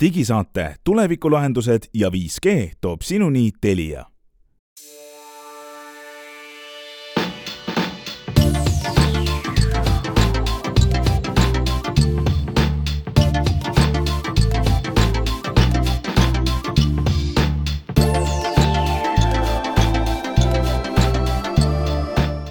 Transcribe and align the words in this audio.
digisaate 0.00 0.74
Tulevikulahendused 0.84 1.90
ja 1.94 2.08
5G 2.08 2.72
toob 2.80 3.02
sinuni 3.02 3.50
Telia 3.60 4.04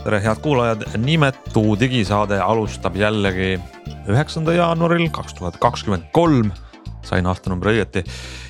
tere, 0.04 0.22
head 0.24 0.40
kuulajad, 0.42 0.88
nimetu 0.98 1.76
digisaade 1.80 2.40
alustab 2.42 2.96
jällegi 2.96 3.60
üheksanda 4.10 4.54
jaanuaril 4.54 5.10
kaks 5.14 5.34
tuhat 5.38 5.58
kakskümmend 5.62 6.10
kolm. 6.12 6.50
Sain 7.10 7.28
aastanumbri 7.30 7.78
õieti. 7.78 8.04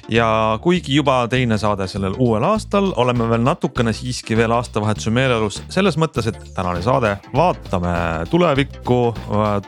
Ja 0.10 0.58
kuigi 0.62 0.96
juba 0.98 1.22
teine 1.30 1.58
saade 1.62 1.86
sellel 1.88 2.16
uuel 2.18 2.44
aastal, 2.48 2.92
oleme 2.98 3.28
veel 3.30 3.44
natukene 3.46 3.94
siiski 3.94 4.38
veel 4.38 4.54
aastavahetuse 4.58 5.14
meeleolus 5.14 5.62
selles 5.70 6.00
mõttes, 6.02 6.30
et 6.32 6.40
tänane 6.56 6.82
saade 6.86 7.16
vaatame 7.36 7.94
tulevikku, 8.32 9.02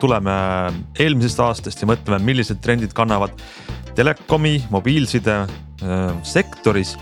tuleme 0.00 0.34
eelmisest 0.98 1.44
aastast 1.46 1.84
ja 1.84 1.90
mõtleme, 1.90 2.18
millised 2.26 2.62
trendid 2.64 2.94
kannavad 2.96 3.38
telekomi, 3.94 4.56
mobiilside 4.72 5.42
äh, 5.42 6.12
sektoris 6.26 6.96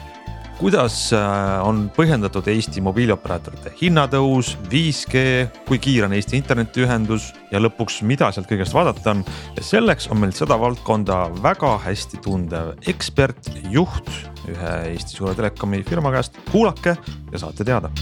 kuidas 0.60 0.96
äh, 1.16 1.20
on 1.64 1.86
põhjendatud 1.96 2.44
Eesti 2.52 2.82
mobiilioperaatorite 2.84 3.72
hinnatõus, 3.80 4.52
5G, 4.68 5.22
kui 5.68 5.80
kiire 5.80 6.04
on 6.08 6.14
Eesti 6.16 6.36
internetiühendus 6.36 7.30
ja 7.52 7.62
lõpuks, 7.62 8.02
mida 8.04 8.28
sealt 8.34 8.50
kõigest 8.50 8.76
vaadata 8.76 9.14
on. 9.14 9.24
ja 9.56 9.64
selleks 9.64 10.10
on 10.12 10.20
meil 10.20 10.34
seda 10.36 10.58
valdkonda 10.60 11.22
väga 11.40 11.76
hästi 11.86 12.20
tundev 12.24 12.74
ekspert, 12.92 13.48
juht 13.72 14.12
ühe 14.50 14.74
Eesti 14.92 15.16
suure 15.16 15.34
telekomi 15.38 15.80
firma 15.88 16.12
käest, 16.12 16.36
kuulake 16.52 16.96
ja 17.32 17.40
saate 17.40 17.64
teada 17.64 17.92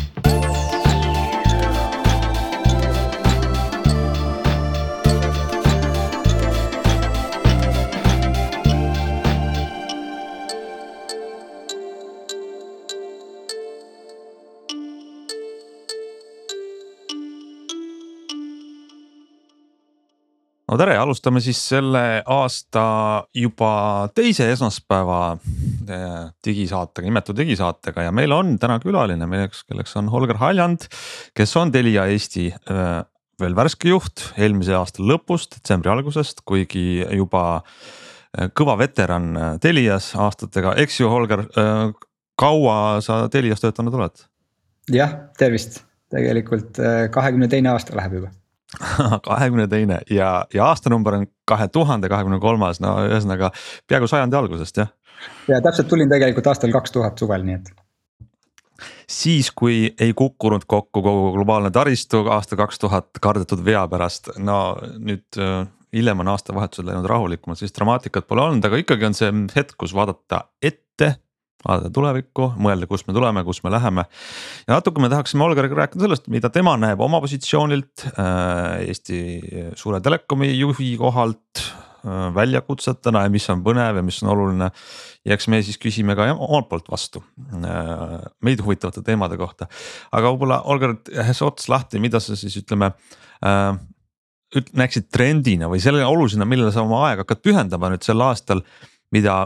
no 20.69 20.77
tere, 20.77 20.97
alustame 21.01 21.41
siis 21.43 21.61
selle 21.71 22.03
aasta 22.29 22.85
juba 23.37 23.73
teise 24.17 24.49
esmaspäeva 24.53 25.21
eh, 25.35 26.17
digisaatega, 26.45 27.07
nimetud 27.09 27.39
digisaatega. 27.39 28.09
Ja 28.09 28.15
meil 28.15 28.35
on 28.37 28.57
täna 28.61 28.79
külaline, 28.83 29.29
milleks, 29.31 29.65
kelleks 29.69 29.97
on 30.01 30.11
Holger 30.13 30.41
Haljand, 30.43 30.89
kes 31.37 31.57
on 31.61 31.73
Telia 31.75 32.09
Eesti 32.13 32.51
eh, 32.53 32.99
veel 33.41 33.57
värske 33.57 33.93
juht 33.93 34.27
eelmise 34.37 34.77
aasta 34.77 35.05
lõpust, 35.05 35.57
detsembri 35.57 35.93
algusest, 35.93 36.45
kuigi 36.49 37.05
juba 37.17 37.45
eh, 38.37 38.51
kõva 38.53 38.77
veteran 38.81 39.31
Telias 39.65 40.13
aastatega, 40.19 40.77
eks 40.85 41.01
ju, 41.01 41.09
Holger, 41.13 41.47
kaua 42.39 42.81
sa 43.05 43.25
Telias 43.33 43.65
töötanud 43.65 43.97
oled? 44.01 44.27
jah, 44.93 45.11
tervist, 45.37 45.83
tegelikult 46.13 46.79
kahekümne 47.13 47.49
teine 47.53 47.75
aasta 47.75 47.97
läheb 47.97 48.21
juba 48.21 48.31
kahekümne 49.29 49.69
teine 49.69 50.01
ja, 50.11 50.45
ja 50.55 50.69
aastanumber 50.69 51.19
on 51.19 51.27
kahe 51.49 51.69
tuhande 51.73 52.09
kahekümne 52.09 52.41
kolmas, 52.41 52.83
no 52.85 52.95
ühesõnaga 53.07 53.51
peaaegu 53.89 54.09
sajandi 54.11 54.37
algusest 54.37 54.83
jah. 54.83 54.91
ja 55.49 55.61
täpselt 55.65 55.89
tulin 55.89 56.11
tegelikult 56.11 56.51
aastal 56.53 56.75
kaks 56.75 56.93
tuhat 56.93 57.19
suvel, 57.19 57.47
nii 57.49 57.57
et. 57.57 57.73
siis, 59.09 59.51
kui 59.51 59.95
ei 59.99 60.13
kukkunud 60.13 60.69
kokku 60.69 61.03
kogu 61.03 61.33
globaalne 61.39 61.73
taristu 61.75 62.27
aasta 62.29 62.61
kaks 62.61 62.85
tuhat 62.85 63.23
kardetud 63.23 63.65
vea 63.65 63.87
pärast, 63.89 64.35
no 64.39 64.61
nüüd 64.99 65.41
äh, 65.41 65.65
hiljem 65.97 66.21
on 66.21 66.35
aastavahetusel 66.35 66.91
läinud 66.91 67.09
rahulikumalt, 67.09 67.63
siis 67.63 67.73
dramaatikat 67.77 68.29
pole 68.29 68.45
olnud, 68.45 68.65
aga 68.69 68.85
ikkagi 68.85 69.09
on 69.09 69.17
see 69.17 69.33
hetk, 69.57 69.79
kus 69.81 69.97
vaadata 69.97 70.45
ette 70.63 71.15
vaadata 71.65 71.91
tulevikku, 71.95 72.53
mõelda, 72.63 72.87
kust 72.91 73.09
me 73.09 73.15
tuleme, 73.17 73.43
kus 73.47 73.61
me 73.65 73.73
läheme. 73.75 74.05
ja 74.67 74.77
natuke 74.77 75.03
me 75.03 75.11
tahaksime 75.11 75.45
Olgariga 75.47 75.83
rääkida 75.83 76.07
sellest, 76.07 76.29
mida 76.31 76.51
tema 76.55 76.77
näeb 76.79 77.01
oma 77.03 77.21
positsioonilt 77.25 78.07
äh, 78.13 78.87
Eesti 78.87 79.19
suure 79.79 80.01
telekomi 80.05 80.53
juhi 80.55 80.93
kohalt 81.01 81.63
äh, 81.63 82.29
väljakutsetena 82.35 83.25
ja 83.27 83.33
mis 83.35 83.49
on 83.51 83.65
põnev 83.67 83.99
ja 83.99 84.07
mis 84.07 84.23
on 84.23 84.33
oluline. 84.37 84.71
ja 85.27 85.35
eks 85.35 85.51
me 85.51 85.63
siis 85.67 85.81
küsime 85.83 86.15
ka 86.19 86.31
omalt 86.37 86.71
poolt 86.71 86.91
vastu 86.95 87.25
äh, 87.59 88.19
meid 88.47 88.63
huvitavate 88.63 89.03
teemade 89.07 89.41
kohta, 89.41 89.67
aga 90.13 90.31
võib-olla 90.31 90.63
Olgar, 90.71 90.95
tehes 91.11 91.43
ots 91.43 91.69
lahti, 91.69 91.99
mida 91.99 92.23
sa 92.23 92.39
siis 92.39 92.55
ütleme 92.63 92.93
äh, 93.43 93.73
näeksid 94.55 95.11
trendina 95.13 95.69
või 95.69 95.83
selle 95.83 96.07
olulisena, 96.07 96.47
millele 96.49 96.71
sa 96.73 96.87
oma 96.87 97.03
aega 97.09 97.27
hakkad 97.27 97.43
pühendama 97.45 97.91
nüüd 97.93 98.07
sel 98.07 98.23
aastal, 98.25 98.63
mida 99.13 99.43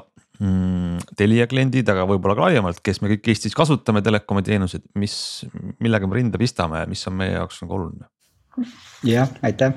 Telia 1.19 1.47
kliendid, 1.47 1.87
aga 1.93 2.06
võib-olla 2.09 2.34
ka 2.38 2.48
laiemalt, 2.48 2.81
kes 2.82 3.03
me 3.03 3.12
kõik 3.12 3.28
Eestis 3.31 3.54
kasutame 3.54 4.00
telekomi 4.03 4.43
teenuseid, 4.47 4.84
mis, 4.98 5.15
millega 5.82 6.09
me 6.09 6.19
rinda 6.19 6.41
pistame 6.41 6.82
ja 6.82 6.88
mis 6.91 7.04
on 7.06 7.19
meie 7.20 7.37
jaoks 7.37 7.62
nagu 7.62 7.78
oluline? 7.78 8.09
jah, 9.06 9.31
aitäh, 9.47 9.76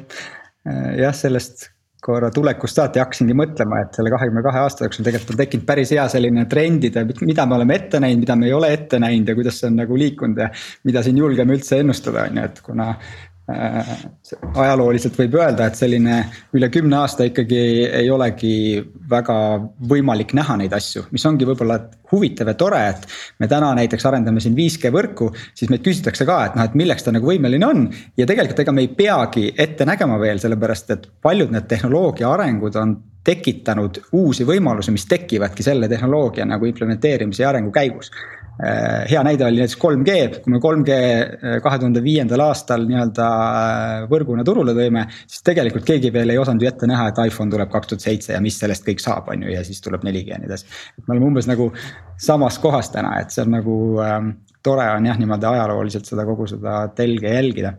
jah, 1.00 1.14
sellest 1.16 1.70
korra 2.06 2.30
tulekust 2.34 2.78
saati 2.78 3.02
hakkasingi 3.02 3.34
mõtlema, 3.38 3.82
et 3.82 3.98
selle 3.98 4.12
kahekümne 4.14 4.44
kahe 4.46 4.62
aasta 4.62 4.86
jooksul 4.86 5.06
tegelikult 5.08 5.34
on 5.34 5.40
tekkinud 5.42 5.68
päris 5.70 5.94
hea 5.96 6.04
selline 6.12 6.44
trendide, 6.52 7.06
mida 7.26 7.46
me 7.50 7.58
oleme 7.58 7.78
ette 7.80 8.02
näinud, 8.04 8.22
mida 8.26 8.36
me 8.38 8.50
ei 8.50 8.54
ole 8.54 8.70
ette 8.76 9.00
näinud 9.02 9.32
ja 9.32 9.38
kuidas 9.38 9.62
see 9.62 9.72
on 9.72 9.80
nagu 9.82 9.98
liikunud 9.98 10.44
ja. 10.44 10.52
mida 10.86 11.02
siin 11.06 11.18
julgeme 11.22 11.58
üldse 11.58 11.80
ennustada, 11.82 12.28
on 12.30 12.42
ju, 12.42 12.50
et 12.52 12.62
kuna 12.66 12.92
ajalooliselt 13.46 15.18
võib 15.20 15.36
öelda, 15.38 15.68
et 15.68 15.78
selline 15.78 16.16
üle 16.58 16.70
kümne 16.74 16.98
aasta 16.98 17.28
ikkagi 17.30 17.60
ei 17.86 18.10
olegi 18.10 18.82
väga 19.10 19.36
võimalik 19.90 20.34
näha 20.38 20.56
neid 20.58 20.74
asju, 20.74 21.06
mis 21.14 21.26
ongi 21.30 21.46
võib-olla 21.46 21.78
huvitav 22.12 22.50
ja 22.50 22.56
tore, 22.58 22.82
et. 22.90 23.06
me 23.40 23.50
täna 23.52 23.70
näiteks 23.78 24.06
arendame 24.10 24.42
siin 24.42 24.58
5G 24.58 24.90
võrku, 24.94 25.30
siis 25.54 25.70
meid 25.70 25.86
küsitakse 25.86 26.26
ka, 26.26 26.40
et 26.48 26.58
noh, 26.58 26.66
et 26.66 26.78
milleks 26.78 27.06
ta 27.06 27.14
nagu 27.14 27.30
võimeline 27.30 27.68
on. 27.68 27.86
ja 28.18 28.26
tegelikult 28.26 28.64
ega 28.66 28.74
me 28.74 28.88
ei 28.88 28.94
peagi 28.98 29.52
ette 29.58 29.86
nägema 29.86 30.18
veel, 30.22 30.42
sellepärast 30.42 30.96
et 30.96 31.10
paljud 31.22 31.54
need 31.54 31.70
tehnoloogia 31.70 32.32
arengud 32.34 32.82
on 32.82 32.98
tekitanud 33.26 34.00
uusi 34.14 34.46
võimalusi, 34.46 34.94
mis 34.94 35.06
tekivadki 35.10 35.66
selle 35.66 35.90
tehnoloogia 35.90 36.46
nagu 36.46 36.66
implementeerimise 36.70 37.44
ja 37.44 37.50
arengu 37.50 37.74
käigus. 37.74 38.12
Äh, 38.56 39.04
hea 39.12 39.20
näide 39.28 39.44
oli 39.44 39.60
näiteks 39.60 39.76
3G, 39.82 40.14
kui 40.40 40.54
me 40.54 40.60
3G 40.64 40.96
äh, 40.96 41.56
kahe 41.64 41.80
tuhande 41.82 42.00
viiendal 42.04 42.40
aastal 42.46 42.86
nii-öelda 42.88 43.26
äh, 43.26 44.06
võrguna 44.08 44.46
turule 44.48 44.72
tõime. 44.78 45.04
siis 45.28 45.44
tegelikult 45.44 45.84
keegi 45.84 46.14
veel 46.16 46.32
ei 46.32 46.40
osanud 46.40 46.64
ju 46.64 46.70
ette 46.70 46.88
näha, 46.88 47.10
et 47.12 47.20
iPhone 47.26 47.52
tuleb 47.52 47.74
kaks 47.74 47.92
tuhat 47.92 48.06
seitse 48.08 48.32
ja 48.32 48.40
mis 48.44 48.56
sellest 48.62 48.88
kõik 48.88 49.04
saab, 49.04 49.28
on 49.34 49.44
ju, 49.44 49.52
ja 49.52 49.66
siis 49.68 49.84
tuleb 49.84 50.08
4G 50.08 50.32
ja 50.32 50.40
nii 50.40 50.48
edasi. 50.48 50.72
me 51.04 51.18
oleme 51.18 51.28
umbes 51.34 51.52
nagu 51.52 51.68
samas 52.16 52.62
kohas 52.64 52.94
täna, 52.96 53.18
et 53.20 53.36
see 53.36 53.44
on 53.44 53.52
nagu 53.58 53.78
ähm, 54.06 54.32
tore 54.64 54.88
on 54.94 55.12
jah, 55.12 55.20
niimoodi 55.20 55.52
ajalooliselt 55.52 56.08
seda 56.08 56.24
kogu 56.24 56.48
seda 56.48 56.86
telge 56.96 57.36
jälgida. 57.36 57.76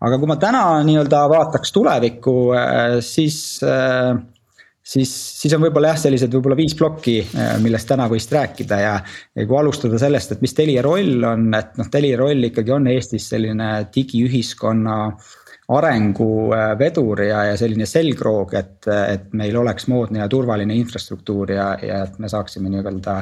aga 0.00 0.22
kui 0.22 0.32
ma 0.32 0.40
täna 0.40 0.64
nii-öelda 0.88 1.26
vaataks 1.36 1.76
tulevikku, 1.76 2.38
siis 3.04 3.36
äh, 3.60 4.16
siis, 4.84 5.12
siis 5.40 5.54
on 5.56 5.62
võib-olla 5.64 5.92
jah, 5.92 6.00
sellised 6.06 6.34
võib-olla 6.36 6.58
viis 6.58 6.74
plokki, 6.78 7.18
äh, 7.24 7.54
millest 7.64 7.88
täna 7.90 8.08
võiks 8.10 8.28
rääkida 8.32 8.80
ja. 8.82 8.98
ja 9.34 9.46
kui 9.46 9.58
alustada 9.58 10.00
sellest, 10.00 10.34
et 10.34 10.44
mis 10.44 10.54
Telia 10.56 10.84
roll 10.84 11.24
on, 11.28 11.48
et 11.56 11.78
noh, 11.80 11.88
Telia 11.92 12.20
roll 12.20 12.50
ikkagi 12.50 12.74
on 12.76 12.90
Eestis 12.92 13.30
selline 13.32 13.70
digiühiskonna 13.94 14.98
arenguvedur 15.74 17.24
äh, 17.24 17.30
ja, 17.30 17.40
ja 17.50 17.56
selline 17.60 17.88
selgroog, 17.88 18.54
et, 18.60 18.76
et 18.92 19.32
meil 19.36 19.56
oleks 19.56 19.88
moodne 19.92 20.20
ja 20.20 20.28
turvaline 20.30 20.76
infrastruktuur 20.76 21.54
ja, 21.56 21.70
ja 21.80 22.04
et 22.04 22.20
me 22.20 22.28
saaksime 22.28 22.72
nii-öelda 22.72 23.18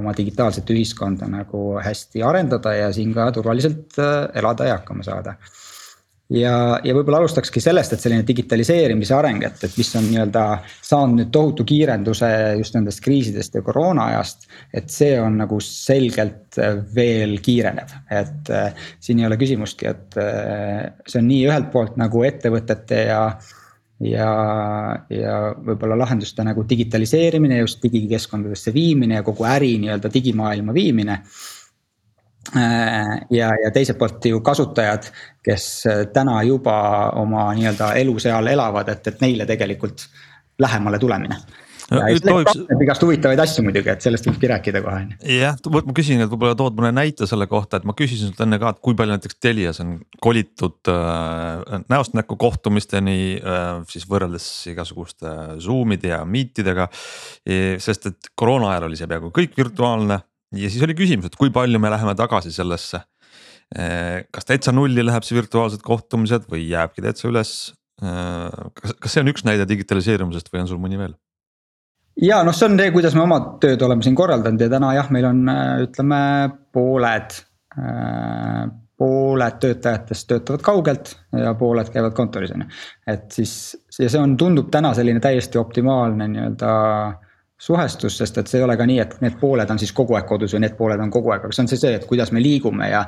oma 0.00 0.14
digitaalset 0.16 0.70
ühiskonda 0.72 1.28
nagu 1.28 1.74
hästi 1.84 2.22
arendada 2.24 2.72
ja 2.78 2.92
siin 2.96 3.12
ka 3.16 3.28
turvaliselt 3.36 4.00
äh, 4.00 4.30
elada 4.40 4.70
ja 4.70 4.80
hakkama 4.80 5.04
saada 5.04 5.36
ja, 6.32 6.80
ja 6.84 6.94
võib-olla 6.96 7.20
alustakski 7.22 7.60
sellest, 7.62 7.94
et 7.94 8.02
selline 8.02 8.24
digitaliseerimise 8.26 9.14
areng, 9.16 9.44
et, 9.46 9.60
et 9.66 9.78
mis 9.78 9.90
on 9.98 10.06
nii-öelda 10.08 10.44
saanud 10.84 11.20
nüüd 11.20 11.32
tohutu 11.34 11.66
kiirenduse 11.68 12.28
just 12.60 12.76
nendest 12.76 13.02
kriisidest 13.04 13.58
ja 13.58 13.64
koroona 13.66 14.08
ajast. 14.12 14.48
et 14.72 14.90
see 14.92 15.14
on 15.20 15.38
nagu 15.42 15.60
selgelt 15.64 16.58
veel 16.94 17.38
kiirenev, 17.44 17.96
et 18.10 18.52
äh, 18.52 18.86
siin 19.00 19.22
ei 19.22 19.28
ole 19.28 19.40
küsimustki, 19.40 19.88
et 19.92 20.20
äh, 20.20 20.92
see 21.06 21.22
on 21.22 21.28
nii 21.30 21.42
ühelt 21.48 21.72
poolt 21.72 21.98
nagu 22.00 22.24
ettevõtete 22.28 23.06
ja 23.08 23.24
ja, 24.02 24.28
ja 25.14 25.34
võib-olla 25.62 25.94
lahenduste 26.00 26.42
nagu 26.42 26.64
digitaliseerimine, 26.66 27.60
just 27.60 27.78
digikeskkondadesse 27.84 28.72
viimine 28.74 29.20
ja 29.20 29.22
kogu 29.22 29.46
äri 29.46 29.76
nii-öelda 29.78 30.10
digimaailma 30.10 30.74
viimine 30.74 31.20
Äh, 31.22 31.51
ja, 33.30 33.50
ja 33.64 33.70
teiselt 33.74 33.98
poolt 33.98 34.24
ju 34.26 34.40
kasutajad, 34.44 35.08
kes 35.46 35.66
äh, 35.86 36.04
täna 36.14 36.40
juba 36.42 36.76
oma 37.20 37.50
nii-öelda 37.56 37.92
elu 38.02 38.18
seal 38.22 38.50
elavad, 38.50 38.90
et, 38.92 39.06
et 39.06 39.20
neile 39.24 39.46
tegelikult 39.48 40.08
lähemale 40.62 40.98
tulemine 40.98 41.38
Tohiks... 41.92 42.60
igast 42.82 43.02
huvitavaid 43.04 43.40
asju 43.42 43.64
muidugi, 43.66 43.90
et 43.92 44.04
sellest 44.04 44.26
võibki 44.28 44.48
rääkida 44.50 44.82
kohe 44.84 45.02
on 45.02 45.10
ju. 45.12 45.36
jah, 45.36 45.56
vot 45.74 45.88
ma 45.88 45.94
küsin, 45.96 46.22
et 46.22 46.30
võib-olla 46.30 46.56
tood 46.58 46.78
mõne 46.78 46.92
näite 46.96 47.26
selle 47.28 47.48
kohta, 47.50 47.80
et 47.80 47.88
ma 47.88 47.94
küsisin 47.98 48.30
sult 48.30 48.40
enne 48.44 48.58
ka, 48.62 48.72
et 48.72 48.80
kui 48.84 48.96
palju 48.98 49.16
näiteks 49.16 49.38
Telias 49.42 49.82
on 49.84 49.96
kolitud 50.22 50.92
äh, 50.92 51.82
näost 51.92 52.16
näkku 52.16 52.38
kohtumisteni 52.40 53.18
äh, 53.38 53.70
siis 53.90 54.06
võrreldes 54.10 54.48
igasuguste 54.72 55.34
Zoom'ide 55.62 56.14
ja 56.14 56.22
Meet 56.24 56.62
idega 56.64 56.88
e,. 57.44 57.78
sest 57.82 58.12
et 58.12 58.32
koroona 58.38 58.72
ajal 58.72 58.88
oli 58.88 59.00
see 59.00 59.10
peaaegu 59.10 59.32
kõik 59.34 59.58
virtuaalne 59.58 60.22
ja 60.52 60.70
siis 60.72 60.82
oli 60.84 60.96
küsimus, 60.98 61.28
et 61.30 61.38
kui 61.40 61.52
palju 61.54 61.80
me 61.82 61.92
läheme 61.92 62.16
tagasi 62.18 62.52
sellesse 62.54 63.02
e,. 63.74 64.24
kas 64.30 64.48
täitsa 64.48 64.74
nulli 64.74 65.04
läheb 65.04 65.24
see 65.26 65.38
virtuaalsed 65.38 65.84
kohtumised 65.86 66.48
või 66.52 66.66
jääbki 66.68 67.04
täitsa 67.04 67.30
üles 67.30 67.72
Äh, 68.02 68.70
kas, 68.74 68.96
kas 68.98 69.14
see 69.14 69.22
on 69.22 69.30
üks 69.30 69.44
näide 69.46 69.66
digitaliseerumisest 69.70 70.48
või 70.50 70.64
on 70.64 70.70
sul 70.70 70.80
mõni 70.82 70.98
veel? 70.98 71.14
ja 72.18 72.40
noh, 72.44 72.54
see 72.56 72.66
on 72.66 72.74
see, 72.80 72.90
kuidas 72.92 73.14
me 73.14 73.22
oma 73.22 73.38
tööd 73.62 73.82
oleme 73.86 74.02
siin 74.04 74.16
korraldanud 74.18 74.60
ja 74.64 74.68
täna 74.72 74.90
jah, 74.96 75.10
meil 75.14 75.28
on 75.28 75.42
äh, 75.52 75.84
ütleme 75.86 76.22
pooled 76.74 77.36
äh,. 77.78 78.64
pooled 79.02 79.60
töötajatest 79.62 80.28
töötavad 80.30 80.64
kaugelt 80.66 81.14
ja 81.36 81.54
pooled 81.58 81.92
käivad 81.94 82.16
kontoris 82.16 82.52
on 82.56 82.64
ju, 82.64 82.80
et 83.14 83.30
siis 83.34 83.54
ja 84.00 84.10
see 84.10 84.20
on, 84.20 84.34
tundub 84.40 84.72
täna 84.74 84.92
selline 84.98 85.22
täiesti 85.22 85.60
optimaalne 85.62 86.28
nii-öelda 86.32 86.72
suhestus, 87.62 88.16
sest 88.18 88.40
et 88.40 88.50
see 88.50 88.58
ei 88.58 88.64
ole 88.66 88.74
ka 88.78 88.86
nii, 88.88 88.98
et 89.04 89.12
need 89.22 89.36
pooled 89.38 89.70
on 89.70 89.78
siis 89.78 89.92
kogu 89.94 90.16
aeg 90.18 90.26
kodus 90.26 90.56
või 90.56 90.64
need 90.64 90.74
pooled 90.78 91.02
on 91.02 91.12
kogu 91.14 91.30
aeg, 91.30 91.44
aga 91.46 91.54
see 91.54 91.62
on 91.62 91.70
see, 91.70 91.78
see, 91.78 91.92
et 91.98 92.06
kuidas 92.08 92.32
me 92.34 92.42
liigume 92.42 92.88
ja. 92.90 93.04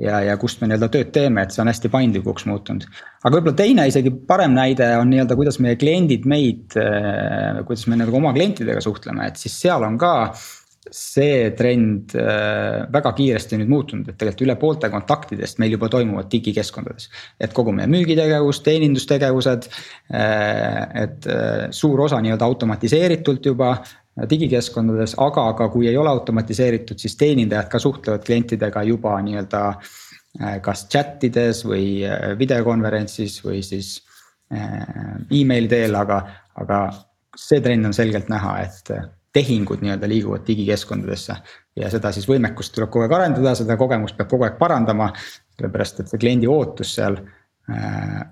ja, 0.00 0.22
ja 0.24 0.36
kust 0.40 0.62
me 0.62 0.70
nii-öelda 0.70 0.88
tööd 0.94 1.10
teeme, 1.12 1.44
et 1.44 1.52
see 1.52 1.60
on 1.64 1.68
hästi 1.68 1.90
paindlikuks 1.92 2.46
muutunud. 2.48 2.86
aga 3.22 3.34
võib-olla 3.34 3.58
teine 3.58 3.84
isegi 3.90 4.14
parem 4.30 4.56
näide 4.56 4.88
on 4.96 5.12
nii-öelda, 5.12 5.36
kuidas 5.36 5.60
meie 5.64 5.76
kliendid 5.80 6.24
meid, 6.30 6.78
kuidas 7.68 7.84
me 7.90 8.00
nagu 8.00 8.16
oma 8.16 8.32
klientidega 8.36 8.80
suhtleme, 8.84 9.28
et 9.28 9.40
siis 9.40 9.60
seal 9.60 9.84
on 9.84 10.00
ka 10.00 10.14
see 10.94 11.50
trend 11.58 12.14
äh, 12.18 12.86
väga 12.92 13.12
kiiresti 13.18 13.60
nüüd 13.60 13.70
muutunud, 13.72 14.08
et 14.08 14.18
tegelikult 14.18 14.46
üle 14.46 14.58
poolte 14.60 14.90
kontaktidest 14.92 15.60
meil 15.62 15.76
juba 15.76 15.90
toimuvad 15.92 16.30
digikeskkondades. 16.32 17.10
et 17.40 17.54
kogu 17.56 17.72
meie 17.72 17.90
müügitegevus, 17.90 18.62
teenindustegevused, 18.66 19.70
äh, 20.14 21.04
et 21.04 21.30
suur 21.74 22.00
osa 22.06 22.20
nii-öelda 22.24 22.44
automatiseeritult 22.44 23.46
juba 23.46 23.76
digikeskkondades, 24.26 25.14
aga 25.22 25.52
ka 25.58 25.68
kui 25.72 25.88
ei 25.88 25.96
ole 25.96 26.10
automatiseeritud, 26.10 26.98
siis 26.98 27.16
teenindajad 27.16 27.68
ka 27.70 27.78
suhtlevad 27.82 28.24
klientidega 28.26 28.82
juba 28.88 29.14
nii-öelda 29.22 29.62
äh, 29.68 30.58
kas 30.64 30.86
chat 30.90 31.24
ides 31.28 31.64
või 31.66 32.02
äh, 32.06 32.32
videokonverentsis 32.38 33.38
või 33.44 33.62
siis 33.66 33.98
äh, 34.54 35.20
emaili 35.30 35.70
teel, 35.70 35.94
aga, 35.98 36.22
aga 36.58 36.80
see 37.36 37.62
trend 37.62 37.86
on 37.86 37.94
selgelt 37.94 38.30
näha, 38.32 38.56
et 38.66 38.92
tehingud 39.38 39.82
nii-öelda 39.84 40.10
liiguvad 40.10 40.46
digikeskkondadesse. 40.46 41.36
ja 41.78 41.90
seda 41.90 42.12
siis 42.12 42.26
võimekust 42.28 42.74
tuleb 42.74 42.90
kogu 42.90 43.06
aeg 43.06 43.14
arendada, 43.14 43.54
seda 43.54 43.76
kogemust 43.78 44.16
peab 44.18 44.30
kogu 44.32 44.48
aeg 44.48 44.58
parandama, 44.58 45.12
sellepärast 45.56 46.00
et 46.02 46.10
see 46.10 46.22
kliendi 46.24 46.50
ootus 46.50 46.94
seal 46.98 47.20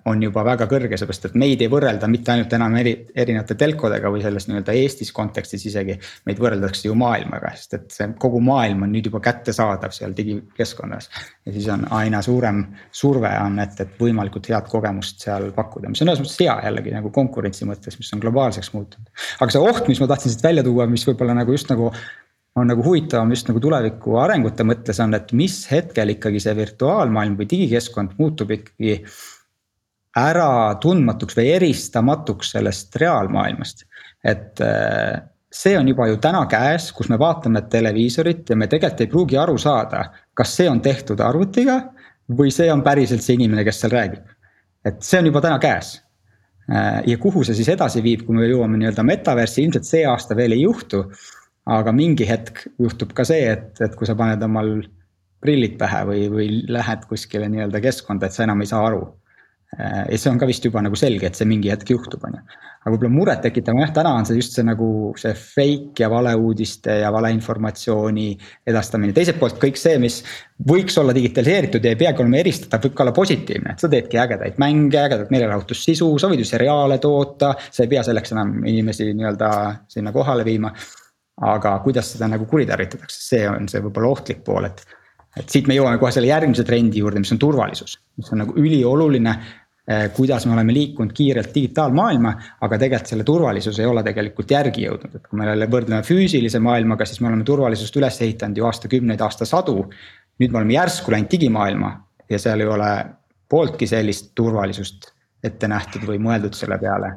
on 0.08 0.22
juba 0.22 0.40
väga 0.46 0.64
kõrge, 0.70 0.96
seepärast 0.96 1.26
et 1.28 1.34
meid 1.36 1.60
ei 1.60 1.68
võrrelda 1.68 2.08
mitte 2.08 2.32
ainult 2.32 2.54
enam 2.56 2.76
eri, 2.80 2.94
erinevate 3.12 3.56
telkodega 3.60 4.08
või 4.12 4.22
selles 4.24 4.46
nii-öelda 4.48 4.72
Eestis 4.80 5.12
kontekstis 5.12 5.66
isegi. 5.68 5.98
meid 6.24 6.40
võrreldakse 6.40 6.88
ju 6.88 6.94
maailmaga, 6.96 7.52
sest 7.56 7.76
et 7.76 7.90
see 7.92 8.08
kogu 8.22 8.40
maailm 8.40 8.86
on 8.86 8.94
nüüd 8.96 9.10
juba 9.10 9.20
kättesaadav 9.20 9.92
seal 9.92 10.16
digikeskkonnas. 10.16 11.10
ja 11.44 11.52
siis 11.52 11.68
on 11.68 11.84
aina 11.98 12.22
suurem 12.22 12.64
surve 12.90 13.32
on, 13.44 13.58
et, 13.60 13.76
et 13.80 14.00
võimalikult 14.00 14.48
head 14.48 14.70
kogemust 14.72 15.20
seal 15.28 15.50
pakkuda, 15.56 15.92
mis 15.92 16.00
on 16.00 16.14
ühes 16.14 16.22
mõttes 16.24 16.40
hea 16.40 16.56
jällegi 16.70 16.96
nagu 16.96 17.12
konkurentsi 17.12 17.68
mõttes, 17.68 17.98
mis 18.00 18.12
on 18.16 18.24
globaalseks 18.24 18.72
muutunud. 18.72 19.10
aga 19.40 19.52
see 19.52 19.60
oht, 19.60 19.84
mis 19.88 20.00
ma 20.00 20.08
tahtsin 20.08 20.32
siit 20.32 20.48
välja 20.48 20.64
tuua, 20.64 20.88
mis 20.88 21.04
võib-olla 21.08 21.36
nagu 21.36 21.52
just 21.52 21.68
nagu 21.68 21.92
on 22.56 22.70
nagu 22.70 22.84
huvitavam 22.84 23.30
just 23.34 23.50
nagu 23.50 23.60
tuleviku 23.60 24.16
arengute 24.22 24.64
mõttes 24.64 25.00
on, 25.04 25.14
et 25.16 25.32
mis 25.36 25.58
hetkel 25.70 26.14
ikkagi 26.14 26.40
see 26.40 26.56
virtuaalmaailm 26.56 27.36
või 27.38 27.48
digikeskkond 27.50 28.16
muutub 28.20 28.54
ikkagi 28.56 29.00
äratundmatuks 30.16 31.36
või 31.36 31.50
eristamatuks 31.58 32.54
sellest 32.56 32.96
reaalmaailmast. 33.02 33.84
et 34.24 34.60
äh, 34.64 35.20
see 35.52 35.76
on 35.78 35.88
juba 35.88 36.08
ju 36.08 36.16
täna 36.20 36.46
käes, 36.50 36.88
kus 36.92 37.10
me 37.12 37.18
vaatame 37.20 37.62
televiisorit 37.70 38.48
ja 38.50 38.56
me 38.56 38.66
tegelikult 38.66 39.04
ei 39.04 39.12
pruugi 39.12 39.38
aru 39.38 39.58
saada, 39.58 40.06
kas 40.34 40.56
see 40.56 40.70
on 40.70 40.80
tehtud 40.80 41.20
arvutiga 41.20 41.78
või 42.38 42.50
see 42.50 42.72
on 42.72 42.82
päriselt 42.82 43.22
see 43.22 43.36
inimene, 43.36 43.64
kes 43.64 43.84
seal 43.84 43.92
räägib. 43.92 44.24
et 44.86 45.02
see 45.02 45.18
on 45.18 45.26
juba 45.26 45.40
täna 45.44 45.58
käes. 45.58 46.00
Äh, 46.72 47.02
ja 47.06 47.18
kuhu 47.20 47.44
see 47.44 47.54
siis 47.54 47.68
edasi 47.68 48.00
viib, 48.02 48.24
kui 48.24 48.34
me 48.34 48.48
jõuame 48.48 48.80
nii-öelda 48.80 49.04
metaversi, 49.04 49.62
ilmselt 49.62 49.84
see 49.84 50.06
aasta 50.08 50.34
veel 50.34 50.56
ei 50.56 50.64
juhtu 50.64 51.04
aga 51.66 51.92
mingi 51.94 52.26
hetk 52.28 52.66
juhtub 52.78 53.12
ka 53.16 53.26
see, 53.26 53.50
et, 53.50 53.74
et 53.82 53.98
kui 53.98 54.06
sa 54.06 54.14
paned 54.18 54.42
omal 54.46 54.78
prillid 55.42 55.76
pähe 55.80 56.02
või, 56.08 56.26
või 56.32 56.48
lähed 56.72 57.06
kuskile 57.10 57.50
nii-öelda 57.52 57.82
keskkonda, 57.84 58.28
et 58.28 58.36
sa 58.36 58.46
enam 58.46 58.62
ei 58.62 58.70
saa 58.70 58.86
aru. 58.86 59.06
ja 59.76 60.16
see 60.16 60.30
on 60.30 60.38
ka 60.38 60.46
vist 60.46 60.64
juba 60.64 60.80
nagu 60.80 60.96
selge, 60.96 61.26
et 61.26 61.36
see 61.36 61.46
mingi 61.48 61.68
hetk 61.72 61.90
juhtub, 61.90 62.22
on 62.24 62.36
ju. 62.38 62.42
aga 62.86 62.92
võib-olla 62.94 63.10
murettekitav 63.12 63.80
jah, 63.82 63.90
täna 63.92 64.12
on 64.14 64.28
see 64.28 64.38
just 64.38 64.54
see 64.54 64.64
nagu 64.64 64.88
see 65.18 65.34
fake 65.34 66.04
ja 66.04 66.08
valeuudiste 66.08 67.00
ja 67.02 67.10
valeinformatsiooni 67.12 68.28
edastamine. 68.72 69.12
teiselt 69.12 69.40
poolt 69.42 69.58
kõik 69.60 69.80
see, 69.82 69.98
mis 70.02 70.20
võiks 70.70 70.96
olla 71.02 71.14
digitaliseeritud 71.16 71.84
ja 71.84 71.96
ei 71.96 72.00
peagi 72.04 72.22
olema 72.22 72.38
eristatav, 72.44 72.86
võib 72.86 72.94
ka 72.94 73.04
olla 73.04 73.16
positiivne, 73.16 73.74
et 73.74 73.82
sa 73.82 73.90
teedki 73.90 74.22
ägedaid 74.22 74.62
mänge, 74.62 75.02
ägedat 75.02 75.34
meelelahutussisu, 75.34 76.12
sa 76.22 76.30
võid 76.30 76.46
ju 76.46 76.48
seriaale 76.48 77.02
toota. 77.02 77.56
sa 77.70 77.82
ei 77.82 77.90
pea 77.90 78.06
selleks 78.06 78.38
enam 78.38 78.62
inimesi 78.64 79.10
nii-öelda 79.12 79.50
sinna 79.90 80.14
kohale 80.14 80.46
viima 80.46 80.70
aga 81.44 81.78
kuidas 81.84 82.12
seda 82.14 82.28
nagu 82.32 82.46
kuritarvitatakse, 82.48 83.20
see 83.20 83.44
on 83.48 83.68
see 83.68 83.82
võib-olla 83.84 84.14
ohtlik 84.14 84.42
pool, 84.44 84.68
et. 84.68 84.82
et 85.36 85.52
siit 85.52 85.68
me 85.68 85.76
jõuame 85.76 86.00
kohe 86.00 86.12
selle 86.14 86.30
järgmise 86.30 86.64
trendi 86.64 87.02
juurde, 87.02 87.20
mis 87.20 87.32
on 87.34 87.40
turvalisus, 87.40 87.98
mis 88.16 88.32
on 88.32 88.40
nagu 88.44 88.56
ülioluline 88.56 89.34
eh,. 89.36 90.06
kuidas 90.16 90.46
me 90.46 90.54
oleme 90.56 90.72
liikunud 90.72 91.12
kiirelt 91.16 91.52
digitaalmaailma, 91.54 92.32
aga 92.64 92.78
tegelikult 92.80 93.12
selle 93.12 93.26
turvalisus 93.28 93.78
ei 93.78 93.90
ole 93.90 94.02
tegelikult 94.06 94.56
järgi 94.56 94.86
jõudnud, 94.86 95.18
et 95.18 95.28
kui 95.28 95.38
me 95.38 95.50
jälle 95.50 95.68
võrdleme 95.76 96.00
füüsilise 96.06 96.62
maailmaga, 96.64 97.04
siis 97.04 97.20
me 97.20 97.28
oleme 97.28 97.44
turvalisust 97.44 98.00
üles 98.00 98.20
ehitanud 98.24 98.56
ju 98.56 98.70
aastakümneid, 98.70 99.20
aastasadu. 99.20 99.90
nüüd 100.40 100.52
me 100.52 100.62
oleme 100.62 100.78
järsku 100.78 101.12
läinud 101.12 101.30
digimaailma 101.32 101.92
ja 102.30 102.38
seal 102.40 102.60
ei 102.60 102.72
ole 102.72 102.90
pooltki 103.48 103.86
sellist 103.86 104.32
turvalisust 104.34 105.12
ette 105.44 105.68
nähtud 105.68 106.08
või 106.08 106.18
mõeldud 106.18 106.56
selle 106.56 106.78
peale 106.80 107.12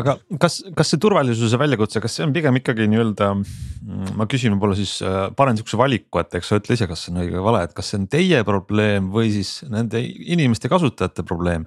aga 0.00 0.16
kas, 0.42 0.58
kas 0.76 0.92
see 0.92 1.00
turvalisuse 1.02 1.58
väljakutse, 1.60 2.00
kas 2.04 2.18
see 2.18 2.24
on 2.26 2.34
pigem 2.34 2.58
ikkagi 2.60 2.86
nii-öelda, 2.90 3.30
mm, 3.36 4.14
ma 4.18 4.28
küsin 4.30 4.54
võib-olla 4.54 4.78
siis 4.78 4.96
äh, 5.04 5.18
panen 5.36 5.58
sihukese 5.58 5.80
valiku, 5.80 6.20
et 6.22 6.38
eks 6.38 6.52
sa 6.52 6.60
ütle 6.60 6.76
ise, 6.76 6.88
kas 6.90 7.06
see 7.06 7.14
on 7.14 7.20
õige 7.24 7.36
või 7.38 7.46
vale, 7.48 7.64
et 7.66 7.76
kas 7.76 7.92
see 7.92 8.00
on 8.00 8.08
teie 8.12 8.42
probleem 8.46 9.10
või 9.14 9.32
siis 9.34 9.58
nende 9.72 10.02
inimeste 10.04 10.70
kasutajate 10.72 11.26
probleem. 11.26 11.66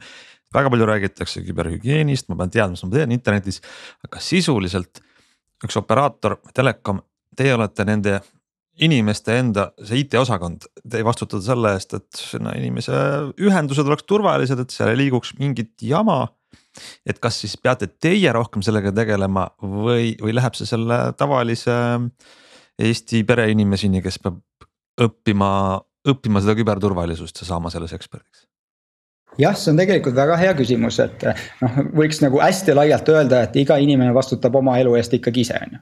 väga 0.53 0.69
palju 0.73 0.85
räägitakse 0.89 1.43
küberhügieenist, 1.45 2.29
ma 2.29 2.39
pean 2.39 2.53
teadma, 2.53 2.73
mis 2.73 2.83
ma 2.85 2.95
teen 2.95 3.13
internetis, 3.13 3.61
aga 4.07 4.21
sisuliselt 4.23 5.03
üks 5.65 5.77
operaator, 5.77 6.39
telekom, 6.55 7.03
teie 7.37 7.53
olete 7.53 7.85
nende 7.85 8.19
inimeste 8.79 9.35
enda, 9.35 9.69
see 9.83 10.05
IT-osakond, 10.05 10.65
te 10.87 11.01
vastutate 11.03 11.43
selle 11.43 11.73
eest, 11.75 11.93
et 11.97 12.21
sinna 12.21 12.53
inimese 12.55 12.95
ühendused 13.41 13.85
oleks 13.85 14.07
turvalised, 14.07 14.61
et 14.61 14.71
seal 14.71 14.93
ei 14.93 15.01
liiguks 15.03 15.35
mingit 15.39 15.75
jama 15.83 16.23
et 17.05 17.19
kas 17.21 17.41
siis 17.43 17.55
peate 17.61 17.89
teie 18.01 18.33
rohkem 18.35 18.63
sellega 18.65 18.93
tegelema 18.95 19.49
või, 19.61 20.13
või 20.21 20.35
läheb 20.37 20.57
see 20.57 20.69
selle 20.69 21.01
tavalise 21.17 21.79
Eesti 22.79 23.25
pereinimeseni, 23.27 23.99
kes 23.99 24.21
peab 24.23 24.37
õppima, 25.03 25.49
õppima 26.07 26.39
seda 26.39 26.55
küberturvalisust 26.55 27.41
ja 27.41 27.49
saama 27.49 27.71
selles 27.73 27.91
eksperdiks? 27.97 28.47
jah, 29.39 29.55
see 29.55 29.71
on 29.71 29.77
tegelikult 29.79 30.17
väga 30.17 30.35
hea 30.39 30.53
küsimus, 30.57 30.97
et 31.03 31.23
noh, 31.61 31.77
võiks 31.95 32.19
nagu 32.23 32.41
hästi 32.41 32.75
laialt 32.75 33.07
öelda, 33.13 33.43
et 33.45 33.55
iga 33.61 33.77
inimene 33.79 34.11
vastutab 34.15 34.57
oma 34.59 34.75
elu 34.81 34.95
eest 34.99 35.15
ikkagi 35.15 35.45
ise, 35.45 35.59
on 35.63 35.77
ju. 35.77 35.81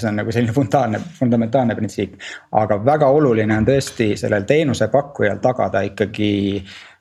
see 0.00 0.08
on 0.08 0.18
nagu 0.20 0.32
selline 0.32 0.54
fundamentaalne, 0.56 1.00
fundamentaalne 1.18 1.76
printsiip. 1.76 2.16
aga 2.62 2.80
väga 2.86 3.10
oluline 3.18 3.58
on 3.58 3.68
tõesti 3.68 4.14
sellel 4.20 4.46
teenusepakkujal 4.48 5.42
tagada 5.44 5.84
ikkagi 5.90 6.32
Äh, 6.62 6.93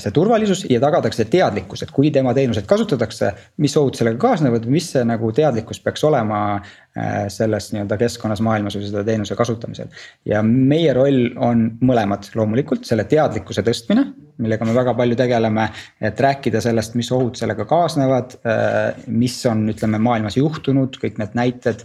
see 0.00 0.12
turvalisus 0.14 0.62
ja 0.70 0.78
tagatakse 0.80 1.26
teadlikkus, 1.28 1.82
et 1.84 1.90
kui 1.92 2.10
tema 2.14 2.32
teenuseid 2.36 2.68
kasutatakse, 2.70 3.32
mis 3.60 3.74
ohud 3.76 3.98
sellega 3.98 4.20
kaasnevad, 4.22 4.66
mis 4.70 4.86
see 4.94 5.02
nagu 5.04 5.32
teadlikkus 5.36 5.82
peaks 5.84 6.04
olema 6.06 6.38
äh, 6.54 7.26
selles 7.32 7.68
nii-öelda 7.74 7.98
keskkonnas, 8.00 8.40
maailmas 8.46 8.78
või 8.78 8.86
seda 8.86 9.02
teenuse 9.04 9.36
kasutamisel. 9.36 9.90
ja 10.24 10.42
meie 10.46 10.94
roll 10.96 11.34
on 11.36 11.66
mõlemad 11.82 12.30
loomulikult 12.38 12.86
selle 12.88 13.04
teadlikkuse 13.10 13.64
tõstmine, 13.66 14.06
millega 14.40 14.64
me 14.64 14.76
väga 14.76 14.94
palju 14.96 15.18
tegeleme, 15.18 15.66
et 16.00 16.22
rääkida 16.24 16.62
sellest, 16.64 16.94
mis 16.96 17.10
ohud 17.12 17.36
sellega 17.36 17.66
kaasnevad, 17.68 18.38
äh, 18.46 19.02
mis 19.10 19.36
on, 19.50 19.66
ütleme 19.74 19.98
maailmas 19.98 20.38
juhtunud, 20.38 20.96
kõik 21.02 21.20
need 21.20 21.36
näited 21.36 21.84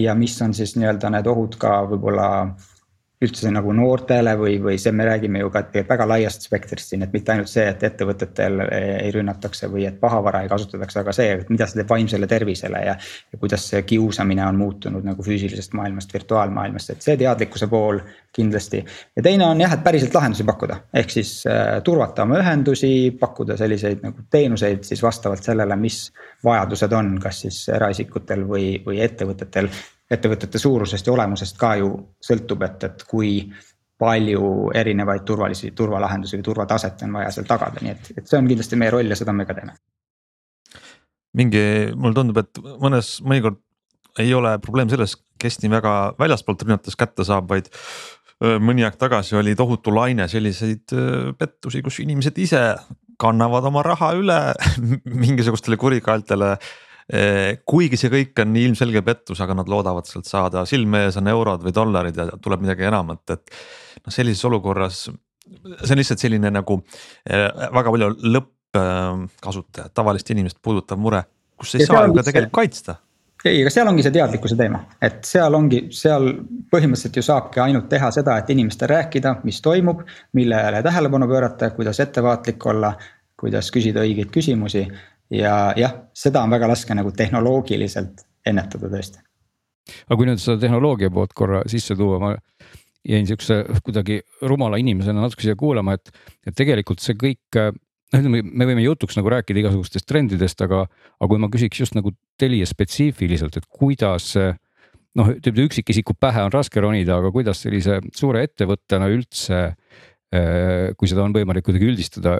ja 0.00 0.14
mis 0.16 0.32
on 0.40 0.54
siis 0.56 0.72
nii-öelda 0.80 1.10
need 1.12 1.26
ohud 1.28 1.58
ka 1.60 1.82
võib-olla 1.90 2.28
üldse 3.24 3.50
nagu 3.50 3.72
noortele 3.74 4.34
või, 4.38 4.58
või 4.62 4.76
see, 4.78 4.92
me 4.94 5.06
räägime 5.08 5.40
ju 5.42 5.50
ka 5.50 5.64
väga 5.88 6.06
laiast 6.06 6.44
spektrist 6.46 6.92
siin, 6.92 7.02
et 7.02 7.14
mitte 7.14 7.32
ainult 7.34 7.50
see, 7.50 7.64
et 7.66 7.82
ettevõtetel 7.88 8.62
ei 8.70 9.10
rünnatakse 9.14 9.66
või 9.72 9.88
et 9.88 9.98
pahavara 9.98 10.44
ei 10.44 10.50
kasutataks, 10.52 11.00
aga 11.02 11.14
see, 11.16 11.32
et 11.40 11.50
mida 11.50 11.66
see 11.66 11.80
teeb 11.80 11.90
vaimsele 11.90 12.28
tervisele 12.30 12.84
ja. 12.86 12.94
ja 13.32 13.40
kuidas 13.40 13.66
see 13.72 13.82
kiusamine 13.88 14.46
on 14.46 14.60
muutunud 14.60 15.06
nagu 15.06 15.26
füüsilisest 15.26 15.74
maailmast 15.74 16.14
virtuaalmaailmasse, 16.14 16.94
et 16.94 17.08
see 17.08 17.18
teadlikkuse 17.18 17.66
pool 17.72 17.98
kindlasti. 18.38 18.84
ja 19.16 19.26
teine 19.26 19.48
on 19.50 19.66
jah, 19.66 19.74
et 19.74 19.84
päriselt 19.84 20.14
lahendusi 20.14 20.46
pakkuda, 20.46 20.78
ehk 21.02 21.10
siis 21.18 21.34
äh, 21.50 21.82
turvata 21.82 22.22
oma 22.22 22.38
ühendusi, 22.38 23.10
pakkuda 23.18 23.58
selliseid 23.58 24.06
nagu 24.06 24.28
teenuseid 24.30 24.86
siis 24.86 25.02
vastavalt 25.02 25.42
sellele, 25.42 25.76
mis 25.76 26.04
vajadused 26.46 26.94
on, 26.94 27.16
kas 27.22 27.42
siis 27.48 27.64
eraisikutel 27.74 28.46
või, 28.46 28.76
või 28.86 29.02
ettevõtetel 29.02 29.72
ettevõtete 30.10 30.58
suurusest 30.58 31.06
ja 31.06 31.12
olemusest 31.12 31.58
ka 31.60 31.74
ju 31.80 31.90
sõltub, 32.24 32.64
et, 32.64 32.84
et 32.88 33.04
kui 33.08 33.32
palju 33.98 34.70
erinevaid 34.78 35.24
turvalisi 35.26 35.72
turvalahendusi 35.76 36.38
või 36.38 36.46
turvataset 36.46 37.02
on 37.06 37.16
vaja 37.18 37.32
seal 37.34 37.48
tagada, 37.48 37.82
nii 37.82 37.94
et, 37.94 38.10
et 38.16 38.28
see 38.30 38.38
on 38.38 38.48
kindlasti 38.48 38.78
meie 38.78 38.92
roll 38.94 39.10
ja 39.10 39.18
seda 39.18 39.34
me 39.34 39.46
ka 39.46 39.56
teeme. 39.58 39.74
mingi, 41.38 41.64
mulle 41.94 42.14
tundub, 42.14 42.38
et 42.40 42.60
mõnes, 42.80 43.18
mõnikord 43.26 43.58
ei 44.18 44.30
ole 44.34 44.56
probleem 44.62 44.88
selles, 44.90 45.16
kes 45.38 45.60
nii 45.62 45.70
väga 45.70 45.94
väljaspoolt 46.18 46.62
rünnates 46.64 46.96
kätte 46.98 47.26
saab, 47.26 47.50
vaid 47.50 47.68
mõni 48.62 48.86
aeg 48.86 48.96
tagasi 48.98 49.36
oli 49.38 49.54
tohutu 49.58 49.92
laine 49.94 50.28
selliseid 50.30 50.94
pettusi, 51.38 51.82
kus 51.82 51.98
inimesed 52.02 52.38
ise 52.38 52.62
kannavad 53.18 53.66
oma 53.66 53.82
raha 53.82 54.12
üle 54.18 54.38
mingisugustele 55.26 55.76
kurikaeltele 55.76 56.54
kuigi 57.64 57.96
see 57.96 58.10
kõik 58.12 58.42
on 58.42 58.56
ilmselge 58.60 59.00
pettus, 59.06 59.40
aga 59.40 59.54
nad 59.56 59.70
loodavad 59.72 60.04
sealt 60.08 60.28
saada, 60.28 60.66
silme 60.68 61.06
ees 61.06 61.16
on 61.16 61.30
eurod 61.32 61.64
või 61.64 61.72
dollarid 61.72 62.20
ja 62.20 62.26
tuleb 62.36 62.66
midagi 62.66 62.84
enamat, 62.84 63.24
et. 63.32 63.56
noh, 64.04 64.12
sellises 64.12 64.44
olukorras, 64.44 65.06
see 65.08 65.94
on 65.94 66.02
lihtsalt 66.02 66.20
selline 66.20 66.52
nagu 66.52 66.82
eh, 67.24 67.48
väga 67.72 67.94
palju 67.94 68.12
lõppkasutajat, 68.36 69.96
tavalist 69.96 70.36
inimest 70.36 70.60
puudutav 70.60 71.00
mure, 71.00 71.24
kus 71.56 71.78
ei 71.78 71.86
ja 71.86 71.92
saa 71.94 72.06
ju 72.06 72.18
ka 72.18 72.26
tegelikult 72.28 72.58
kaitsta 72.60 73.00
ei, 73.44 73.60
aga 73.62 73.70
seal 73.70 73.88
ongi 73.90 74.02
see 74.02 74.14
teadlikkuse 74.14 74.56
teema, 74.58 74.80
et 75.04 75.20
seal 75.26 75.54
ongi, 75.54 75.84
seal 75.94 76.32
põhimõtteliselt 76.72 77.18
ju 77.20 77.22
saabki 77.22 77.62
ainult 77.62 77.86
teha 77.90 78.10
seda, 78.14 78.38
et 78.40 78.50
inimestele 78.50 78.96
rääkida, 78.96 79.36
mis 79.46 79.60
toimub, 79.64 80.02
millele 80.36 80.82
tähelepanu 80.82 81.28
pöörata, 81.30 81.70
kuidas 81.76 82.00
ettevaatlik 82.02 82.66
olla, 82.66 82.92
kuidas 83.38 83.70
küsida 83.74 84.02
õigeid 84.02 84.32
küsimusi 84.34 84.84
ja 85.30 85.54
jah, 85.76 85.94
seda 86.16 86.42
on 86.44 86.52
väga 86.52 86.70
raske 86.70 86.94
nagu 86.96 87.12
tehnoloogiliselt 87.16 88.24
ennetada 88.46 88.90
tõesti. 88.92 89.20
aga 90.06 90.18
kui 90.18 90.28
nüüd 90.28 90.42
seda 90.42 90.60
tehnoloogia 90.62 91.10
poolt 91.12 91.34
korra 91.36 91.62
sisse 91.70 91.96
tuua, 91.96 92.20
ma 92.22 92.34
jäin 93.08 93.28
siukse 93.28 93.62
kuidagi 93.84 94.20
rumala 94.48 94.78
inimesena 94.80 95.22
natuke 95.22 95.46
siia 95.46 95.56
kuulama, 95.56 95.96
et, 95.96 96.10
et 96.46 96.56
tegelikult 96.56 97.00
see 97.04 97.16
kõik 97.18 97.58
noh, 97.58 98.20
ütleme, 98.20 98.42
me 98.42 98.68
võime 98.68 98.84
jutuks 98.84 99.16
nagu 99.18 99.30
rääkida 99.32 99.62
igasugustest 99.62 100.08
trendidest, 100.08 100.60
aga, 100.64 100.84
aga 101.18 101.30
kui 101.30 101.40
ma 101.40 101.50
küsiks 101.52 101.84
just 101.84 101.96
nagu 101.98 102.12
Telia 102.38 102.66
spetsiifiliselt, 102.68 103.56
et 103.58 103.66
kuidas 103.68 104.34
noh, 104.38 105.32
ütleme 105.32 105.66
üksikisiku 105.68 106.16
pähe 106.20 106.44
on 106.46 106.52
raske 106.54 106.82
ronida, 106.84 107.18
aga 107.18 107.32
kuidas 107.34 107.64
sellise 107.64 108.00
suure 108.16 108.44
ettevõttena 108.46 109.08
üldse 109.12 109.60
äh, 109.64 110.94
kui 110.98 111.10
seda 111.10 111.24
on 111.24 111.36
võimalik 111.36 111.66
kuidagi 111.66 111.88
üldistada, 111.88 112.36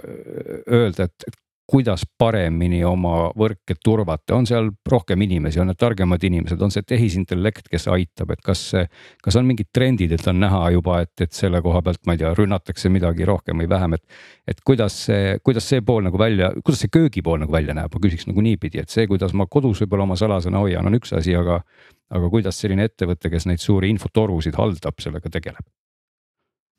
öelda, 0.69 1.09
et 1.09 1.39
kuidas 1.69 2.03
paremini 2.17 2.81
oma 2.87 3.29
võrke 3.37 3.75
turvata, 3.83 4.35
on 4.35 4.47
seal 4.49 4.71
rohkem 4.89 5.21
inimesi, 5.21 5.59
on 5.61 5.69
need 5.69 5.79
targemad 5.79 6.23
inimesed, 6.25 6.61
on 6.61 6.73
see 6.73 6.85
tehisintellekt, 6.87 7.69
kes 7.69 7.87
aitab, 7.93 8.33
et 8.33 8.41
kas 8.45 8.63
kas 9.23 9.37
on 9.39 9.47
mingid 9.47 9.69
trendid, 9.73 10.13
et 10.15 10.27
on 10.27 10.39
näha 10.41 10.61
juba, 10.75 10.99
et, 11.05 11.13
et 11.25 11.35
selle 11.35 11.61
koha 11.65 11.81
pealt, 11.85 12.01
ma 12.07 12.15
ei 12.15 12.21
tea, 12.21 12.31
rünnatakse 12.37 12.91
midagi 12.93 13.27
rohkem 13.27 13.61
või 13.61 13.69
vähem, 13.69 13.97
et. 13.99 14.21
et 14.49 14.63
kuidas 14.65 14.95
see, 15.05 15.37
kuidas 15.45 15.67
see 15.69 15.83
pool 15.85 16.01
nagu 16.07 16.19
välja, 16.19 16.51
kuidas 16.63 16.83
see 16.85 16.93
köögipool 16.93 17.41
nagu 17.43 17.53
välja 17.53 17.75
näeb, 17.77 17.93
ma 17.93 18.03
küsiks 18.05 18.25
nagu 18.29 18.45
niipidi, 18.45 18.81
et 18.83 18.93
see, 18.93 19.07
kuidas 19.09 19.35
ma 19.37 19.45
kodus 19.45 19.83
võib-olla 19.83 20.07
oma 20.09 20.17
salasõna 20.19 20.63
hoian, 20.63 20.89
on 20.89 20.97
üks 20.99 21.13
asi, 21.17 21.35
aga. 21.37 21.61
aga 22.09 22.29
kuidas 22.33 22.57
selline 22.57 22.87
ettevõte, 22.89 23.29
kes 23.29 23.45
neid 23.45 23.61
suuri 23.61 23.91
infotorusid 23.93 24.57
haldab, 24.57 24.97
sellega 24.97 25.29
tegeleb? 25.29 25.65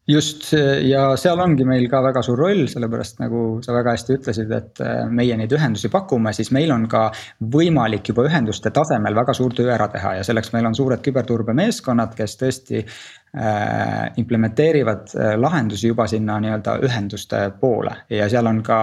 Just 0.08 0.50
ja 0.86 1.02
seal 1.20 1.40
ongi 1.42 1.64
meil 1.68 1.86
ka 1.90 2.00
väga 2.02 2.22
suur 2.24 2.40
roll, 2.40 2.64
sellepärast 2.70 3.20
nagu 3.22 3.42
sa 3.64 3.74
väga 3.76 3.94
hästi 3.94 4.16
ütlesid, 4.16 4.52
et 4.56 4.82
äh, 4.84 5.04
meie 5.12 5.36
neid 5.38 5.52
ühendusi 5.54 5.90
pakume, 5.92 6.32
siis 6.36 6.50
meil 6.56 6.72
on 6.74 6.88
ka 6.90 7.08
võimalik 7.52 8.12
juba 8.12 8.26
ühenduste 8.28 8.72
tasemel 8.74 9.16
väga 9.16 9.34
suur 9.36 9.54
töö 9.56 9.70
ära 9.74 9.88
teha 9.92 10.16
ja 10.18 10.26
selleks 10.26 10.52
meil 10.56 10.68
on 10.70 10.76
suured 10.78 11.04
küberturbemeeskonnad, 11.04 12.16
kes 12.18 12.36
tõesti 12.40 12.82
äh, 12.82 14.10
implementeerivad 14.22 15.16
lahendusi 15.40 15.92
juba 15.92 16.08
sinna 16.10 16.40
nii-öelda 16.42 16.78
ühenduste 16.86 17.48
poole. 17.60 18.00
Ja 18.10 18.28
seal 18.32 18.48
on 18.50 18.62
ka 18.66 18.80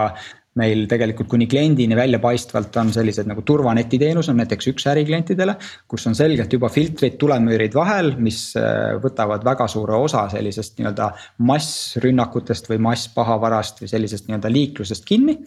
meil 0.58 0.86
tegelikult 0.90 1.30
kuni 1.32 1.48
kliendini 1.50 1.96
väljapaistvalt 1.98 2.76
on 2.82 2.92
sellised 2.96 3.30
nagu 3.30 3.44
turvaneti 3.46 4.00
teenus 4.02 4.30
on 4.32 4.40
näiteks 4.42 4.72
üks 4.74 4.88
äriklientidele. 4.92 5.56
kus 5.88 6.08
on 6.10 6.16
selgelt 6.18 6.54
juba 6.54 6.70
filtrid, 6.74 7.18
tulemüürid 7.22 7.76
vahel, 7.78 8.14
mis 8.18 8.56
äh, 8.60 8.98
võtavad 9.04 9.46
väga 9.46 9.68
suure 9.72 9.98
osa 10.08 10.28
sellisest 10.34 10.80
nii-öelda 10.80 11.12
massrünnakutest 11.50 12.72
või 12.72 12.82
masspahavarast 12.90 13.84
või 13.84 13.92
sellisest 13.92 14.30
nii-öelda 14.30 14.52
liiklusest 14.54 15.06
kinni 15.06 15.38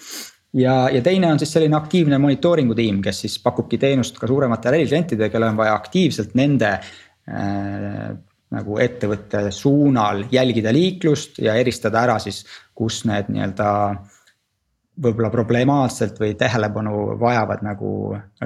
ja, 0.55 0.89
ja 0.93 1.03
teine 1.03 1.33
on 1.33 1.43
siis 1.43 1.53
selline 1.57 1.77
aktiivne 1.79 2.19
monitooringu 2.19 2.77
tiim, 2.79 3.03
kes 3.03 3.25
siis 3.27 3.39
pakubki 3.43 3.79
teenust 3.79 4.19
ka 4.19 4.31
suurematele 4.31 4.83
äriklientidele, 4.83 5.31
kellel 5.33 5.55
on 5.55 5.61
vaja 5.61 5.75
aktiivselt 5.79 6.37
nende 6.39 6.77
äh, 6.77 8.11
nagu 8.51 8.79
ettevõtte 8.83 9.45
suunal 9.55 10.25
jälgida 10.31 10.73
liiklust 10.75 11.39
ja 11.43 11.55
eristada 11.59 12.03
ära 12.03 12.19
siis, 12.23 12.43
kus 12.75 13.05
need 13.07 13.29
nii-öelda 13.31 13.69
äh, 13.91 14.17
võib-olla 15.03 15.31
problemaatselt 15.33 16.19
või 16.21 16.35
tähelepanu 16.39 17.17
vajavad 17.21 17.63
nagu 17.65 17.91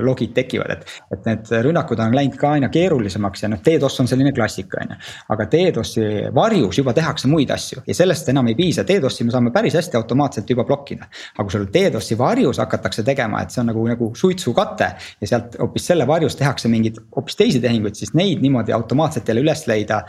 logid 0.04 0.34
tekivad, 0.36 0.74
et. 0.74 0.94
et 1.14 1.28
need 1.28 1.52
rünnakud 1.66 2.00
on 2.02 2.14
läinud 2.16 2.36
ka 2.38 2.54
aina 2.56 2.68
keerulisemaks 2.72 3.44
ja 3.44 3.50
noh, 3.52 3.62
DDoS 3.64 4.00
on 4.02 4.10
selline 4.10 4.32
klassika, 4.36 4.82
on 4.82 4.94
ju. 4.94 4.98
aga 5.34 5.46
DDoS-i 5.54 6.08
varjus 6.34 6.78
juba 6.80 6.94
tehakse 6.96 7.30
muid 7.30 7.50
asju 7.54 7.84
ja 7.86 7.96
sellest 7.96 8.28
enam 8.32 8.50
ei 8.50 8.58
piisa, 8.58 8.86
DDoS-i 8.86 9.26
me 9.26 9.34
saame 9.34 9.52
päris 9.54 9.76
hästi 9.78 9.98
automaatselt 10.00 10.50
juba 10.50 10.66
blokkida. 10.68 11.08
aga 11.34 11.46
kui 11.46 11.56
sul 11.56 11.66
DDoS-i 11.74 12.18
varjus 12.18 12.62
hakatakse 12.62 13.06
tegema, 13.06 13.42
et 13.42 13.54
see 13.54 13.62
on 13.64 13.72
nagu, 13.72 13.86
nagu 13.90 14.12
suitsukate 14.18 14.90
ja 15.20 15.30
sealt 15.30 15.58
hoopis 15.60 15.90
selle 15.92 16.06
varjus 16.06 16.38
tehakse 16.38 16.70
mingeid 16.72 17.00
hoopis 17.16 17.38
teisi 17.40 17.62
tehinguid, 17.62 17.98
siis 17.98 18.14
neid 18.14 18.42
niimoodi 18.44 18.74
automaatselt 18.76 19.28
jälle 19.28 19.44
üles 19.44 19.66
leida 19.70 20.04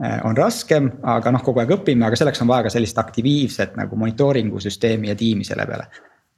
on 0.00 0.36
raskem, 0.36 0.88
aga 1.02 1.32
noh, 1.34 1.42
kogu 1.44 1.60
aeg 1.60 1.74
õpime, 1.76 2.06
aga 2.06 2.16
selleks 2.16 2.40
on 2.40 2.48
vaja 2.48 2.66
ka 2.66 2.72
sellist 2.72 2.98
aktiivset 2.98 3.74
nagu 3.76 3.96
monitooringu 4.00 4.60
süsteemi 4.62 5.10
ja 5.10 5.16
tiimi 5.18 5.44
selle 5.44 5.66
peale. 5.68 5.88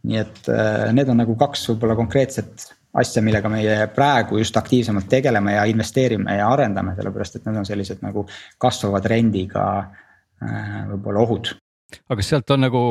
nii 0.04 0.18
et 0.20 0.48
äh, 0.52 0.90
need 0.92 1.08
on 1.08 1.22
nagu 1.22 1.36
kaks 1.40 1.68
võib-olla 1.70 1.94
konkreetset 1.96 2.66
asja, 3.00 3.22
millega 3.24 3.48
meie 3.48 3.86
praegu 3.94 4.38
just 4.38 4.56
aktiivsemalt 4.56 5.08
tegeleme 5.08 5.54
ja 5.54 5.64
investeerime 5.70 6.36
ja 6.36 6.50
arendame, 6.52 6.92
sellepärast 6.98 7.38
et 7.38 7.46
need 7.46 7.62
on 7.62 7.66
sellised 7.66 8.02
nagu 8.04 8.26
kasvava 8.58 9.00
trendiga 9.00 9.64
äh, 9.80 10.82
võib-olla 10.90 11.24
ohud 11.24 11.54
aga 12.08 12.18
kas 12.20 12.30
sealt 12.32 12.50
on 12.54 12.64
nagu 12.64 12.82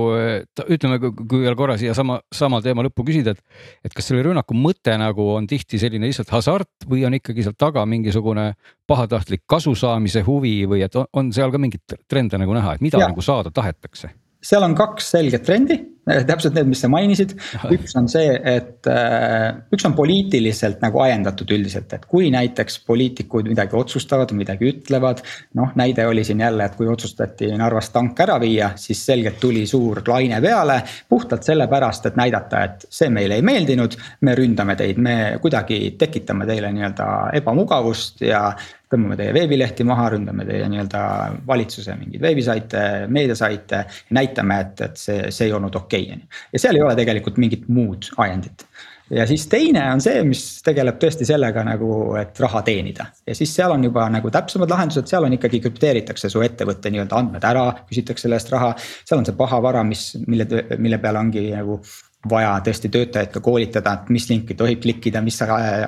ütleme, 0.68 1.00
kui 1.02 1.44
veel 1.44 1.58
korra 1.60 1.78
siia 1.80 1.96
sama, 1.98 2.20
sama 2.34 2.62
teema 2.66 2.86
lõppu 2.88 3.06
küsida, 3.08 3.36
et, 3.36 3.44
et 3.88 3.96
kas 3.96 4.10
selle 4.10 4.24
rünnaku 4.26 4.58
mõte 4.58 4.96
nagu 5.00 5.30
on 5.36 5.48
tihti 5.50 5.80
selline 5.82 6.10
lihtsalt 6.10 6.34
hasart 6.34 6.88
või 6.90 7.06
on 7.08 7.18
ikkagi 7.20 7.46
seal 7.46 7.58
taga 7.60 7.86
mingisugune 7.90 8.52
pahatahtlik 8.90 9.44
kasu 9.50 9.76
saamise 9.80 10.24
huvi 10.28 10.62
või 10.70 10.84
et 10.86 10.96
on, 11.00 11.08
on 11.14 11.32
seal 11.36 11.54
ka 11.54 11.62
mingeid 11.62 11.98
trende 12.10 12.40
nagu 12.42 12.56
näha, 12.56 12.78
et 12.78 12.86
mida 12.86 13.02
ja. 13.02 13.10
nagu 13.12 13.24
saada 13.26 13.54
tahetakse? 13.54 14.12
seal 14.44 14.66
on 14.66 14.76
kaks 14.76 15.14
selget 15.16 15.46
trendi, 15.48 15.78
täpselt 16.04 16.56
need, 16.58 16.70
mis 16.72 16.82
sa 16.84 16.90
mainisid. 16.92 17.34
üks 17.72 17.96
on 18.00 18.10
see, 18.12 18.34
et 18.36 18.90
äh, 18.92 19.50
üks 19.74 19.86
on 19.88 19.96
poliitiliselt 19.96 20.82
nagu 20.84 21.00
ajendatud 21.06 21.52
üldiselt, 21.56 21.94
et 21.96 22.06
kui 22.10 22.30
näiteks 22.34 22.82
poliitikud 22.88 23.48
midagi 23.52 23.78
otsustavad, 23.80 24.34
midagi 24.36 24.72
ütlevad. 24.74 25.24
noh, 25.60 25.72
näide 25.80 26.08
oli 26.08 26.24
siin 26.28 26.44
jälle, 26.44 26.66
et 26.66 26.76
kui 26.80 26.90
otsustati 26.92 27.52
Narvas 27.58 27.92
tank 27.94 28.20
ära 28.20 28.40
viia, 28.42 28.74
siis 28.76 29.06
selgelt 29.06 29.40
tuli 29.40 29.66
suur 29.68 30.04
laine 30.08 30.42
peale. 30.42 30.82
puhtalt 31.10 31.44
sellepärast, 31.44 32.06
et 32.12 32.20
näidata, 32.20 32.64
et 32.64 32.86
see 32.90 33.10
meile 33.10 33.40
ei 33.40 33.46
meeldinud, 33.46 33.98
me 34.22 34.36
ründame 34.36 34.76
teid, 34.80 34.98
me 34.98 35.18
kuidagi 35.42 35.96
tekitame 36.00 36.48
teile 36.50 36.72
nii-öelda 36.74 37.10
ebamugavust 37.40 38.22
ja 38.28 38.50
tõmbame 38.94 39.18
teie 39.20 39.34
veebilehti 39.36 39.86
maha, 39.88 40.08
ründame 40.16 40.48
teie 40.48 40.70
nii-öelda 40.72 41.04
valitsuse 41.50 41.98
mingeid 42.00 42.24
veebisaite, 42.24 42.88
meediasaite. 43.14 43.84
näitame, 44.16 44.60
et, 44.66 44.88
et 44.88 45.06
see, 45.06 45.20
see 45.34 45.50
ei 45.50 45.60
olnud 45.60 45.76
okei 45.84 46.08
okay,, 46.08 46.18
on 46.18 46.26
ju. 46.26 46.42
ja 46.54 46.66
seal 46.66 46.80
ei 46.80 46.88
ole 46.88 46.98
tegelikult 47.00 47.42
mingit 47.42 47.70
muud 47.74 48.12
ajendit 48.24 48.68
ja 49.12 49.28
siis 49.28 49.48
teine 49.48 49.84
on 49.94 50.02
see, 50.02 50.22
mis 50.28 50.44
tegeleb 50.66 50.98
tõesti 51.02 51.28
sellega 51.28 51.64
nagu, 51.68 51.90
et 52.20 52.40
raha 52.40 52.62
teenida. 52.66 53.06
ja 53.28 53.36
siis 53.36 53.54
seal 53.56 53.74
on 53.76 53.84
juba 53.84 54.06
nagu 54.14 54.32
täpsemad 54.32 54.72
lahendused, 54.72 55.10
seal 55.10 55.28
on 55.28 55.36
ikkagi 55.38 55.60
krüpteeritakse 55.64 56.32
su 56.32 56.42
ettevõtte 56.46 56.92
nii-öelda 56.94 57.20
andmed 57.20 57.46
ära, 57.48 57.68
küsitakse 57.90 58.28
selle 58.28 58.40
eest 58.40 58.52
raha. 58.54 58.74
seal 58.80 59.20
on 59.20 59.28
see 59.28 59.38
paha 59.38 59.62
vara, 59.64 59.84
mis, 59.88 60.14
mille, 60.28 60.48
mille 60.78 61.00
peale 61.04 61.20
ongi 61.20 61.50
nagu 61.52 61.82
vaja 62.30 62.54
tõesti 62.64 62.90
töötajaid 62.92 63.32
ka 63.34 63.42
koolitada, 63.44 63.94
et 63.98 64.10
mis 64.16 64.28
linki 64.30 64.56
tohib 64.60 64.82
klikkida, 64.84 65.22
mis 65.22 65.40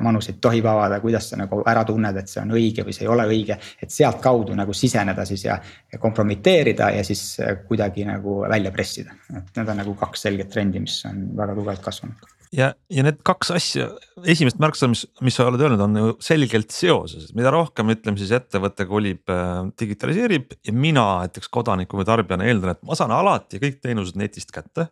manuseid 0.03 0.41
tohib 0.43 0.67
avada, 0.67 0.99
kuidas 1.03 1.29
sa 1.31 1.39
nagu 1.39 1.61
ära 1.67 1.85
tunned, 1.87 2.19
et 2.19 2.31
see 2.31 2.41
on 2.43 2.51
õige 2.57 2.85
või 2.87 2.95
see 2.95 3.07
ei 3.07 3.11
ole 3.11 3.27
õige. 3.29 3.57
et 3.81 3.91
sealtkaudu 3.91 4.55
nagu 4.55 4.73
siseneda 4.73 5.25
siis 5.25 5.45
ja, 5.45 5.57
ja 5.91 5.99
kompromiteerida 5.99 6.89
ja 6.97 7.03
siis 7.03 7.37
kuidagi 7.67 8.05
nagu 8.05 8.41
välja 8.49 8.71
pressida, 8.71 9.15
et 9.31 9.57
need 9.57 9.69
on 9.69 9.83
nagu 9.83 9.95
kaks 9.99 10.27
selget 10.27 10.49
trendi, 10.51 10.79
mis 10.79 11.01
on 11.09 11.29
väga 11.37 11.55
tugevalt 11.55 11.83
kasvanud 11.85 12.35
ja, 12.55 12.71
ja 12.91 13.05
need 13.05 13.19
kaks 13.25 13.51
asja, 13.55 13.87
esimest 14.27 14.59
märksõna, 14.61 14.93
mis, 14.93 15.03
mis 15.25 15.37
sa 15.37 15.47
oled 15.49 15.61
öelnud, 15.61 15.81
on 15.85 15.99
ju 15.99 16.13
selgelt 16.23 16.73
seoses, 16.73 17.29
mida 17.37 17.51
rohkem 17.53 17.91
ütleme 17.93 18.19
siis 18.21 18.33
ettevõte 18.35 18.87
kolib 18.89 19.31
äh,, 19.31 19.53
digitaliseerib 19.79 20.55
ja 20.65 20.75
mina 20.75 21.05
näiteks 21.23 21.51
kodaniku 21.53 21.99
või 21.99 22.07
tarbijana 22.07 22.47
eeldan, 22.49 22.75
et 22.75 22.83
ma 22.87 22.97
saan 22.97 23.13
alati 23.15 23.61
kõik 23.61 23.81
teenused 23.83 24.19
netist 24.19 24.53
kätte. 24.55 24.89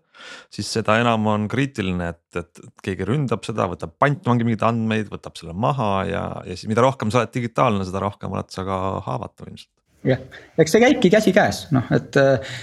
Siis 0.53 0.69
seda 0.77 0.97
enam 1.01 1.27
on 1.31 1.47
kriitiline, 1.51 2.09
et, 2.13 2.39
et 2.39 2.63
keegi 2.85 3.07
ründab 3.09 3.45
seda, 3.47 3.67
võtab 3.71 3.95
pantvangi 4.01 4.47
mingeid 4.47 4.65
andmeid, 4.67 5.09
võtab 5.11 5.37
selle 5.39 5.55
maha 5.55 5.91
ja, 6.09 6.25
ja 6.47 6.57
siis 6.57 6.69
mida 6.71 6.85
rohkem 6.85 7.13
sa 7.13 7.23
oled 7.23 7.33
digitaalne, 7.35 7.87
seda 7.87 8.03
rohkem 8.03 8.35
oled 8.35 8.51
sa 8.53 8.65
ka 8.67 8.79
haavatav 9.07 9.49
ilmselt. 9.49 9.71
jah, 10.07 10.21
eks 10.59 10.75
see 10.75 10.83
käibki 10.83 11.13
käsikäes, 11.13 11.65
noh 11.75 11.89
et 11.95 12.19
äh, 12.19 12.53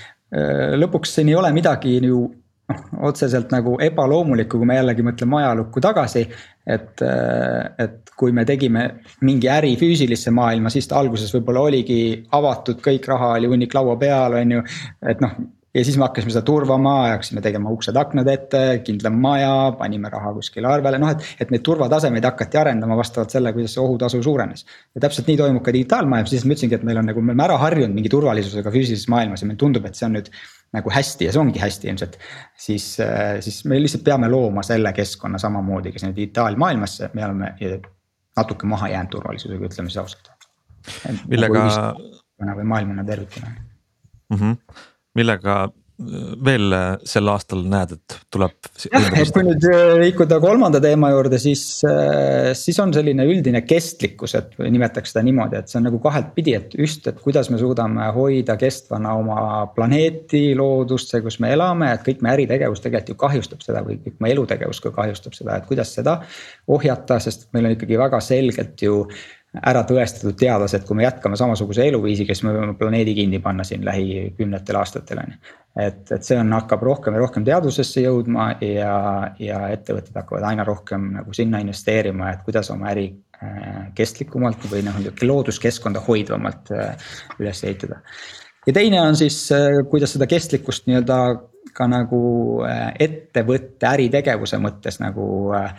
lõpuks 0.79 1.17
siin 1.17 1.33
ei 1.33 1.39
ole 1.39 1.53
midagi 1.57 1.99
ju 2.05 2.29
noh, 2.71 2.83
otseselt 3.11 3.53
nagu 3.55 3.77
ebaloomulikku, 3.83 4.59
kui 4.61 4.69
me 4.69 4.79
jällegi 4.79 5.05
mõtleme 5.07 5.41
ajalukku 5.41 5.83
tagasi. 5.83 6.27
et, 6.71 7.03
et 7.83 8.11
kui 8.17 8.35
me 8.37 8.45
tegime 8.47 8.83
mingi 9.27 9.49
äri 9.51 9.73
füüsilisse 9.81 10.31
maailma, 10.31 10.71
siis 10.71 10.87
ta 10.87 11.01
alguses 11.01 11.33
võib-olla 11.35 11.65
oligi 11.71 12.21
avatud, 12.37 12.79
kõik 12.85 13.09
raha 13.11 13.33
oli 13.39 13.49
hunnik 13.51 13.75
laua 13.75 13.97
peal, 13.99 14.37
on 14.39 14.53
ju, 14.59 14.67
et 15.09 15.25
noh 15.25 15.35
ja 15.75 15.85
siis 15.87 15.97
me 15.99 16.05
hakkasime 16.07 16.33
seda 16.35 16.43
turvama, 16.47 16.95
hakkasime 17.13 17.43
tegema 17.45 17.71
uksed-aknad 17.75 18.29
ette, 18.33 18.63
kindlam 18.87 19.19
maja, 19.23 19.53
panime 19.79 20.11
raha 20.11 20.33
kuskile 20.35 20.69
arvele, 20.71 20.99
noh 21.03 21.13
et, 21.15 21.27
et 21.43 21.53
neid 21.55 21.63
turvatasemeid 21.67 22.27
hakati 22.27 22.59
arendama 22.61 22.97
vastavalt 22.99 23.31
selle, 23.35 23.53
kuidas 23.55 23.77
see 23.77 23.83
ohutasu 23.83 24.23
suurenes. 24.27 24.67
ja 24.95 25.05
täpselt 25.05 25.31
nii 25.31 25.39
toimub 25.41 25.65
ka 25.67 25.75
digitaalmaailmas, 25.77 26.33
siis 26.35 26.47
ma 26.47 26.57
ütlesingi, 26.57 26.79
et 26.81 26.87
meil 26.87 26.99
on 27.03 27.07
nagu, 27.13 27.23
me 27.23 27.35
oleme 27.35 27.47
ära 27.47 27.61
harjunud 27.63 27.95
mingi 27.95 28.11
turvalisusega 28.13 28.75
füüsilises 28.75 29.07
maailmas 29.13 29.45
ja 29.45 29.51
meile 29.51 29.63
tundub, 29.63 29.87
et 29.87 29.99
see 29.99 30.09
on 30.09 30.19
nüüd 30.19 30.33
nagu 30.75 30.93
hästi 30.95 31.27
ja 31.27 31.35
see 31.35 31.43
ongi 31.43 31.63
hästi 31.63 31.91
ilmselt. 31.91 32.19
siis, 32.67 32.91
siis 33.47 33.63
me 33.71 33.79
lihtsalt 33.81 34.05
peame 34.07 34.31
looma 34.31 34.63
selle 34.67 34.93
keskkonna 34.97 35.39
samamoodi 35.43 35.95
ka 35.95 36.03
sinna 36.03 36.17
digitaalmaailmasse, 36.17 37.11
me 37.15 37.27
oleme 37.27 37.55
natuke 38.37 38.67
maha 38.67 38.89
jäänud 38.89 39.11
turvalisusega, 39.15 39.71
ütleme 39.71 39.91
siis 39.91 40.03
ausalt. 40.03 40.31
millega. 41.29 41.67
Nagu 42.41 42.57
või 42.57 42.65
maailmana 42.65 43.03
tervikuna 43.05 43.51
mm. 43.51 44.37
-hmm. 44.37 44.57
Millega 45.19 45.67
veel 46.45 46.73
äh, 46.73 46.95
sel 47.09 47.29
aastal 47.31 47.63
näed, 47.69 47.93
et 47.97 48.17
tuleb? 48.33 48.55
jah, 48.87 49.09
et 49.21 49.33
kui 49.35 49.45
nüüd 49.45 49.65
äh, 49.69 49.93
liikuda 50.01 50.39
kolmanda 50.43 50.81
teema 50.83 51.11
juurde, 51.13 51.39
siis, 51.41 51.63
äh, 51.89 52.51
siis 52.57 52.79
on 52.83 52.95
selline 52.95 53.27
üldine 53.29 53.63
kestlikkus, 53.69 54.35
et 54.39 54.57
nimetaks 54.61 55.13
seda 55.13 55.25
niimoodi, 55.27 55.59
et 55.61 55.71
see 55.71 55.81
on 55.81 55.87
nagu 55.91 56.01
kahelt 56.03 56.33
pidi, 56.37 56.55
et 56.57 56.77
just, 56.79 57.07
et 57.11 57.21
kuidas 57.21 57.51
me 57.53 57.61
suudame 57.61 58.09
hoida 58.17 58.57
kestvana 58.61 59.15
oma 59.21 59.41
planeeti, 59.75 60.55
loodust, 60.59 61.13
see, 61.13 61.25
kus 61.27 61.41
me 61.43 61.53
elame, 61.57 61.93
et 61.95 62.07
kõik 62.07 62.25
meie 62.25 62.39
äritegevus 62.39 62.85
tegelikult 62.85 63.15
ju 63.15 63.21
kahjustab 63.21 63.67
seda 63.67 63.85
või 63.85 63.99
kõik 64.01 64.17
meie 64.25 64.37
elutegevus 64.39 64.81
ka 64.85 64.95
kahjustab 64.97 65.37
seda, 65.37 65.59
et 65.59 65.69
kuidas 65.69 65.93
seda 65.97 66.21
ohjata, 66.71 67.21
sest 67.23 67.51
meil 67.57 67.69
on 67.69 67.77
ikkagi 67.77 68.01
väga 68.01 68.23
selgelt 68.25 68.81
ju 68.87 69.03
ära 69.59 69.83
tõestatud 69.87 70.37
teadlased, 70.39 70.85
kui 70.87 70.99
me 70.99 71.07
jätkame 71.07 71.39
samasuguse 71.39 71.89
eluviisiga, 71.91 72.35
siis 72.35 72.47
me 72.47 72.55
võime 72.55 72.77
planeedi 72.79 73.17
kinni 73.19 73.41
panna 73.43 73.67
siin 73.67 73.83
lähikümnetel 73.87 74.79
aastatel 74.79 75.23
on 75.25 75.33
ju. 75.33 75.57
et, 75.87 76.05
et 76.15 76.27
see 76.27 76.39
on, 76.39 76.53
hakkab 76.55 76.85
rohkem 76.87 77.17
ja 77.17 77.23
rohkem 77.25 77.47
teadusesse 77.47 78.05
jõudma 78.05 78.53
ja, 78.63 78.95
ja 79.43 79.65
ettevõtted 79.75 80.15
hakkavad 80.23 80.47
aina 80.53 80.67
rohkem 80.67 81.11
nagu 81.17 81.35
sinna 81.35 81.63
investeerima, 81.63 82.31
et 82.31 82.45
kuidas 82.47 82.71
oma 82.71 82.93
äri 82.93 83.09
äh, 83.43 83.91
kestlikumalt 83.99 84.71
või 84.71 84.85
noh, 84.87 85.03
looduskeskkonda 85.23 86.03
hoidvamalt 86.07 86.71
äh, 86.77 87.13
üles 87.43 87.65
ehitada. 87.67 88.03
ja 88.67 88.77
teine 88.77 89.03
on 89.03 89.19
siis, 89.19 89.43
äh, 89.57 89.83
kuidas 89.91 90.15
seda 90.15 90.31
kestlikkust 90.31 90.87
nii-öelda 90.87 91.23
ka 91.75 91.87
nagu 91.91 92.21
ettevõtte 92.99 93.87
äritegevuse 93.87 94.59
mõttes 94.63 94.99
nagu 95.03 95.27
äh, 95.59 95.75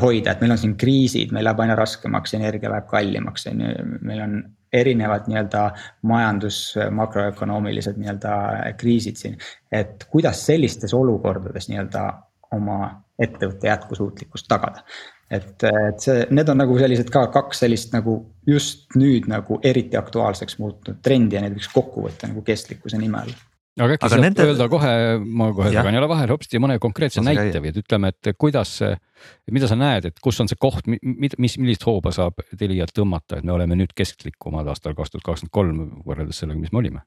hoida, 0.00 0.32
et 0.32 0.42
meil 0.42 0.54
on 0.54 0.60
siin 0.60 0.76
kriisid, 0.80 1.32
meil 1.34 1.44
läheb 1.46 1.60
aina 1.64 1.76
raskemaks, 1.78 2.34
energia 2.38 2.70
läheb 2.72 2.86
kallimaks, 2.90 3.48
on 3.50 3.64
ju, 3.64 3.72
meil 4.06 4.22
on 4.24 4.36
erinevad 4.74 5.28
nii-öelda 5.30 5.64
majandus, 6.10 6.60
makroökonoomilised 6.90 7.98
nii-öelda 8.00 8.36
kriisid 8.80 9.20
siin. 9.20 9.36
et 9.72 10.06
kuidas 10.10 10.46
sellistes 10.46 10.94
olukordades 10.94 11.68
nii-öelda 11.68 12.06
oma 12.56 12.78
ettevõtte 13.18 13.68
jätkusuutlikkust 13.68 14.48
tagada. 14.48 14.82
et, 15.30 15.62
et 15.64 16.00
see, 16.00 16.26
need 16.30 16.48
on 16.48 16.58
nagu 16.62 16.78
sellised 16.78 17.10
ka 17.10 17.26
kaks 17.34 17.64
sellist 17.64 17.94
nagu 17.94 18.18
just 18.46 18.96
nüüd 18.98 19.28
nagu 19.30 19.60
eriti 19.62 19.96
aktuaalseks 19.96 20.58
muutunud 20.58 21.00
trendi 21.02 21.36
ja 21.36 21.42
need 21.44 21.56
võiks 21.58 21.70
kokku 21.72 22.08
võtta 22.08 22.30
nagu 22.30 22.42
kestlikkuse 22.42 22.98
nime 23.00 23.22
all 23.22 23.42
aga 23.80 23.96
äkki 23.96 24.10
saab 24.12 24.22
nende... 24.22 24.44
öelda 24.46 24.68
kohe, 24.70 24.92
ma 25.24 25.48
kohe 25.56 25.72
segan 25.74 25.96
jälle 25.96 26.10
vahele 26.10 26.36
hopsti 26.36 26.60
mõne 26.62 26.76
konkreetse 26.82 27.22
Lase 27.22 27.32
näite 27.32 27.62
või 27.64 27.72
et 27.72 27.80
ütleme, 27.82 28.12
et 28.14 28.30
kuidas, 28.38 28.76
mida 29.50 29.70
sa 29.70 29.78
näed, 29.78 30.10
et 30.10 30.22
kus 30.22 30.38
on 30.44 30.50
see 30.50 30.60
koht, 30.60 30.86
mis, 30.86 31.58
millist 31.58 31.86
hooba 31.88 32.14
saab 32.14 32.44
Telialt 32.58 32.94
tõmmata, 32.96 33.40
et 33.40 33.48
me 33.48 33.54
oleme 33.56 33.78
nüüd 33.80 33.96
kesklikumad 33.96 34.70
aastal 34.70 34.94
kaks 34.98 35.14
tuhat 35.14 35.26
kakskümmend 35.26 35.54
kolm 35.54 35.84
võrreldes 36.06 36.42
sellega, 36.42 36.60
mis 36.60 36.74
me 36.74 36.82
olime 36.84 37.04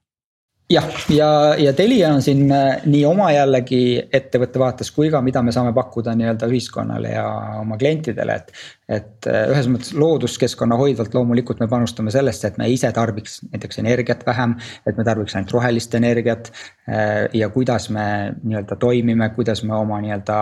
jah, 0.70 0.88
ja, 1.08 1.28
ja 1.58 1.72
Telia 1.72 2.12
on 2.14 2.22
siin 2.22 2.52
äh, 2.52 2.82
nii 2.86 3.04
oma 3.08 3.30
jällegi 3.32 3.80
ettevõtte 4.12 4.60
vaates 4.60 4.90
kui 4.92 5.10
ka, 5.12 5.20
mida 5.24 5.42
me 5.44 5.52
saame 5.54 5.72
pakkuda 5.76 6.12
nii-öelda 6.18 6.48
ühiskonnale 6.50 7.12
ja 7.14 7.26
oma 7.62 7.78
klientidele, 7.80 8.36
et. 8.36 8.52
et 8.88 9.28
äh, 9.28 9.46
ühes 9.52 9.68
mõttes 9.72 9.94
looduskeskkonna 9.96 10.76
hoidvalt 10.80 11.14
loomulikult 11.16 11.62
me 11.64 11.68
panustame 11.68 12.12
sellesse, 12.14 12.50
et 12.50 12.58
me 12.60 12.68
ise 12.72 12.92
tarbiks 12.92 13.40
näiteks 13.52 13.80
energiat 13.84 14.26
vähem. 14.26 14.56
et 14.86 14.96
me 14.96 15.04
tarbiks 15.04 15.36
ainult 15.36 15.56
rohelist 15.56 15.94
energiat 15.94 16.52
äh, 16.52 17.28
ja 17.32 17.48
kuidas 17.54 17.88
me 17.90 18.34
nii-öelda 18.42 18.76
toimime, 18.76 19.30
kuidas 19.36 19.64
me 19.64 19.76
oma 19.76 20.02
nii-öelda 20.04 20.38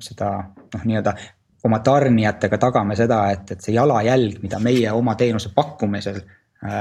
seda 0.00 0.32
noh, 0.74 0.84
nii-öelda 0.84 1.16
oma 1.64 1.78
tarnijatega 1.84 2.56
tagame 2.58 2.96
seda, 2.96 3.26
et, 3.34 3.50
et 3.52 3.60
see 3.60 3.74
jalajälg, 3.74 4.38
mida 4.40 4.58
meie 4.62 4.92
oma 4.96 5.12
teenuse 5.20 5.50
pakkumisel 5.54 6.22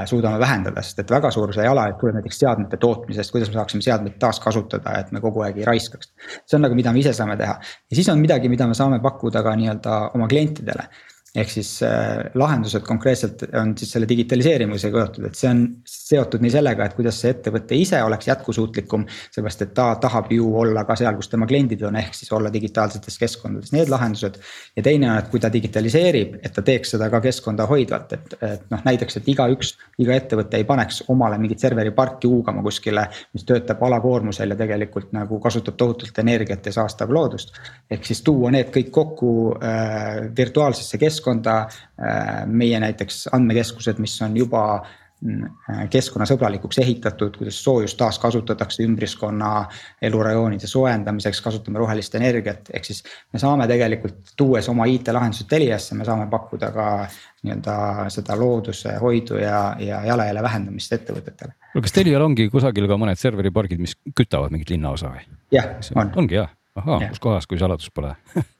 suudame 0.05 0.39
vähendada, 0.39 0.81
sest 0.83 0.99
et 0.99 1.11
väga 1.11 1.29
suur 1.31 1.53
see 1.55 1.63
jalajälg 1.63 1.99
tuleb 2.01 2.17
näiteks 2.17 2.41
seadmete 2.41 2.77
tootmisest, 2.77 3.31
kuidas 3.31 3.51
me 3.51 3.55
saaksime 3.59 3.85
seadmeid 3.85 4.17
taaskasutada, 4.19 4.97
et 4.99 5.13
me 5.15 5.21
kogu 5.23 5.45
aeg 5.45 5.61
ei 5.61 5.67
raiskaks. 5.69 6.11
see 6.45 6.57
on 6.57 6.65
nagu, 6.67 6.75
mida 6.75 6.91
me 6.91 6.99
ise 6.99 7.13
saame 7.15 7.37
teha 7.39 7.55
ja 7.61 7.95
siis 7.95 8.09
on 8.11 8.19
midagi, 8.19 8.51
mida 8.51 8.67
me 8.67 8.75
saame 8.75 8.99
pakkuda 9.03 9.43
ka 9.45 9.55
nii-öelda 9.55 10.01
oma 10.19 10.27
klientidele 10.27 10.89
ehk 11.35 11.51
siis 11.51 11.71
äh, 11.85 12.29
lahendused 12.33 12.81
konkreetselt 12.87 13.43
on 13.53 13.75
siis 13.77 13.91
selle 13.93 14.07
digitaliseerimisega 14.09 15.03
seotud, 15.03 15.27
et 15.29 15.37
see 15.37 15.49
on 15.51 15.61
seotud 15.87 16.41
nii 16.41 16.51
sellega, 16.53 16.87
et 16.87 16.95
kuidas 16.97 17.19
see 17.21 17.33
ettevõte 17.35 17.77
ise 17.77 18.01
oleks 18.03 18.27
jätkusuutlikum. 18.27 19.05
seepärast, 19.31 19.61
et 19.61 19.73
ta 19.77 19.91
tahab 20.01 20.31
ju 20.33 20.49
olla 20.57 20.83
ka 20.89 20.95
seal, 20.99 21.15
kus 21.19 21.29
tema 21.29 21.47
kliendid 21.49 21.83
on, 21.85 21.95
ehk 22.01 22.17
siis 22.17 22.31
olla 22.33 22.51
digitaalsetes 22.53 23.17
keskkondades, 23.21 23.73
need 23.75 23.89
lahendused. 23.89 24.39
ja 24.75 24.83
teine 24.83 25.11
on, 25.11 25.17
et 25.17 25.29
kui 25.29 25.39
ta 25.39 25.51
digitaliseerib, 25.53 26.39
et 26.43 26.53
ta 26.53 26.61
teeks 26.65 26.95
seda 26.95 27.09
ka 27.09 27.21
keskkonda 27.21 27.67
hoidvalt, 27.69 28.13
et, 28.17 28.35
et 28.41 28.65
noh, 28.73 28.81
näiteks, 28.85 29.21
et 29.21 29.29
igaüks, 29.35 29.75
iga 30.01 30.17
ettevõte 30.17 30.57
ei 30.57 30.65
paneks 30.65 31.03
omale 31.13 31.37
mingit 31.37 31.61
serveri 31.61 31.91
parki 31.91 32.27
huugama 32.27 32.63
kuskile. 32.65 33.07
mis 33.33 33.45
töötab 33.45 33.83
alakoormusel 33.83 34.49
ja 34.49 34.55
tegelikult 34.57 35.11
nagu 35.13 35.39
kasutab 35.39 35.77
tohutult 35.77 36.17
energiat 36.19 36.65
ja 36.65 36.71
saastab 36.73 37.11
loodust. 37.11 37.53
ehk 37.91 38.05
siis 38.05 38.21
tuua 38.21 38.51
need 38.51 38.73
kõik 38.73 38.89
kokku 38.91 39.31
äh, 39.61 40.35
virtuaalsesse 40.35 40.97
keskkonda 40.97 41.19
keskkonda. 41.29 41.67
Äh, 41.99 42.47
meie 42.47 42.79
näiteks 42.79 43.29
andmekeskused, 43.31 43.99
mis 43.99 44.21
on 44.21 44.37
juba 44.37 44.85
mm, 45.21 45.43
äh, 45.69 45.89
keskkonnasõbralikuks 45.89 46.79
ehitatud, 46.79 47.37
kuidas 47.37 47.63
soojust 47.63 47.97
taaskasutatakse 47.97 48.83
ümbruskonna 48.83 49.67
elurajoonide 50.01 50.67
soojendamiseks, 50.67 51.41
kasutame 51.41 51.79
rohelist 51.79 52.15
energiat, 52.15 52.69
ehk 52.73 52.85
siis. 52.85 53.03
me 53.33 53.39
saame 53.39 53.67
tegelikult, 53.67 54.33
tuues 54.37 54.69
oma 54.69 54.85
IT-lahendused 54.87 55.49
Teliasse, 55.49 55.95
me 55.95 56.05
saame 56.05 56.29
pakkuda 56.29 56.71
ka 56.71 57.07
nii-öelda 57.43 58.09
seda 58.09 58.35
looduse 58.39 58.97
hoidu 58.99 59.39
ja, 59.39 59.75
ja 59.79 60.03
jalajälje 60.05 60.43
vähendamist 60.43 60.93
ettevõtetele. 60.93 61.53
kas 61.81 61.91
Telial 61.91 62.23
ongi 62.23 62.49
kusagil 62.49 62.87
ka 62.87 62.97
mõned 62.99 63.19
serveripargid, 63.19 63.79
mis 63.79 63.97
kütavad 64.15 64.55
mingit 64.55 64.69
linnaosa 64.69 65.11
või? 65.11 65.27
jah, 65.51 65.75
on. 65.95 66.15
ongi 66.15 66.39
jah, 66.39 66.55
ahaa, 66.75 67.01
kus 67.09 67.19
kohas, 67.19 67.47
kui 67.47 67.59
saladus 67.59 67.91
pole 67.91 68.15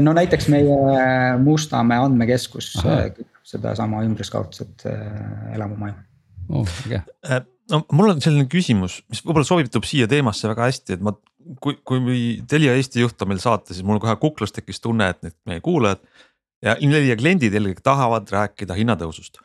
no 0.00 0.14
näiteks 0.16 0.48
meie 0.52 0.76
Mustamäe 1.42 2.00
andmekeskus 2.00 2.72
äh, 2.84 3.08
kütab 3.16 3.50
sedasama 3.50 4.04
ümberskaudset 4.06 4.86
äh, 4.88 5.54
elamumaju 5.56 5.96
oh,. 6.48 6.68
Okay. 6.86 7.02
no 7.70 7.82
mul 7.92 8.14
on 8.14 8.22
selline 8.24 8.48
küsimus, 8.50 9.00
mis 9.10 9.22
võib-olla 9.24 9.48
sobitub 9.48 9.86
siia 9.88 10.08
teemasse 10.10 10.48
väga 10.50 10.70
hästi, 10.70 10.96
et 10.96 11.04
ma, 11.04 11.14
kui, 11.62 11.76
kui 11.86 12.00
Telia 12.48 12.74
Eesti 12.78 13.04
juht 13.04 13.20
on 13.22 13.32
meil 13.32 13.42
saates, 13.42 13.76
siis 13.76 13.86
mul 13.86 14.00
kohe 14.02 14.16
kuklas 14.22 14.54
tekkis 14.56 14.82
tunne, 14.82 15.12
et 15.12 15.20
need 15.26 15.36
meie 15.50 15.62
kuulajad 15.64 16.02
ja 16.64 16.76
Telia 16.80 17.16
kliendid 17.20 17.54
eelkõige 17.56 17.84
tahavad 17.84 18.28
rääkida 18.32 18.76
hinnatõusust. 18.78 19.40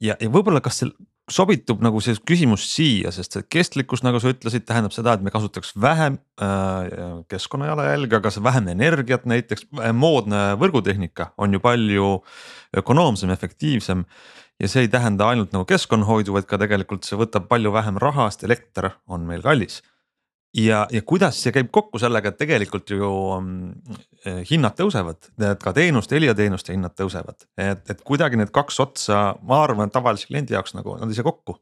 ja, 0.00 0.16
ja 0.20 0.30
võib-olla, 0.30 0.62
kas 0.64 0.82
seal 0.82 0.94
sobitub 1.30 1.80
nagu 1.84 2.00
see 2.04 2.16
küsimus 2.28 2.66
siia, 2.68 3.12
sest 3.14 3.38
et 3.40 3.48
kestlikkus, 3.52 4.02
nagu 4.04 4.20
sa 4.20 4.32
ütlesid, 4.34 4.66
tähendab 4.68 4.92
seda, 4.92 5.14
et 5.16 5.24
me 5.24 5.32
kasutaks 5.32 5.72
vähem 5.80 6.18
äh, 6.42 7.22
keskkonna 7.32 7.70
jalajälge, 7.70 8.18
aga 8.20 8.32
see 8.34 8.44
vähem 8.44 8.68
energiat 8.74 9.24
näiteks, 9.30 9.68
moodne 9.96 10.44
võrgutehnika 10.60 11.32
on 11.40 11.56
ju 11.56 11.62
palju 11.64 12.10
ökonoomsem, 12.76 13.32
efektiivsem. 13.32 14.04
ja 14.60 14.68
see 14.68 14.84
ei 14.84 14.88
tähenda 14.88 15.30
ainult 15.32 15.54
nagu 15.56 15.64
keskkonnahoidu, 15.66 16.36
vaid 16.36 16.46
ka 16.50 16.60
tegelikult 16.60 17.08
see 17.08 17.18
võtab 17.18 17.48
palju 17.48 17.72
vähem 17.72 17.96
raha, 17.98 18.28
sest 18.30 18.44
elekter 18.44 18.92
on 19.08 19.24
meil 19.26 19.42
kallis 19.42 19.80
ja, 20.54 20.84
ja 20.92 21.02
kuidas 21.06 21.40
see 21.42 21.52
käib 21.54 21.70
kokku 21.74 22.00
sellega, 22.02 22.30
et 22.30 22.38
tegelikult 22.40 22.94
ju 22.94 23.10
eh, 24.24 24.40
hinnad 24.50 24.76
tõusevad, 24.78 25.30
et 25.50 25.62
ka 25.62 25.74
teenuste, 25.76 26.14
Telia 26.14 26.34
teenuste 26.38 26.74
hinnad 26.74 26.94
tõusevad, 26.98 27.46
et, 27.58 27.84
et 27.90 28.02
kuidagi 28.06 28.38
need 28.40 28.52
kaks 28.54 28.80
otsa, 28.84 29.22
ma 29.42 29.62
arvan, 29.64 29.92
tavalise 29.94 30.30
kliendi 30.30 30.56
jaoks 30.56 30.76
nagu 30.78 30.98
nad 31.00 31.10
ei 31.10 31.18
saa 31.18 31.26
kokku. 31.26 31.58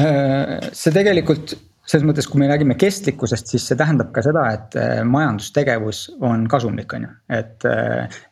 Äh, 0.00 0.70
see 0.72 0.94
tegelikult 0.94 1.56
selles 1.90 2.06
mõttes, 2.06 2.28
kui 2.30 2.38
me 2.38 2.46
räägime 2.46 2.76
kestlikkusest, 2.78 3.50
siis 3.50 3.64
see 3.66 3.78
tähendab 3.78 4.12
ka 4.14 4.22
seda, 4.22 4.44
et 4.54 4.76
äh, 4.78 5.00
majandustegevus 5.06 6.04
on 6.26 6.46
kasumlik, 6.50 6.98
on 6.98 7.08
ju, 7.08 7.14
et. 7.40 7.70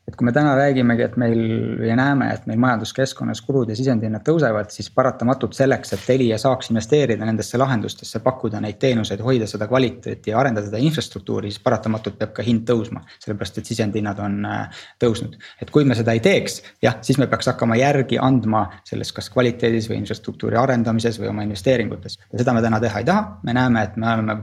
Äh, 0.08 0.12
et 0.12 0.16
kui 0.16 0.24
me 0.24 0.32
täna 0.32 0.54
räägimegi, 0.56 1.02
et 1.04 1.16
meil 1.20 1.40
ja 1.84 1.96
näeme, 1.96 2.30
et 2.32 2.46
meil 2.48 2.58
majanduskeskkonnas 2.62 3.42
kulud 3.44 3.68
ja 3.68 3.76
sisendhinnad 3.76 4.24
tõusevad, 4.26 4.70
siis 4.72 4.90
paratamatult 4.94 5.56
selleks, 5.56 5.92
et 5.92 6.04
Telia 6.06 6.38
saaks 6.40 6.70
investeerida 6.72 7.26
nendesse 7.28 7.58
lahendustesse, 7.60 8.20
pakkuda 8.24 8.60
neid 8.64 8.78
teenuseid, 8.80 9.20
hoida 9.24 9.46
seda 9.46 9.68
kvaliteeti 9.68 10.32
ja 10.32 10.38
arendada 10.40 10.66
seda 10.66 10.80
infrastruktuuri, 10.80 11.52
siis 11.52 11.62
paratamatult 11.64 12.18
peab 12.18 12.32
ka 12.36 12.42
hind 12.46 12.64
tõusma. 12.68 13.04
sellepärast, 13.18 13.58
et 13.58 13.68
sisendhinnad 13.68 14.18
on 14.24 14.44
äh, 14.48 14.84
tõusnud, 15.02 15.36
et 15.62 15.70
kui 15.70 15.84
me 15.84 15.96
seda 15.98 16.14
ei 16.16 16.22
teeks, 16.24 16.62
jah, 16.82 16.98
siis 17.02 17.18
me 17.18 17.26
peaks 17.26 17.50
hakkama 17.52 17.76
järgi 17.76 18.18
andma 18.22 18.68
selles 18.88 19.12
kas 19.12 19.28
kvaliteedis 19.30 19.90
või 19.90 20.00
infrastruktuuri 20.02 20.56
arendamises 20.56 21.20
või 21.20 21.28
oma 21.34 21.44
investeeringutes. 21.44 22.18
ja 22.32 22.38
seda 22.38 22.56
me 22.56 22.62
täna 22.64 22.80
teha 22.80 23.02
ei 23.02 23.04
taha, 23.04 23.40
me 23.44 23.54
näeme, 23.54 23.82
et 23.82 23.96
me 23.96 24.12
oleme, 24.14 24.38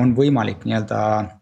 on 0.00 0.16
võimalik 0.16 0.64
nii-öelda 0.64 1.00
Äh, 1.20 1.39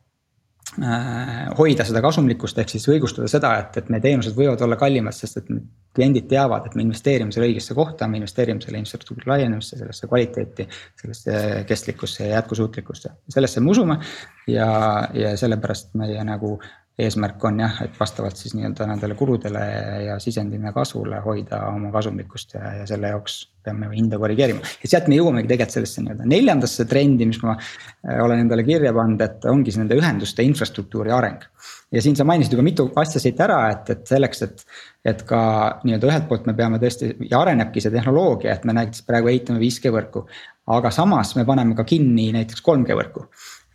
hoida 0.77 1.85
seda 1.87 2.01
kasumlikkust, 2.05 2.59
ehk 2.61 2.71
siis 2.71 2.85
õigustada 2.93 3.29
seda, 3.31 3.55
et, 3.63 3.77
et 3.81 3.89
meie 3.93 4.03
teenused 4.05 4.37
võivad 4.37 4.61
olla 4.65 4.77
kallimad, 4.79 5.17
sest 5.17 5.41
et 5.41 5.49
kliendid 5.97 6.29
teavad, 6.31 6.67
et 6.69 6.77
me 6.79 6.85
investeerime 6.85 7.33
selle 7.35 7.49
õigesse 7.49 7.75
kohta, 7.75 8.09
me 8.09 8.21
investeerime 8.21 8.61
selle 8.63 8.83
infrastruktuuri 8.83 9.33
laienemisse, 9.33 9.79
sellesse 9.81 10.11
kvaliteeti, 10.11 10.69
sellesse 11.01 11.39
kestlikkusse 11.69 12.29
ja 12.29 12.37
jätkusuutlikkusse, 12.37 13.15
sellesse 13.33 13.65
me 13.65 13.73
usume. 13.75 13.99
ja, 14.47 14.69
ja 15.15 15.37
sellepärast 15.37 15.95
meie 15.99 16.23
nagu 16.25 16.59
eesmärk 16.99 17.45
on 17.47 17.61
jah, 17.63 17.77
et 17.85 17.95
vastavalt 17.99 18.39
siis 18.39 18.57
nii-öelda 18.59 18.87
nendele 18.91 19.15
kuludele 19.19 19.61
ja 20.03 20.17
sisendina 20.23 20.73
kasvule 20.75 21.21
hoida 21.23 21.61
oma 21.71 21.93
kasumlikkust 21.95 22.57
ja, 22.57 22.73
ja 22.81 22.89
selle 22.91 23.13
jaoks 23.13 23.37
peame 23.63 23.91
hinda 23.93 24.19
korrigeerima. 24.19 24.65
ja 24.83 24.91
sealt 24.91 25.07
me 25.11 25.19
jõuamegi 25.19 25.47
tegelikult 25.47 25.77
sellesse 25.77 26.03
nii-öelda 26.03 26.27
neljandasse 26.33 26.89
trendi, 26.91 27.29
mis 27.31 27.39
ma 27.45 27.55
äh, 27.55 28.19
olen 28.25 28.43
endale 28.43 28.65
kirja 28.67 28.91
pannud, 28.97 29.23
et 29.23 29.47
ongi 29.51 29.75
see 29.75 29.85
nende 29.85 29.99
ühenduste 30.01 30.43
infrastruktuuri 30.47 31.15
areng. 31.15 31.47
ja 31.95 32.03
siin 32.03 32.19
sa 32.19 32.27
mainisid 32.27 32.57
juba 32.57 32.67
mitu 32.67 32.89
asja 32.99 33.23
siit 33.23 33.39
ära, 33.47 33.61
et, 33.77 33.95
et 33.95 34.03
selleks, 34.11 34.43
et, 34.49 34.67
et 35.07 35.23
ka 35.29 35.41
nii-öelda 35.85 36.11
ühelt 36.11 36.29
poolt 36.31 36.51
me 36.51 36.57
peame 36.59 36.83
tõesti 36.83 37.15
ja 37.31 37.45
arenebki 37.45 37.85
see 37.85 37.95
tehnoloogia, 37.95 38.59
et 38.59 38.67
me 38.67 38.75
näiteks 38.75 39.07
praegu 39.07 39.31
ehitame 39.31 39.63
5G 39.63 39.95
võrku. 39.95 40.27
aga 40.67 40.91
samas 40.91 41.37
me 41.39 41.47
paneme 41.47 41.79
ka 41.79 41.87
kinni 41.87 42.33
näiteks 42.35 42.67
3G 42.67 42.99
võrku 42.99 43.29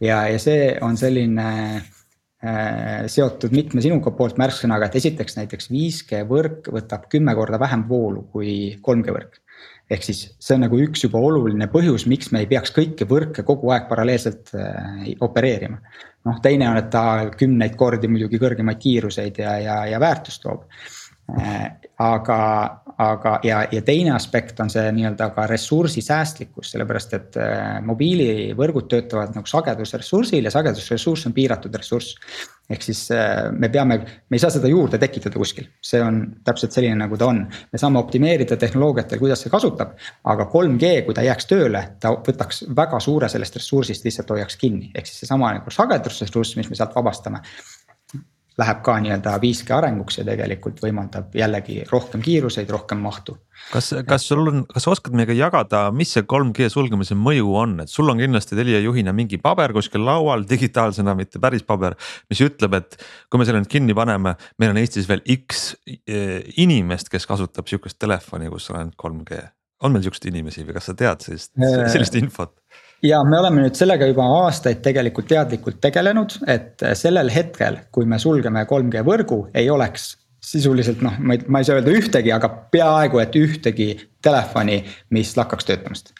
ja, 0.03 0.25
ja 0.27 0.39
see 0.43 0.73
on 0.83 0.99
selline 0.99 1.51
seotud 3.07 3.53
mitme 3.55 3.79
sinuga 3.79 4.11
poolt 4.11 4.35
märksõnaga, 4.41 4.89
et 4.89 4.97
esiteks 4.99 5.37
näiteks 5.37 5.69
5G 5.71 6.25
võrk 6.27 6.67
võtab 6.75 7.05
kümme 7.11 7.35
korda 7.37 7.59
vähem 7.61 7.85
voolu 7.87 8.25
kui 8.33 8.73
3G 8.83 9.15
võrk. 9.15 9.39
ehk 9.93 10.03
siis 10.03 10.23
see 10.39 10.55
on 10.57 10.65
nagu 10.65 10.79
üks 10.79 11.05
juba 11.05 11.21
oluline 11.23 11.69
põhjus, 11.71 12.07
miks 12.11 12.31
me 12.35 12.41
ei 12.43 12.49
peaks 12.51 12.73
kõiki 12.75 13.07
võrke 13.07 13.45
kogu 13.47 13.71
aeg 13.71 13.87
paralleelselt 13.87 14.51
äh, 14.57 15.13
opereerima. 15.23 15.79
noh, 16.25 16.41
teine 16.43 16.67
on, 16.69 16.81
et 16.81 16.91
ta 16.91 17.31
kümneid 17.37 17.79
kordi 17.79 18.11
muidugi 18.11 18.41
kõrgemaid 18.43 18.81
kiiruseid 18.81 19.39
ja, 19.39 19.57
ja, 19.63 19.79
ja 19.93 20.03
väärtust 20.03 20.43
toob 20.43 20.67
Äh, 20.67 21.02
aga, 21.97 22.39
aga 22.97 23.33
ja, 23.43 23.63
ja 23.71 23.81
teine 23.85 24.13
aspekt 24.15 24.59
on 24.59 24.69
see 24.71 24.83
nii-öelda 24.95 25.29
ka 25.35 25.45
ressursisäästlikkus, 25.49 26.73
sellepärast 26.73 27.13
et 27.17 27.37
äh, 27.39 27.77
mobiilivõrgud 27.85 28.89
töötavad 28.91 29.33
nagu 29.37 29.49
sagedusressursil 29.49 30.43
ja 30.43 30.51
sagedusressurss 30.53 31.29
on 31.29 31.35
piiratud 31.35 31.75
ressurss. 31.75 32.17
ehk 32.69 32.83
siis 32.83 33.05
äh, 33.11 33.51
me 33.51 33.69
peame, 33.69 33.97
me 34.03 34.37
ei 34.37 34.41
saa 34.41 34.51
seda 34.53 34.67
juurde 34.71 34.99
tekitada 34.99 35.39
kuskil, 35.39 35.67
see 35.83 36.01
on 36.03 36.21
täpselt 36.43 36.75
selline, 36.75 36.95
nagu 36.99 37.17
ta 37.17 37.29
on. 37.31 37.45
me 37.71 37.79
saame 37.79 37.99
optimeerida 37.99 38.57
tehnoloogiatel, 38.57 39.19
kuidas 39.19 39.45
see 39.45 39.53
kasutab, 39.53 39.95
aga 40.23 40.49
3G, 40.51 40.93
kui 41.07 41.15
ta 41.15 41.25
jääks 41.25 41.47
tööle, 41.49 41.85
ta 41.99 42.13
võtaks 42.15 42.65
väga 42.75 42.99
suure 43.03 43.29
sellest 43.31 43.61
ressursist 43.61 44.05
lihtsalt 44.05 44.35
hoiaks 44.35 44.59
kinni, 44.59 44.91
ehk 44.95 45.07
siis 45.07 45.23
seesama 45.23 45.53
nagu 45.55 45.71
sagedusressurss, 45.71 46.57
mis 46.59 46.69
me 46.69 46.79
sealt 46.79 46.95
vabastame 46.95 47.43
läheb 48.59 48.81
ka 48.85 48.95
nii-öelda 49.01 49.33
5G 49.41 49.73
arenguks 49.73 50.19
ja 50.19 50.25
tegelikult 50.27 50.81
võimaldab 50.83 51.33
jällegi 51.37 51.79
rohkem 51.89 52.21
kiiruseid, 52.21 52.69
rohkem 52.69 53.01
mahtu. 53.01 53.35
kas, 53.71 53.89
kas 54.07 54.27
sul 54.29 54.43
on, 54.51 54.63
kas 54.69 54.85
oskad 54.91 55.15
meiega 55.17 55.33
jagada, 55.37 55.83
mis 55.95 56.13
see 56.13 56.25
3G 56.29 56.69
sulgemise 56.73 57.17
mõju 57.17 57.55
on, 57.57 57.75
et 57.83 57.89
sul 57.89 58.11
on 58.13 58.21
kindlasti 58.21 58.57
Telia 58.59 58.81
juhina 58.83 59.13
mingi 59.15 59.39
paber 59.41 59.73
kuskil 59.73 60.05
laual 60.05 60.45
digitaalsena, 60.53 61.15
mitte 61.17 61.41
päris 61.41 61.65
paber. 61.65 61.97
mis 62.29 62.43
ütleb, 62.45 62.77
et 62.77 62.97
kui 63.29 63.41
me 63.41 63.49
selle 63.49 63.63
nüüd 63.63 63.71
kinni 63.71 63.97
paneme, 63.97 64.35
meil 64.61 64.75
on 64.75 64.81
Eestis 64.81 65.09
veel 65.09 65.25
X 65.39 65.73
eh, 65.87 66.41
inimest, 66.61 67.09
kes 67.09 67.25
kasutab 67.29 67.69
sihukest 67.69 67.99
telefoni, 67.99 68.51
kus 68.53 68.69
on 68.69 68.83
ainult 68.83 68.97
3G. 69.01 69.43
on 69.83 69.93
meil 69.95 70.05
sihukeseid 70.05 70.33
inimesi 70.33 70.67
või 70.67 70.77
kas 70.77 70.91
sa 70.91 70.97
tead 70.97 71.25
sellist, 71.25 71.55
äh, 71.57 71.87
sellist 71.91 72.21
infot? 72.21 72.53
Ja 73.03 73.21
me 73.27 73.39
oleme 73.39 73.65
nüüd 73.65 73.77
sellega 73.77 74.07
juba 74.09 74.25
aastaid 74.43 74.81
tegelikult 74.85 75.27
teadlikult 75.31 75.79
tegelenud, 75.83 76.37
et 76.47 76.83
sellel 76.97 77.31
hetkel, 77.33 77.81
kui 77.91 78.07
me 78.09 78.19
sulgeme 78.21 78.65
3G 78.69 79.03
võrgu, 79.07 79.45
ei 79.55 79.69
oleks 79.73 80.13
sisuliselt 80.43 81.03
noh, 81.03 81.17
ma 81.23 81.37
ei, 81.37 81.43
ma 81.47 81.61
ei 81.61 81.67
saa 81.67 81.79
öelda 81.79 81.91
ühtegi, 81.95 82.31
aga 82.35 82.49
peaaegu 82.73 83.21
et 83.23 83.35
ühtegi 83.39 83.93
telefoni, 84.23 84.81
mis 85.15 85.31
lakkaks 85.39 85.69
töötamast. 85.69 86.11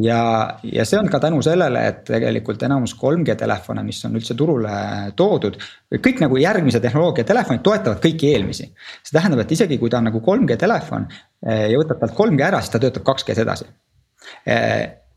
ja, 0.00 0.18
ja 0.64 0.84
see 0.88 0.98
on 1.00 1.10
ka 1.12 1.20
tänu 1.20 1.42
sellele, 1.44 1.82
et 1.90 2.02
tegelikult 2.08 2.62
enamus 2.68 2.96
3G 2.96 3.36
telefone, 3.40 3.84
mis 3.84 4.02
on 4.08 4.16
üldse 4.16 4.36
turule 4.36 4.72
toodud. 5.16 5.56
kõik 5.92 6.20
nagu 6.24 6.40
järgmise 6.40 6.80
tehnoloogia 6.80 7.28
telefonid 7.28 7.64
toetavad 7.64 8.00
kõiki 8.04 8.32
eelmisi. 8.32 8.70
see 9.02 9.16
tähendab, 9.18 9.44
et 9.44 9.56
isegi 9.56 9.78
kui 9.78 9.92
ta 9.92 10.00
on 10.00 10.08
nagu 10.08 10.24
3G 10.24 10.56
telefon 10.60 11.08
eh, 11.12 11.66
ja 11.72 11.80
võtab 11.80 12.00
talt 12.00 12.16
3G 12.16 12.48
ära, 12.48 12.62
siis 12.64 12.76
ta 12.76 12.80
töötab 12.80 13.04
2G-s 13.12 13.44
edasi 13.44 13.68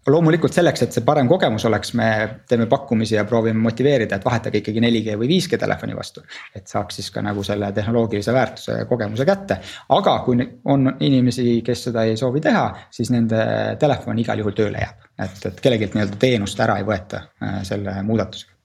eh, 0.10 0.14
loomulikult 0.14 0.56
selleks, 0.56 0.84
et 0.84 0.96
see 0.96 1.06
parem 1.06 1.30
kogemus 1.30 1.66
oleks, 1.70 1.94
me 1.98 2.10
teeme 2.50 2.68
pakkumisi 2.72 3.16
ja 3.16 3.26
proovime 3.30 3.62
motiveerida, 3.64 4.20
et 4.20 4.26
vahetage 4.26 4.64
ikkagi 4.64 4.84
4G 4.84 5.18
või 5.22 5.32
5G 5.32 5.60
telefoni 5.62 5.98
vastu. 5.98 6.24
et 6.56 6.68
saaks 6.68 7.00
siis 7.00 7.12
ka 7.12 7.24
nagu 7.26 7.44
selle 7.44 7.72
tehnoloogilise 7.76 8.34
väärtuse 8.34 8.78
ja 8.82 8.86
kogemuse 8.90 9.26
kätte. 9.26 9.60
aga 9.90 10.20
kui 10.26 10.38
on 10.66 10.94
inimesi, 11.00 11.62
kes 11.66 11.84
seda 11.90 12.04
ei 12.04 12.18
soovi 12.18 12.42
teha, 12.42 12.70
siis 12.92 13.12
nende 13.12 13.44
telefon 13.80 14.20
igal 14.20 14.40
juhul 14.40 14.58
tööle 14.58 14.86
jääb. 14.86 15.10
et, 15.20 15.46
et 15.46 15.60
kellelgi 15.62 15.92
nii-öelda 15.94 16.20
teenust 16.20 16.60
ära 16.60 16.80
ei 16.80 16.88
võeta 16.88 17.28
äh, 17.44 17.62
selle 17.64 18.02
muudatusega 18.04 18.58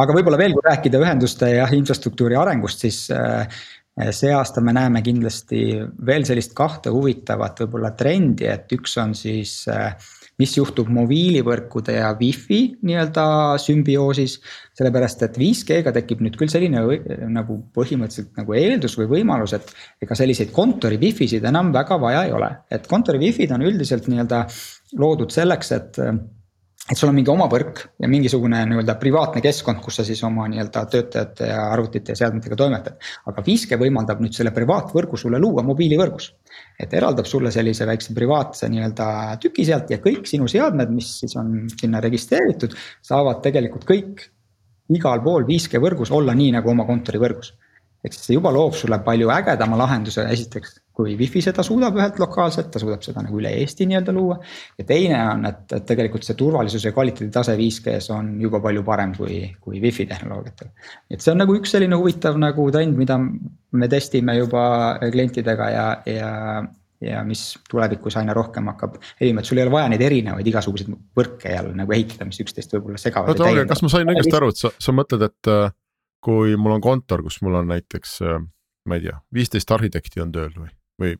aga 0.00 0.14
võib-olla 0.16 0.38
veel, 0.40 0.54
kui 0.56 0.64
rääkida 0.64 1.00
ühenduste 1.02 1.50
ja 1.52 1.66
infrastruktuuri 1.76 2.38
arengust, 2.38 2.84
siis 2.86 3.02
äh, 3.14 3.60
see 4.14 4.30
aasta 4.32 4.62
me 4.64 4.72
näeme 4.72 5.02
kindlasti 5.04 5.64
veel 6.06 6.24
sellist 6.28 6.54
kahte 6.56 6.92
huvitavat 6.94 7.64
võib-olla 7.64 7.90
trendi, 7.98 8.46
et 8.48 8.70
üks 8.76 8.96
on 9.02 9.14
siis 9.18 9.64
mis 10.40 10.54
juhtub 10.56 10.88
mobiilivõrkude 10.94 11.98
ja 11.98 12.14
wifi 12.16 12.60
nii-öelda 12.86 13.24
sümbioosis. 13.60 14.38
sellepärast, 14.80 15.22
et 15.26 15.36
5G-ga 15.36 15.92
tekib 15.92 16.22
nüüd 16.24 16.38
küll 16.40 16.48
selline 16.48 16.80
nagu 17.34 17.58
põhimõtteliselt 17.76 18.38
nagu 18.40 18.54
eeldus 18.56 18.96
või 18.96 19.10
võimalus, 19.18 19.52
et 19.58 19.74
ega 20.00 20.16
selliseid 20.16 20.54
kontori 20.56 20.96
wifi'sid 21.02 21.44
enam 21.44 21.74
väga 21.74 21.98
vaja 22.00 22.24
ei 22.24 22.32
ole, 22.32 22.48
et 22.72 22.88
kontori 22.88 23.20
wifi'd 23.20 23.52
on 23.52 23.66
üldiselt 23.68 24.08
nii-öelda 24.08 24.46
loodud 25.00 25.34
selleks, 25.34 25.72
et 25.76 26.00
et 26.90 26.98
sul 26.98 27.10
on 27.10 27.14
mingi 27.14 27.30
oma 27.30 27.46
võrk 27.50 27.84
ja 28.02 28.08
mingisugune 28.10 28.64
nii-öelda 28.66 28.96
privaatne 28.98 29.42
keskkond, 29.44 29.78
kus 29.84 30.00
sa 30.00 30.04
siis 30.06 30.22
oma 30.26 30.48
nii-öelda 30.50 30.82
töötajate 30.90 31.50
ja 31.52 31.68
arvutite 31.70 32.14
ja 32.14 32.18
seadmetega 32.24 32.58
toimetad. 32.58 32.98
aga 33.30 33.44
5G 33.46 33.78
võimaldab 33.78 34.22
nüüd 34.24 34.34
selle 34.34 34.50
privaatvõrgu 34.56 35.20
sulle 35.20 35.38
luua 35.38 35.62
mobiilivõrgus. 35.66 36.32
et 36.80 36.92
eraldab 36.94 37.26
sulle 37.30 37.52
sellise 37.54 37.86
väikse 37.86 38.14
privaatse 38.14 38.68
nii-öelda 38.68 39.06
tüki 39.40 39.64
sealt 39.64 39.90
ja 39.90 40.00
kõik 40.02 40.26
sinu 40.26 40.48
seadmed, 40.48 40.90
mis 40.90 41.18
siis 41.20 41.36
on 41.36 41.68
sinna 41.80 42.00
registreeritud, 42.00 42.74
saavad 43.02 43.42
tegelikult 43.42 43.86
kõik 43.86 44.26
igal 44.90 45.22
pool 45.22 45.44
5G 45.46 45.78
võrgus 45.78 46.10
olla 46.10 46.34
nii 46.34 46.56
nagu 46.58 46.70
oma 46.70 46.86
kontorivõrgus 46.88 47.54
ehk 48.04 48.14
siis 48.16 48.30
see 48.30 48.36
juba 48.38 48.52
loob 48.54 48.74
sulle 48.74 48.98
palju 49.04 49.28
ägedama 49.32 49.76
lahenduse, 49.76 50.24
esiteks 50.32 50.78
kui 50.96 51.14
wifi 51.18 51.40
seda 51.44 51.62
suudab 51.66 51.96
ühelt 51.96 52.18
lokaalselt, 52.20 52.70
ta 52.72 52.80
suudab 52.82 53.04
seda 53.04 53.22
nagu 53.24 53.38
üle 53.40 53.52
Eesti 53.62 53.86
nii-öelda 53.88 54.14
luua. 54.14 54.38
ja 54.78 54.84
teine 54.84 55.20
on, 55.30 55.46
et, 55.48 55.62
et 55.76 55.86
tegelikult 55.88 56.26
see 56.26 56.36
turvalisuse 56.38 56.90
ja 56.90 56.96
kvaliteedi 56.96 57.30
tase 57.34 57.54
5G-s 57.58 58.10
on 58.14 58.34
juba 58.42 58.60
palju 58.64 58.82
parem 58.86 59.14
kui, 59.16 59.42
kui 59.60 59.80
wifi 59.82 60.06
tehnoloogiatel. 60.10 60.72
et 61.10 61.22
see 61.22 61.32
on 61.32 61.40
nagu 61.44 61.56
üks 61.56 61.72
selline 61.76 61.96
huvitav 61.96 62.38
nagu 62.40 62.66
trend, 62.74 62.98
mida 62.98 63.18
me 63.20 63.88
testime 63.88 64.36
juba 64.36 64.62
klientidega 65.00 65.70
ja, 65.70 65.86
ja, 66.10 66.30
ja 67.04 67.22
mis 67.24 67.44
tulevikus 67.70 68.16
aina 68.20 68.34
rohkem 68.36 68.68
hakkab 68.72 68.98
levima, 69.20 69.40
et 69.40 69.48
sul 69.48 69.60
ei 69.60 69.66
ole 69.66 69.74
vaja 69.74 69.92
neid 69.92 70.02
erinevaid 70.04 70.50
igasuguseid 70.52 70.90
võrke 71.16 71.54
jälle 71.54 71.76
nagu 71.78 71.94
ehitada, 71.96 72.26
mis 72.28 72.42
üksteist 72.44 72.74
võib-olla 72.76 73.00
segavad. 73.00 73.32
oota, 73.32 73.46
olge, 73.48 73.68
kas 73.70 73.84
ma 73.86 73.92
sain 73.92 74.10
õigesti 74.10 74.36
aru, 74.36 74.50
et 74.52 74.64
sa, 74.64 74.72
sa 74.76 74.94
mõtled, 74.96 75.24
et 75.30 75.52
äh, 75.52 75.70
kui 76.24 76.56
mul 76.60 76.76
on 76.76 76.84
kontor, 76.84 77.24
kus 77.26 77.40
mul 77.46 77.60
on 77.62 77.70
näiteks, 77.72 78.18
äh, 78.26 78.42
ma 78.90 78.98
ei 78.98 79.06
tea, 79.06 79.16
viisteist 79.34 79.72
arhitekti 79.76 80.24
on 80.24 80.34
tööl 80.34 80.52
või, 80.56 80.72
või 81.00 81.16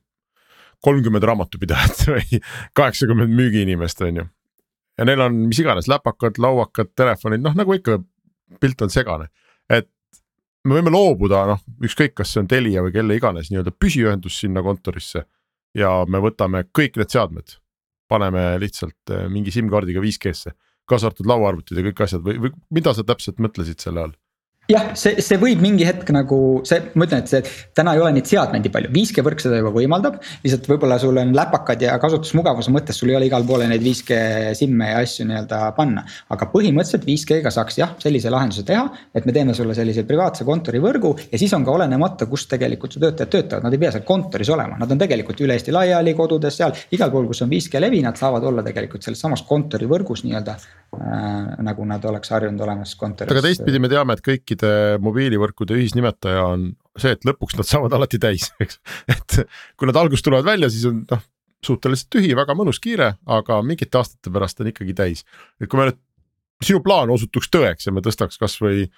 kolmkümmend 0.85 1.25
raamatupidajat 1.29 2.05
või 2.15 2.43
kaheksakümmend 2.77 3.35
müügiinimest, 3.37 4.05
on 4.07 4.23
ju. 4.23 4.27
ja 4.99 5.09
neil 5.09 5.27
on 5.27 5.43
mis 5.49 5.61
iganes 5.63 5.89
läpakad, 5.91 6.41
lauakad, 6.41 6.93
telefonid, 6.97 7.43
noh 7.45 7.57
nagu 7.57 7.77
ikka 7.77 7.99
pilt 8.61 8.83
on 8.83 8.93
segane, 8.93 9.31
et 9.71 9.91
me 10.67 10.77
võime 10.77 10.93
loobuda, 10.93 11.45
noh, 11.49 11.61
ükskõik, 11.87 12.15
kas 12.21 12.35
see 12.35 12.43
on 12.43 12.49
Telia 12.51 12.85
või 12.85 12.95
kelle 12.95 13.17
iganes 13.17 13.51
nii-öelda 13.51 13.73
püsiühendus 13.77 14.41
sinna 14.43 14.63
kontorisse. 14.65 15.25
ja 15.75 16.05
me 16.09 16.19
võtame 16.19 16.65
kõik 16.75 16.97
need 16.99 17.13
seadmed, 17.13 17.53
paneme 18.11 18.59
lihtsalt 18.59 19.13
eh, 19.15 19.29
mingi 19.31 19.53
SIM-kaardiga 19.55 20.03
5G-sse, 20.03 20.51
kaasa 20.89 21.07
arvatud 21.07 21.29
lauaarvutid 21.31 21.79
ja 21.79 21.85
kõik 21.87 22.03
asjad 22.03 22.25
või, 22.27 22.41
või 22.43 22.51
mida 22.75 22.91
sa 22.95 23.05
täpselt 23.07 23.39
mõtlesid 23.39 23.79
selle 23.79 24.03
all? 24.03 24.17
Jah, 24.71 24.91
see, 24.99 25.21
see 25.25 25.39
võib 25.41 25.61
mingi 25.63 25.87
hetk 25.87 26.11
nagu 26.15 26.39
see, 26.69 26.81
ma 26.99 27.07
ütlen, 27.07 27.25
et 27.25 27.31
see 27.33 27.41
täna 27.77 27.95
ei 27.97 28.03
ole 28.03 28.13
neid 28.17 28.29
seadmeid 28.31 28.65
nii 28.65 28.73
palju, 28.75 28.91
5G 28.95 29.25
võrk 29.27 29.43
seda 29.43 29.59
juba 29.61 29.73
võimaldab. 29.75 30.19
lihtsalt 30.45 30.69
võib-olla 30.71 30.99
sul 31.03 31.19
on 31.21 31.33
läpakad 31.37 31.83
ja 31.85 31.97
kasutusmugavuse 32.03 32.73
mõttes 32.75 32.99
sul 33.01 33.13
ei 33.13 33.19
ole 33.19 33.29
igal 33.31 33.47
poole 33.49 33.69
neid 33.71 33.85
5G 33.85 34.21
SIM-e 34.59 34.91
ja 34.93 35.03
asju 35.05 35.27
nii-öelda 35.29 35.61
panna. 35.77 36.05
aga 36.31 36.49
põhimõtteliselt 36.53 37.07
5G-ga 37.09 37.53
saaks 37.55 37.81
jah, 37.81 37.95
sellise 38.03 38.33
lahenduse 38.33 38.65
teha, 38.67 38.87
et 39.15 39.27
me 39.27 39.35
teeme 39.37 39.55
sulle 39.57 39.75
sellise 39.79 40.05
privaatse 40.09 40.47
kontorivõrgu 40.49 41.15
ja 41.33 41.41
siis 41.41 41.55
on 41.57 41.67
ka 41.67 41.75
olenemata, 41.75 42.29
kus 42.31 42.47
tegelikult 42.51 42.95
su 42.95 43.03
töötajad 43.03 43.33
töötavad, 43.33 43.67
nad 43.67 43.77
ei 43.77 43.83
pea 43.83 43.95
seal 43.97 44.07
kontoris 44.07 44.53
olema, 44.55 44.79
nad 44.81 44.91
on 44.91 45.01
tegelikult 45.01 45.41
üle 45.45 45.57
Eesti 45.59 45.75
laiali 45.75 46.15
kodudes 46.19 46.61
seal. 46.61 46.77
igal 46.95 47.11
pool, 47.13 47.27
kus 47.31 47.43
on 47.45 47.51
5G 47.51 47.83
levi, 47.83 48.03
nad 48.05 48.19
saavad 48.19 48.45
olla 48.47 48.65
tegelikult 48.67 49.07
selles 49.07 49.21
samas 49.21 49.43
kontorivõrgus 49.49 50.25
nii-öelda 50.27 50.57
äh, 50.57 51.59
nagu 51.67 51.85
nad 51.89 52.05
oleks 52.05 52.31
harjunud 52.35 52.61
olemas 52.67 52.95
kontoris. 53.01 53.33
aga 53.33 53.45
teistpidi 53.49 53.83
me 53.83 53.91
teame, 53.93 54.17
et 54.17 54.25
kõikide 54.61 55.01
mobiilivõrkude 55.03 55.77
ühisnimetaja 55.79 56.45
on 56.45 56.71
see, 56.99 57.13
et 57.15 57.25
lõpuks 57.25 57.57
nad 57.57 57.69
saavad 57.69 57.93
alati 57.97 58.19
täis, 58.21 58.51
eks. 58.63 58.81
et 59.09 59.47
kui 59.77 59.89
nad 59.89 59.97
alguses 59.97 60.23
tulevad 60.23 60.45
välja, 60.45 60.71
siis 60.71 60.87
on 60.87 61.05
noh, 61.11 61.23
suhteliselt 61.65 62.11
tühi, 62.11 62.35
väga 62.37 62.55
mõnus, 62.57 62.81
kiire, 62.81 63.15
aga 63.27 63.61
mingite 63.63 63.99
aastate 63.99 64.33
pärast 64.33 64.61
on 64.61 64.71
ikkagi 64.71 64.95
täis. 64.95 65.25
et 65.61 65.69
kui 65.69 65.79
me 65.79 65.91
nüüd, 65.91 65.99
sinu 66.65 66.83
plaan 66.85 67.11
osutuks 67.11 67.49
tõeks 67.49 67.87
ja 67.87 67.93
me 67.93 68.03
tõstaks 68.05 68.39
kasvõi 68.41 68.89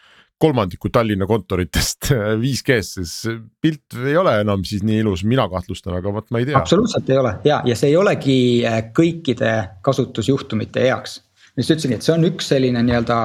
kolmandiku 0.42 0.88
Tallinna 0.90 1.26
kontoritest 1.30 2.10
5G-sse, 2.42 3.04
siis 3.04 3.42
pilt 3.62 3.98
ei 4.02 4.16
ole 4.18 4.40
enam 4.42 4.64
siis 4.66 4.82
nii 4.82 5.02
ilus, 5.04 5.22
mina 5.22 5.46
kahtlustan, 5.50 5.94
aga 6.00 6.14
vot 6.14 6.30
ma 6.34 6.42
ei 6.42 6.48
tea. 6.48 6.58
absoluutselt 6.58 7.10
ei 7.10 7.20
ole 7.20 7.36
ja, 7.46 7.60
ja 7.66 7.76
see 7.78 7.92
ei 7.92 7.98
olegi 8.00 8.38
äh, 8.66 8.80
kõikide 8.96 9.52
kasutusjuhtumite 9.86 10.88
heaks 10.88 11.20
just 11.56 11.72
ütlesingi, 11.74 11.98
et 11.98 12.06
see 12.06 12.14
on 12.14 12.24
üks 12.26 12.48
selline 12.52 12.80
nii-öelda 12.86 13.16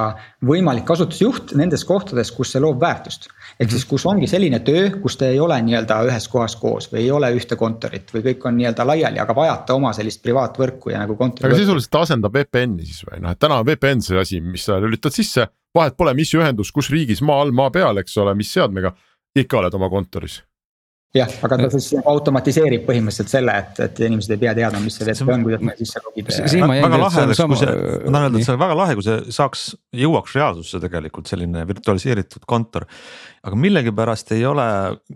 võimalik 0.48 0.86
kasutusjuht 0.88 1.54
nendes 1.60 1.86
kohtades, 1.88 2.32
kus 2.36 2.52
see 2.54 2.62
loob 2.64 2.82
väärtust. 2.82 3.30
ehk 3.60 3.72
siis, 3.72 3.86
kus 3.88 4.06
ongi 4.10 4.28
selline 4.28 4.60
töö, 4.68 4.90
kus 5.02 5.18
te 5.18 5.30
ei 5.32 5.40
ole 5.40 5.60
nii-öelda 5.64 6.00
ühes 6.10 6.28
kohas 6.32 6.58
koos 6.60 6.90
või 6.92 7.06
ei 7.06 7.12
ole 7.12 7.32
ühte 7.36 7.56
kontorit 7.60 8.12
või 8.14 8.26
kõik 8.30 8.50
on 8.50 8.58
nii-öelda 8.60 8.88
laiali, 8.88 9.22
aga 9.24 9.36
vajate 9.36 9.78
oma 9.78 9.94
sellist 9.96 10.24
privaatvõrku 10.26 10.92
ja 10.92 11.04
nagu 11.04 11.16
kontori. 11.16 11.48
aga 11.48 11.62
sisuliselt 11.62 11.92
ta 11.92 12.04
asendab 12.08 12.36
VPN-i 12.36 12.86
siis 12.90 13.06
või 13.08 13.24
noh, 13.24 13.32
et 13.32 13.40
täna 13.40 13.62
on 13.62 13.70
VPN 13.70 14.04
see 14.04 14.20
asi, 14.20 14.42
mis 14.42 14.68
sa 14.68 14.82
lülitad 14.84 15.16
sisse, 15.16 15.48
vahet 15.76 15.98
pole, 15.98 16.14
mis 16.18 16.34
ühendus, 16.36 16.74
kus 16.76 16.92
riigis, 16.92 17.24
maa 17.24 17.46
all, 17.46 17.56
maa 17.56 17.72
peal, 17.72 18.04
eks 18.04 18.20
ole, 18.24 18.36
mis 18.36 18.52
seadmega, 18.54 18.92
ikka 19.38 19.62
oled 19.62 19.80
oma 19.80 19.90
kontoris 19.94 20.42
jah, 21.18 21.34
aga 21.48 21.58
ta 21.64 21.70
siis 21.74 21.90
automatiseerib 22.00 22.84
põhimõtteliselt 22.88 23.32
selle, 23.32 23.54
et, 23.64 23.80
et 23.86 24.02
inimesed 24.08 24.34
ei 24.36 24.42
pea 24.42 24.54
teadma, 24.58 24.82
mis 24.84 24.98
see 24.98 25.08
VP 25.08 25.34
on, 25.34 25.46
kuidas 25.46 25.64
me 25.66 25.76
sisse 25.80 26.02
logida. 26.04 26.36
väga 26.72 27.00
lahe 27.02 27.24
oleks, 27.28 27.42
kui 27.52 27.60
see, 27.60 27.76
ma 27.78 28.12
tahan 28.12 28.28
öelda, 28.28 28.42
et 28.42 28.48
see 28.48 28.56
on 28.56 28.62
väga 28.64 28.78
lahe, 28.82 28.98
kui 28.98 29.08
see 29.08 29.36
saaks, 29.38 29.64
jõuaks 30.04 30.36
reaalsusse 30.38 30.82
tegelikult 30.84 31.32
selline 31.32 31.64
virtualiseeritud 31.70 32.48
kontor. 32.50 32.88
aga 33.48 33.60
millegipärast 33.64 34.34
ei 34.36 34.44
ole 34.50 34.66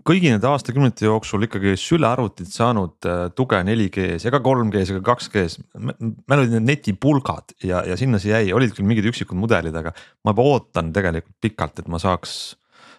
kõigi 0.08 0.30
nende 0.32 0.48
aastakümnete 0.48 1.04
jooksul 1.04 1.44
ikkagi 1.44 1.74
sülearvutid 1.76 2.48
saanud 2.48 3.08
äh, 3.08 3.26
tuge 3.36 3.58
4G-s 3.66 4.24
ega 4.30 4.40
3G-s 4.40 4.94
ega 4.94 5.02
2G-s. 5.10 5.58
meil 5.76 6.38
olid 6.38 6.56
need 6.56 6.70
netipulgad 6.70 7.56
ja, 7.66 7.82
ja 7.84 7.98
sinna 8.00 8.22
see 8.22 8.32
jäi, 8.32 8.54
olid 8.56 8.72
küll 8.72 8.88
mingid 8.88 9.10
üksikud 9.10 9.36
mudelid, 9.36 9.76
aga 9.76 9.92
ma 10.24 10.32
juba 10.32 10.48
ootan 10.54 10.94
tegelikult 10.96 11.36
pikalt, 11.44 11.82
et 11.82 11.92
ma 11.92 12.00
saaks 12.00 12.40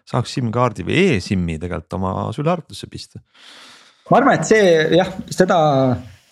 saaks 0.09 0.35
SIM-kaardi 0.37 0.85
või 0.87 1.05
e-SIM-i 1.15 1.59
tegelikult 1.61 1.97
oma 1.99 2.13
sülearvutusse 2.35 2.89
pista. 2.91 3.21
ma 4.09 4.19
arvan, 4.19 4.39
et 4.39 4.47
see 4.49 4.97
jah, 4.97 5.09
seda, 5.31 5.57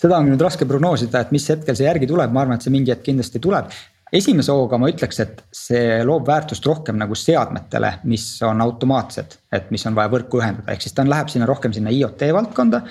seda 0.02 0.20
on 0.20 0.32
nüüd 0.32 0.44
raske 0.44 0.68
prognoosida, 0.68 1.24
et 1.24 1.32
mis 1.36 1.48
hetkel 1.54 1.78
see 1.78 1.88
järgi 1.88 2.10
tuleb, 2.10 2.34
ma 2.34 2.44
arvan, 2.44 2.60
et 2.60 2.68
see 2.68 2.74
mingi 2.74 2.94
hetk 2.94 3.06
kindlasti 3.08 3.42
tuleb. 3.44 3.72
Esimese 4.12 4.52
hooga 4.52 4.76
ma 4.76 4.90
ütleks, 4.92 5.22
et 5.24 5.46
see 5.56 6.02
loob 6.04 6.28
väärtust 6.28 6.66
rohkem 6.68 7.00
nagu 7.00 7.16
seadmetele, 7.16 7.94
mis 8.12 8.26
on 8.44 8.60
automaatsed, 8.66 9.38
et 9.52 9.72
mis 9.72 9.84
on 9.88 9.96
vaja 9.98 10.08
võrku 10.12 10.40
ühendada, 10.40 10.72
ehk 10.72 10.86
siis 10.86 10.94
ta 10.96 11.04
läheb 11.04 11.28
sinna 11.32 11.48
rohkem 11.50 11.74
sinna 11.76 11.92
IoT 11.92 12.24
valdkonda. 12.32 12.82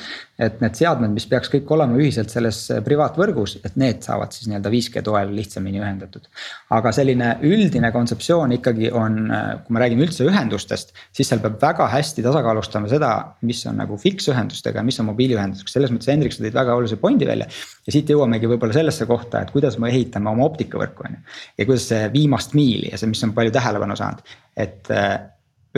et 0.41 0.61
need 0.65 0.77
seadmed, 0.77 1.13
mis 1.13 1.27
peaks 1.29 1.51
kõik 1.53 1.69
olema 1.73 1.99
ühiselt 2.01 2.33
selles 2.33 2.59
privaatvõrgus, 2.85 3.59
et 3.65 3.75
need 3.81 3.99
saavad 4.05 4.33
siis 4.33 4.49
nii-öelda 4.49 4.71
5G 4.73 5.03
toel 5.05 5.35
lihtsamini 5.37 5.81
ühendatud. 5.81 6.29
aga 6.77 6.93
selline 6.97 7.31
üldine 7.49 7.93
kontseptsioon 7.93 8.53
ikkagi 8.59 8.93
on, 8.93 9.19
kui 9.65 9.77
me 9.77 9.83
räägime 9.85 10.05
üldse 10.05 10.25
ühendustest, 10.29 10.95
siis 11.17 11.29
seal 11.33 11.41
peab 11.45 11.57
väga 11.63 11.89
hästi 11.93 12.25
tasakaalustama 12.25 12.93
seda, 12.93 13.11
mis 13.41 13.65
on 13.69 13.81
nagu 13.81 13.97
fiksühendustega 14.01 14.81
ja 14.81 14.87
mis 14.87 15.01
on 15.01 15.11
mobiiliühendusega, 15.11 15.73
selles 15.73 15.93
mõttes 15.93 16.13
Hendrik, 16.13 16.37
sa 16.37 16.45
tõid 16.45 16.57
väga 16.57 16.77
olulise 16.77 17.01
pointi 17.01 17.29
välja. 17.29 17.49
ja 17.87 17.93
siit 17.93 18.09
jõuamegi 18.13 18.49
võib-olla 18.49 18.77
sellesse 18.77 19.09
kohta, 19.09 19.41
et 19.41 19.53
kuidas 19.57 19.79
me 19.81 19.89
ehitame 19.89 20.31
oma 20.31 20.45
optikavõrku 20.49 21.09
on 21.09 21.17
ju. 21.19 21.27
ja 21.59 21.69
kuidas 21.69 21.89
see 21.89 22.07
viimast 22.13 22.57
miili 22.57 22.93
ja 22.93 23.01
see, 23.01 23.09
mis 23.09 23.25
on 23.25 23.37
palju 23.37 23.53
tähelepanu 23.57 23.97
saanud, 23.97 24.25
et 24.57 24.91
äh, 24.93 25.21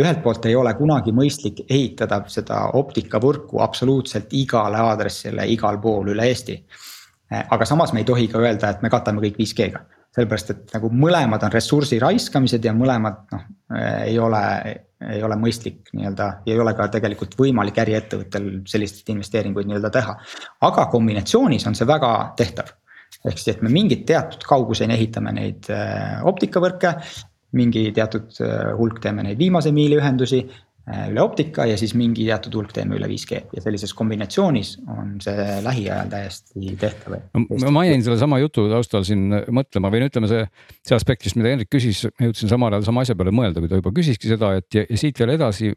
ühelt 0.00 0.22
poolt 0.24 0.46
ei 0.48 0.56
ole 0.56 0.72
kunagi 0.78 1.12
mõistlik 1.14 1.64
ehitada 1.68 2.22
seda 2.32 2.64
optikavõrku 2.78 3.60
absoluutselt 3.64 4.32
igale 4.36 4.80
aadressile 4.80 5.46
igal 5.52 5.80
pool 5.82 6.12
üle 6.14 6.28
Eesti. 6.30 6.56
Aga 7.32 7.64
samas 7.68 7.92
me 7.92 8.02
ei 8.02 8.08
tohi 8.08 8.28
ka 8.28 8.40
öelda, 8.42 8.70
et 8.72 8.82
me 8.84 8.90
katame 8.92 9.22
kõik 9.24 9.38
5G-ga, 9.40 9.80
sellepärast 10.12 10.50
et 10.52 10.74
nagu 10.74 10.90
mõlemad 10.92 11.44
on 11.46 11.52
ressursi 11.52 11.96
raiskamised 12.00 12.64
ja 12.64 12.74
mõlemad 12.76 13.22
noh, 13.32 13.46
ei 14.04 14.18
ole, 14.20 14.42
ei 15.14 15.22
ole 15.24 15.38
mõistlik 15.40 15.88
nii-öelda, 15.96 16.28
ei 16.46 16.60
ole 16.60 16.76
ka 16.76 16.90
tegelikult 16.92 17.38
võimalik 17.38 17.80
äriettevõttel 17.84 18.50
selliseid 18.68 19.14
investeeringuid 19.16 19.70
nii-öelda 19.70 19.92
teha. 19.96 20.18
aga 20.68 20.86
kombinatsioonis 20.92 21.66
on 21.70 21.78
see 21.78 21.88
väga 21.88 22.12
tehtav 22.36 22.76
ehk 23.28 23.38
siis, 23.38 23.56
et 23.56 23.62
me 23.62 23.70
mingit 23.72 24.04
teatud 24.08 24.44
kauguseni 24.48 24.96
ehitame 24.96 25.34
neid 25.36 25.68
äh, 25.72 26.20
optikavõrke. 26.28 26.96
Mingi 27.56 27.88
teatud 27.94 28.42
äh, 28.42 28.68
hulk 28.78 29.00
teeme 29.04 29.24
neid 29.26 29.40
viimase 29.40 29.72
miili 29.74 29.98
ühendusi 29.98 30.40
äh, 30.42 31.06
üle 31.10 31.22
optika 31.24 31.66
ja 31.68 31.76
siis 31.80 31.94
mingi 31.98 32.26
teatud 32.28 32.56
hulk 32.58 32.72
teeme 32.76 32.96
üle 32.98 33.08
5G 33.10 33.42
ja 33.56 33.64
sellises 33.64 33.94
kombinatsioonis 33.98 34.74
on 34.92 35.14
see 35.24 35.46
lähiajal 35.64 36.10
täiesti 36.12 36.74
tehtav. 36.80 37.18
no 37.36 37.74
ma 37.74 37.86
jäin 37.88 38.04
sellesama 38.04 38.40
jutu 38.42 38.66
taustal 38.72 39.06
siin 39.08 39.28
mõtlema 39.52 39.92
või 39.92 40.04
no 40.04 40.10
ütleme, 40.10 40.32
see, 40.32 40.44
see 40.82 40.98
aspektist, 40.98 41.38
mida 41.38 41.54
Hendrik 41.54 41.72
küsis, 41.72 42.04
ma 42.16 42.30
jõudsin 42.30 42.52
samal 42.52 42.76
ajal 42.76 42.90
sama 42.90 43.06
asja 43.06 43.18
peale 43.18 43.34
mõelda, 43.34 43.62
kui 43.62 43.72
ta 43.72 43.80
juba 43.80 43.94
küsiski 43.94 44.32
seda, 44.32 44.54
et 44.60 44.80
ja, 44.80 44.86
ja 44.88 45.00
siit 45.00 45.20
veel 45.22 45.36
edasi 45.36 45.72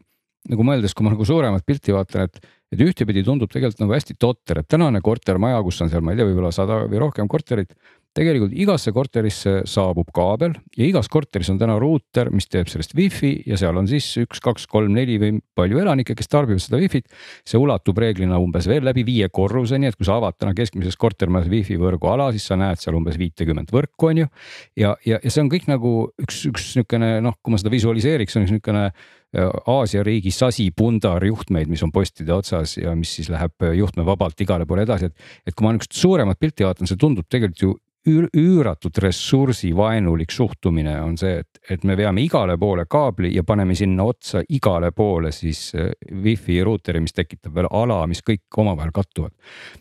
nagu 0.46 0.62
mõeldes, 0.66 0.94
kui 0.94 1.06
ma 1.06 1.12
nagu 1.12 1.26
suuremat 1.26 1.64
pilti 1.66 1.94
vaatan, 1.94 2.28
et 2.28 2.54
et 2.74 2.82
ühtepidi 2.82 3.22
tundub 3.26 3.50
tegelikult 3.52 3.84
nagu 3.84 3.94
hästi 3.94 4.16
totter, 4.18 4.60
et 4.60 4.68
tänane 4.70 5.00
kortermaja, 5.04 5.60
kus 5.62 5.78
on 5.84 5.90
seal, 5.92 6.02
ma 6.04 6.12
ei 6.12 6.18
tea, 6.18 6.26
võib-olla 6.26 6.50
sada 6.54 6.80
või 6.90 6.98
rohkem 7.04 7.28
korterit. 7.30 7.76
Tegelikult 8.16 8.54
igasse 8.56 8.92
korterisse 8.94 9.58
saabub 9.68 10.08
kaabel 10.14 10.54
ja 10.76 10.86
igas 10.86 11.08
korteris 11.12 11.50
on 11.52 11.58
täna 11.60 11.76
ruuter, 11.82 12.30
mis 12.34 12.48
teeb 12.50 12.70
sellest 12.70 12.94
wifi 12.96 13.32
ja 13.48 13.58
seal 13.60 13.76
on 13.76 13.88
siis 13.90 14.08
üks, 14.22 14.40
kaks, 14.44 14.66
kolm, 14.70 14.94
neli 14.96 15.18
või 15.22 15.36
palju 15.56 15.82
elanikke, 15.82 16.16
kes 16.16 16.30
tarbivad 16.32 16.62
seda 16.62 16.80
wifi't. 16.80 17.10
see 17.46 17.60
ulatub 17.60 17.98
reeglina 18.00 18.40
umbes 18.42 18.68
veel 18.70 18.86
läbi 18.86 19.04
viie 19.06 19.28
korruseni, 19.32 19.90
et 19.90 19.98
kui 19.98 20.08
sa 20.08 20.18
avad 20.20 20.38
täna 20.40 20.54
keskmises 20.56 20.96
kortermajas 21.00 21.50
wifi 21.52 21.78
võrgu 21.80 22.10
ala, 22.12 22.30
siis 22.34 22.48
sa 22.48 22.58
näed 22.60 22.80
seal 22.82 22.96
umbes 22.98 23.18
viitekümmet 23.20 23.72
võrku, 23.74 24.10
on 24.10 24.24
ju. 24.24 24.32
ja, 24.76 24.96
ja, 25.06 25.20
ja 25.20 25.32
see 25.32 25.44
on 25.44 25.52
kõik 25.52 25.68
nagu 25.70 25.94
üks, 26.22 26.42
üks 26.50 26.72
niisugune 26.76 27.20
noh, 27.24 27.36
kui 27.42 27.54
ma 27.54 27.60
seda 27.60 27.72
visualiseeriks, 27.74 28.36
on 28.36 28.46
üks 28.46 28.56
niisugune 28.56 28.90
Aasia 29.36 30.00
riigi 30.06 30.30
sasi 30.32 30.70
pundar 30.72 31.24
juhtmeid, 31.26 31.68
mis 31.68 31.82
on 31.84 31.90
postide 31.92 32.32
otsas 32.32 32.76
ja 32.78 32.94
mis 32.96 33.10
siis 33.18 33.28
läheb 33.28 33.66
juhtmevabalt 33.76 34.40
igale 34.40 34.64
poole 34.68 34.86
edasi, 34.86 35.10
et. 35.10 35.26
et 35.44 35.56
kui 35.56 35.66
ma 35.66 35.74
niisugust 35.74 35.98
suuremat 35.98 36.38
pilti 36.40 36.64
vaatan, 36.64 36.88
see 36.88 36.96
tundub 37.00 37.26
tegelikult 37.28 37.64
ju 37.64 37.74
üür, 38.06 38.28
üüratult 38.36 38.98
ressursivaenulik 39.02 40.32
suhtumine 40.32 40.96
on 41.02 41.16
see, 41.20 41.40
et, 41.42 41.60
et 41.70 41.84
me 41.84 41.96
veame 41.98 42.22
igale 42.24 42.56
poole 42.60 42.86
kaabli 42.90 43.32
ja 43.34 43.44
paneme 43.46 43.74
sinna 43.78 44.06
otsa 44.08 44.42
igale 44.48 44.92
poole 44.96 45.32
siis 45.34 45.68
äh, 45.74 45.90
wifi 46.22 46.60
ruuteri, 46.64 47.02
mis 47.04 47.16
tekitab 47.16 47.54
veel 47.56 47.70
ala, 47.70 48.02
mis 48.10 48.22
kõik 48.26 48.60
omavahel 48.62 48.92
kattuvad. 48.94 49.34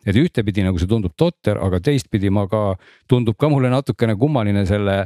et 0.05 0.15
ühtepidi 0.15 0.65
nagu 0.65 0.79
see 0.81 0.89
tundub 0.89 1.15
totter, 1.17 1.59
aga 1.61 1.79
teistpidi 1.79 2.29
ma 2.29 2.47
ka, 2.51 2.63
tundub 3.09 3.38
ka 3.39 3.49
mulle 3.49 3.69
natukene 3.73 4.17
kummaline 4.19 4.65
selle 4.65 5.05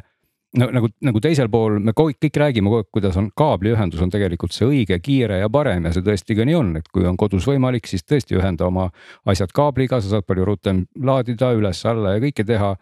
nagu, 0.57 0.89
nagu 1.05 1.21
teisel 1.21 1.49
pool 1.51 1.77
me 1.83 1.93
kõik, 1.97 2.29
räägime 2.41 2.69
kogu 2.69 2.81
aeg, 2.81 2.89
kuidas 2.93 3.17
on 3.21 3.29
kaabliühendus 3.37 4.01
on 4.01 4.11
tegelikult 4.13 4.55
see 4.55 4.67
õige, 4.67 4.97
kiire 5.03 5.39
ja 5.43 5.49
parem 5.51 5.85
ja 5.85 5.93
see 5.93 6.05
tõesti 6.05 6.37
ka 6.37 6.47
nii 6.47 6.57
on, 6.57 6.75
et 6.79 6.89
kui 6.93 7.05
on 7.09 7.17
kodus 7.19 7.47
võimalik, 7.49 7.87
siis 7.89 8.05
tõesti 8.07 8.37
ühenda 8.39 8.67
oma 8.69 8.89
asjad 9.29 9.53
kaabliga, 9.55 10.01
sa 10.01 10.15
saad 10.15 10.27
palju 10.27 10.47
rutem 10.49 10.83
laadida 11.05 11.53
üles-alla 11.57 12.15
ja 12.15 12.23
kõike 12.25 12.45
teha. 12.47 12.75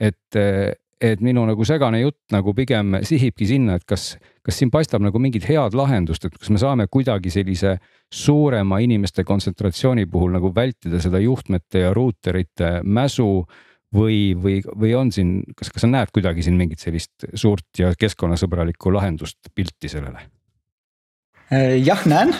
et, 0.00 0.36
et 1.04 1.20
minu 1.20 1.44
nagu 1.46 1.64
segane 1.64 2.00
jutt 2.00 2.32
nagu 2.32 2.54
pigem 2.54 2.98
sihibki 3.04 3.46
sinna, 3.48 3.78
et 3.78 3.84
kas, 3.88 4.14
kas 4.44 4.58
siin 4.58 4.70
paistab 4.72 5.02
nagu 5.04 5.18
mingit 5.20 5.46
head 5.48 5.76
lahendust, 5.76 6.24
et 6.24 6.36
kas 6.36 6.50
me 6.50 6.60
saame 6.60 6.86
kuidagi 6.92 7.32
sellise 7.32 7.78
suurema 8.12 8.78
inimeste 8.84 9.24
kontsentratsiooni 9.24 10.06
puhul 10.06 10.34
nagu 10.36 10.52
vältida 10.54 11.00
seda 11.02 11.20
juhtmete 11.22 11.86
ja 11.86 11.94
ruuterite 11.94 12.80
mäsu 12.84 13.46
või, 13.94 14.18
või, 14.34 14.58
või 14.80 14.94
on 14.98 15.12
siin, 15.14 15.36
kas, 15.56 15.70
kas 15.72 15.84
sa 15.86 15.90
näed 15.90 16.12
kuidagi 16.14 16.44
siin 16.44 16.58
mingit 16.58 16.82
sellist 16.82 17.26
suurt 17.38 17.78
ja 17.78 17.92
keskkonnasõbralikku 17.98 18.92
lahendust, 18.94 19.38
pilti 19.54 19.90
sellele? 19.92 20.26
Äh, 21.52 21.78
jah, 21.84 22.02
näen 22.10 22.34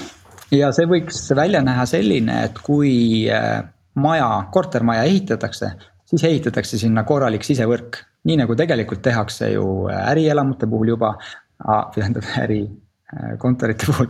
ja 0.54 0.70
see 0.74 0.88
võiks 0.90 1.26
välja 1.36 1.62
näha 1.64 1.86
selline, 1.88 2.44
et 2.48 2.58
kui 2.64 2.94
äh, 3.32 3.60
maja, 4.00 4.30
kortermaja 4.52 5.04
ehitatakse, 5.08 5.72
siis 6.10 6.26
ehitatakse 6.30 6.80
sinna 6.80 7.04
korralik 7.08 7.46
sisevõrk. 7.46 8.02
nii 8.24 8.38
nagu 8.40 8.54
tegelikult 8.56 9.02
tehakse 9.04 9.50
ju 9.52 9.64
ärielamute 9.92 10.66
puhul 10.66 10.94
juba, 10.94 11.10
tähendab 11.94 12.24
ärikontorite 12.44 13.86
puhul. 13.90 14.08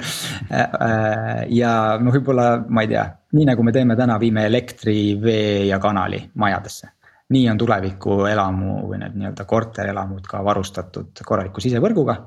Äh, 0.54 1.44
ja 1.50 1.98
noh, 2.00 2.14
võib-olla 2.14 2.64
ma 2.68 2.84
ei 2.84 2.92
tea, 2.94 3.08
nii 3.34 3.48
nagu 3.50 3.62
me 3.66 3.72
teeme 3.72 3.96
täna, 3.96 4.18
viime 4.20 4.46
elektri, 4.46 5.16
vee 5.20 5.66
ja 5.66 5.80
kanali 5.82 6.22
majadesse 6.34 6.94
nii 7.32 7.44
on 7.50 7.58
tulevikuelamu 7.58 8.78
või 8.88 9.00
need 9.00 9.18
nii-öelda 9.18 9.44
korterelamud 9.48 10.26
ka 10.28 10.42
varustatud 10.44 11.24
korraliku 11.24 11.62
sisevõrguga. 11.64 12.18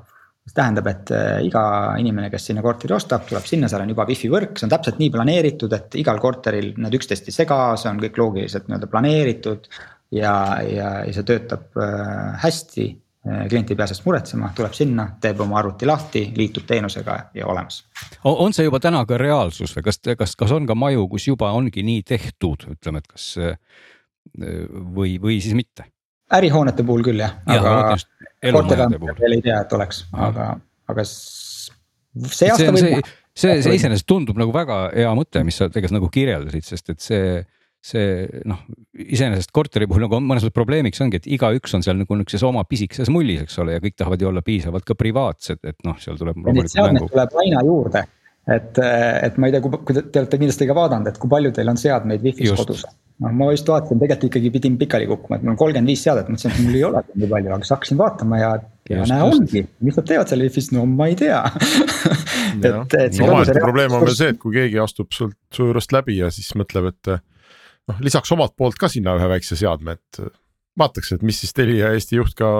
mis 0.48 0.54
tähendab, 0.56 0.86
et 0.88 1.10
äh, 1.12 1.42
iga 1.44 1.62
inimene, 2.00 2.30
kes 2.32 2.46
sinna 2.48 2.62
korteri 2.64 2.94
ostab, 2.96 3.26
tuleb 3.28 3.44
sinna, 3.44 3.68
seal 3.68 3.82
on 3.84 3.90
juba 3.92 4.06
wifi 4.08 4.30
võrk, 4.32 4.54
see 4.56 4.64
on 4.64 4.70
täpselt 4.72 4.96
nii 4.98 5.10
planeeritud, 5.12 5.74
et 5.76 5.98
igal 6.00 6.16
korteril 6.22 6.70
need 6.80 6.94
üksteist 6.96 7.28
ei 7.28 7.36
sega, 7.36 7.58
see 7.76 7.90
on 7.90 8.00
kõik 8.00 8.16
loogiliselt 8.16 8.70
nii-öelda 8.70 8.88
planeeritud. 8.88 9.68
ja, 10.10 10.32
ja, 10.64 10.88
ja 11.04 11.12
see 11.12 11.26
töötab 11.28 11.76
äh, 11.76 12.40
hästi, 12.40 12.86
äh, 13.28 13.42
klient 13.52 13.70
ei 13.70 13.76
pea 13.76 13.86
sellest 13.90 14.06
muretsema, 14.06 14.48
tuleb 14.56 14.72
sinna, 14.72 15.04
teeb 15.20 15.44
oma 15.44 15.60
arvuti 15.60 15.86
lahti, 15.86 16.24
liitub 16.36 16.64
teenusega 16.66 17.18
ja 17.34 17.46
olemas. 17.46 17.84
on 18.24 18.56
see 18.56 18.64
juba 18.64 18.80
täna 18.80 19.04
ka 19.04 19.20
reaalsus 19.20 19.76
või 19.76 19.84
kas, 19.90 20.00
kas, 20.16 20.34
kas 20.34 20.56
on 20.56 20.66
ka 20.66 20.74
maju, 20.74 21.04
kus 21.12 21.28
juba 21.28 21.52
ongi 21.52 21.84
nii 21.84 22.02
tehtud, 22.08 22.64
ütleme, 22.72 23.04
et 23.04 23.12
kas 23.12 23.34
või, 24.36 25.16
või 25.22 25.38
siis 25.44 25.56
mitte? 25.58 25.88
ärihoonete 26.36 26.84
puhul 26.84 27.04
küll 27.06 27.22
jah, 27.22 27.38
aga 27.48 27.96
korterelamude 28.52 29.14
veel 29.20 29.38
ei 29.38 29.44
tea, 29.44 29.62
et 29.64 29.76
oleks, 29.76 30.02
aga, 30.12 30.50
aga 30.92 31.04
see 31.08 32.50
aasta 32.52 32.72
võib. 32.74 32.82
see, 32.82 32.98
see, 33.32 33.54
see 33.64 33.78
iseenesest 33.78 34.08
tundub 34.08 34.40
nagu 34.40 34.52
väga 34.54 34.88
hea 34.92 35.14
mõte, 35.16 35.44
mis 35.46 35.60
sa 35.60 35.70
tegelikult 35.70 35.96
nagu 35.96 36.10
kirjeldasid, 36.12 36.68
sest 36.68 36.92
et 36.94 37.04
see 37.04 37.22
see 37.88 38.26
noh, 38.48 38.58
iseenesest 38.98 39.52
korteri 39.54 39.86
puhul 39.88 40.02
nagu 40.04 40.18
mõnes 40.18 40.42
mõttes 40.42 40.56
probleemiks 40.56 41.00
ongi, 41.04 41.20
et 41.20 41.28
igaüks 41.30 41.76
on 41.78 41.84
seal 41.86 41.96
nagu 42.00 42.16
nihukeses 42.18 42.42
oma 42.44 42.64
pisikeses 42.68 43.08
mullis, 43.14 43.44
eks 43.44 43.60
ole, 43.62 43.76
ja 43.76 43.82
kõik 43.84 43.94
tahavad 43.96 44.22
ju 44.22 44.28
olla 44.32 44.42
piisavalt 44.44 44.84
ka 44.84 44.96
privaatsed, 44.98 45.62
et 45.62 45.78
noh, 45.86 45.94
seal 46.02 46.18
tuleb. 46.18 46.42
Tuleb 46.42 47.36
aina 47.44 47.62
juurde, 47.64 48.02
et, 48.50 48.82
et 48.82 49.38
ma 49.38 49.48
ei 49.48 49.54
tea, 49.54 49.62
kui 49.62 49.94
te 50.00 50.24
olete 50.24 50.42
kindlasti 50.42 50.68
ka 50.68 50.76
vaadanud, 50.76 51.12
et 51.12 51.22
kui 51.22 51.30
palju 51.30 51.54
teil 51.54 51.70
on 51.70 51.78
seadmeid 51.80 52.26
wifi's 52.26 52.58
kodus 52.58 52.82
noh, 53.24 53.34
ma 53.34 53.50
just 53.52 53.68
vaatasin, 53.68 54.00
tegelikult 54.00 54.28
ikkagi 54.30 54.50
pidin 54.54 54.78
pikali 54.80 55.08
kukkuma, 55.10 55.38
et 55.38 55.44
mul 55.44 55.54
on 55.54 55.60
kolmkümmend 55.60 55.90
viis 55.90 56.02
seadet, 56.06 56.28
mõtlesin, 56.30 56.54
et 56.54 56.66
mul 56.66 56.78
ei 56.78 56.84
ole 56.88 57.02
nii 57.14 57.30
palju, 57.32 57.52
aga 57.54 57.66
siis 57.66 57.74
hakkasin 57.74 58.00
vaatama 58.00 58.40
ja, 58.40 58.50
ja 58.90 59.06
näe 59.10 59.26
ongi, 59.26 59.64
mis 59.86 59.98
nad 59.98 60.08
teevad 60.10 60.30
seal 60.30 60.44
Wi-Fi's, 60.44 60.70
no 60.76 60.84
ma 60.90 61.08
ei 61.10 61.18
tea. 61.18 61.42
Et, 62.58 62.94
et. 62.96 63.18
omaette 63.22 63.60
probleem 63.60 63.92
on 63.92 64.00
veel 64.02 64.14
see, 64.16 64.32
et 64.32 64.38
kui 64.40 64.54
keegi 64.54 64.78
astub 64.82 65.12
sult 65.14 65.36
su 65.54 65.66
juurest 65.68 65.92
läbi 65.94 66.16
ja 66.16 66.30
siis 66.32 66.48
mõtleb, 66.58 66.88
et 66.90 67.10
noh, 67.12 67.98
lisaks 68.02 68.32
omalt 68.34 68.54
poolt 68.58 68.78
ka 68.80 68.88
sinna 68.90 69.12
ühe 69.18 69.28
väikse 69.30 69.54
seadme, 69.60 69.94
et 69.98 70.22
vaataks, 70.78 71.12
et 71.16 71.24
mis 71.26 71.38
siis 71.42 71.54
Telia 71.56 71.92
Eesti 71.96 72.18
juht 72.18 72.36
ka 72.38 72.50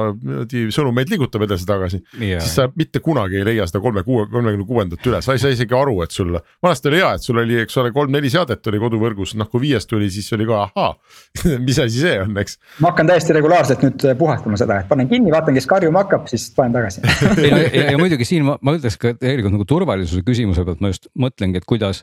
sõnumeid 0.74 1.12
liigutab 1.12 1.44
edasi-tagasi 1.46 2.00
yeah.. 2.20 2.42
siis 2.42 2.56
sa 2.58 2.68
mitte 2.78 3.02
kunagi 3.04 3.40
ei 3.40 3.46
leia 3.46 3.66
seda 3.68 3.82
kolme, 3.84 4.04
kuue, 4.06 4.26
kolmekümne 4.32 4.66
kuuendat 4.68 5.06
üles, 5.10 5.26
sa 5.26 5.36
ei 5.36 5.42
saa 5.42 5.54
isegi 5.54 5.76
aru, 5.76 6.00
et 6.04 6.14
sul, 6.14 6.34
vanasti 6.64 6.90
oli 6.90 7.00
hea, 7.02 7.12
et 7.18 7.24
sul 7.24 7.42
oli, 7.42 7.60
eks 7.64 7.78
ole, 7.82 7.92
kolm-neli 7.94 8.32
seadet 8.32 8.72
oli 8.72 8.82
koduvõrgus, 8.82 9.34
noh 9.38 9.50
kui 9.50 9.64
viies 9.68 9.86
tuli, 9.88 10.10
siis 10.12 10.30
oli 10.36 10.48
ka 10.48 10.64
ahaa 10.66 10.94
mis 11.66 11.78
asi 11.82 12.02
see 12.02 12.16
on, 12.22 12.36
eks. 12.42 12.58
ma 12.82 12.92
hakkan 12.92 13.10
täiesti 13.10 13.36
regulaarselt 13.36 13.84
nüüd 13.86 14.06
puhastama 14.18 14.58
seda, 14.60 14.80
et 14.82 14.90
panen 14.90 15.08
kinni, 15.10 15.32
vaatan, 15.34 15.56
kes 15.58 15.68
karjuma 15.70 16.04
hakkab, 16.04 16.28
siis 16.30 16.48
panen 16.56 16.76
tagasi. 16.76 17.04
Ja, 17.48 17.58
ja, 17.62 17.84
ja 17.92 17.98
muidugi 18.00 18.26
siin 18.28 18.46
ma, 18.46 18.56
ma 18.64 18.74
ütleks 18.78 18.98
ka 19.00 19.14
tegelikult 19.18 19.54
nagu 19.54 19.66
turvalisuse 19.68 20.24
küsimuse 20.26 20.64
pealt 20.66 20.82
ma 20.84 20.92
just 20.92 21.08
mõtlengi, 21.18 21.60
et 21.60 21.68
kuidas 21.68 22.02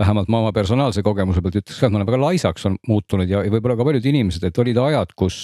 vähemalt 0.00 0.30
ma 0.32 0.40
oma 0.42 0.52
personaalse 0.54 1.04
kogemuse 1.06 1.42
pealt 1.44 1.60
ütleks 1.60 1.78
ka, 1.78 1.88
et 1.88 1.94
ma 1.94 2.00
olen 2.00 2.08
väga 2.08 2.22
laisaks 2.24 2.66
on 2.68 2.78
muutunud 2.88 3.30
ja, 3.30 3.44
ja 3.46 3.52
võib-olla 3.52 3.78
ka 3.78 3.86
paljud 3.86 4.08
inimesed, 4.10 4.46
et 4.48 4.60
olid 4.62 4.80
ajad, 4.82 5.14
kus 5.18 5.38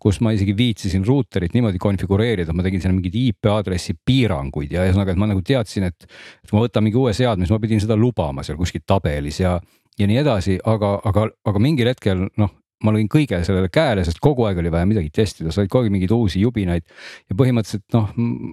kus 0.00 0.20
ma 0.24 0.32
isegi 0.32 0.54
viitsisin 0.56 1.04
ruuterit 1.04 1.52
niimoodi 1.54 1.80
konfigureerida, 1.80 2.54
ma 2.56 2.64
tegin 2.64 2.80
sinna 2.82 2.96
mingeid 2.96 3.18
IP 3.20 3.50
aadressi 3.52 3.94
piiranguid 4.06 4.72
ja 4.72 4.86
ühesõnaga, 4.86 5.12
et 5.12 5.20
ma 5.20 5.28
nagu 5.30 5.42
teadsin, 5.44 5.90
et. 5.90 6.08
et 6.44 6.54
ma 6.54 6.64
võtan 6.64 6.86
mingi 6.86 6.98
uue 7.00 7.12
seadme, 7.16 7.44
siis 7.44 7.52
ma 7.54 7.60
pidin 7.62 7.82
seda 7.82 7.98
lubama 8.00 8.44
seal 8.46 8.58
kuskil 8.60 8.84
tabelis 8.88 9.42
ja, 9.42 9.58
ja 10.00 10.08
nii 10.08 10.22
edasi, 10.22 10.56
aga, 10.64 10.96
aga, 11.10 11.28
aga 11.52 11.62
mingil 11.62 11.92
hetkel 11.92 12.26
noh 12.40 12.56
ma 12.80 12.94
lõin 12.96 13.10
kõige 13.12 13.42
sellele 13.44 13.68
käele, 13.68 14.06
sest 14.08 14.22
kogu 14.24 14.46
aeg 14.48 14.62
oli 14.62 14.70
vaja 14.72 14.88
midagi 14.88 15.10
testida, 15.12 15.52
sa 15.52 15.60
olid 15.60 15.68
kogu 15.68 15.84
aeg 15.84 15.92
mingeid 15.92 16.14
uusi 16.16 16.40
jubinaid. 16.40 16.86
ja 17.28 17.36
põhimõtteliselt 17.36 17.92
noh, 17.92 18.06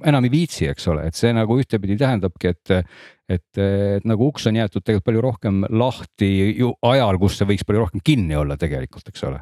enam 0.04 0.28
ei 0.28 0.34
viitsi, 0.34 0.68
eks 0.68 0.90
ole, 0.92 1.06
et 1.08 1.16
see 1.16 1.32
nagu 1.32 1.56
ühtepidi 1.56 1.96
tähendabki, 2.02 2.52
et, 2.52 2.92
et, 3.38 3.62
et 3.64 4.08
nagu 4.08 4.28
uks 4.28 4.50
on 4.52 4.60
jäetud 4.60 4.84
tegelikult 4.84 5.08
palju 5.08 5.24
rohkem 5.30 5.64
lahti 5.72 6.34
ju 6.60 6.74
ajal, 6.92 7.22
kus 7.24 7.40
see 7.40 7.48
võiks 7.54 7.64
palju 7.64 7.86
rohkem 7.86 8.04
kinni 8.04 8.36
olla 8.36 8.60
tegelikult, 8.60 9.08
eks 9.08 9.24
ole 9.30 9.40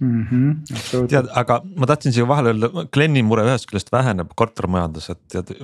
mm. 0.00 0.26
-hmm, 0.30 1.08
tead, 1.10 1.30
aga 1.34 1.60
ma 1.76 1.88
tahtsin 1.88 2.14
siia 2.14 2.28
vahele 2.28 2.52
öelda, 2.52 2.86
Glenni 2.92 3.22
mure 3.26 3.46
ühest 3.46 3.68
küljest 3.70 3.92
väheneb 3.92 4.34
kortermajandus, 4.36 5.10
et 5.14 5.22
tead 5.32 5.54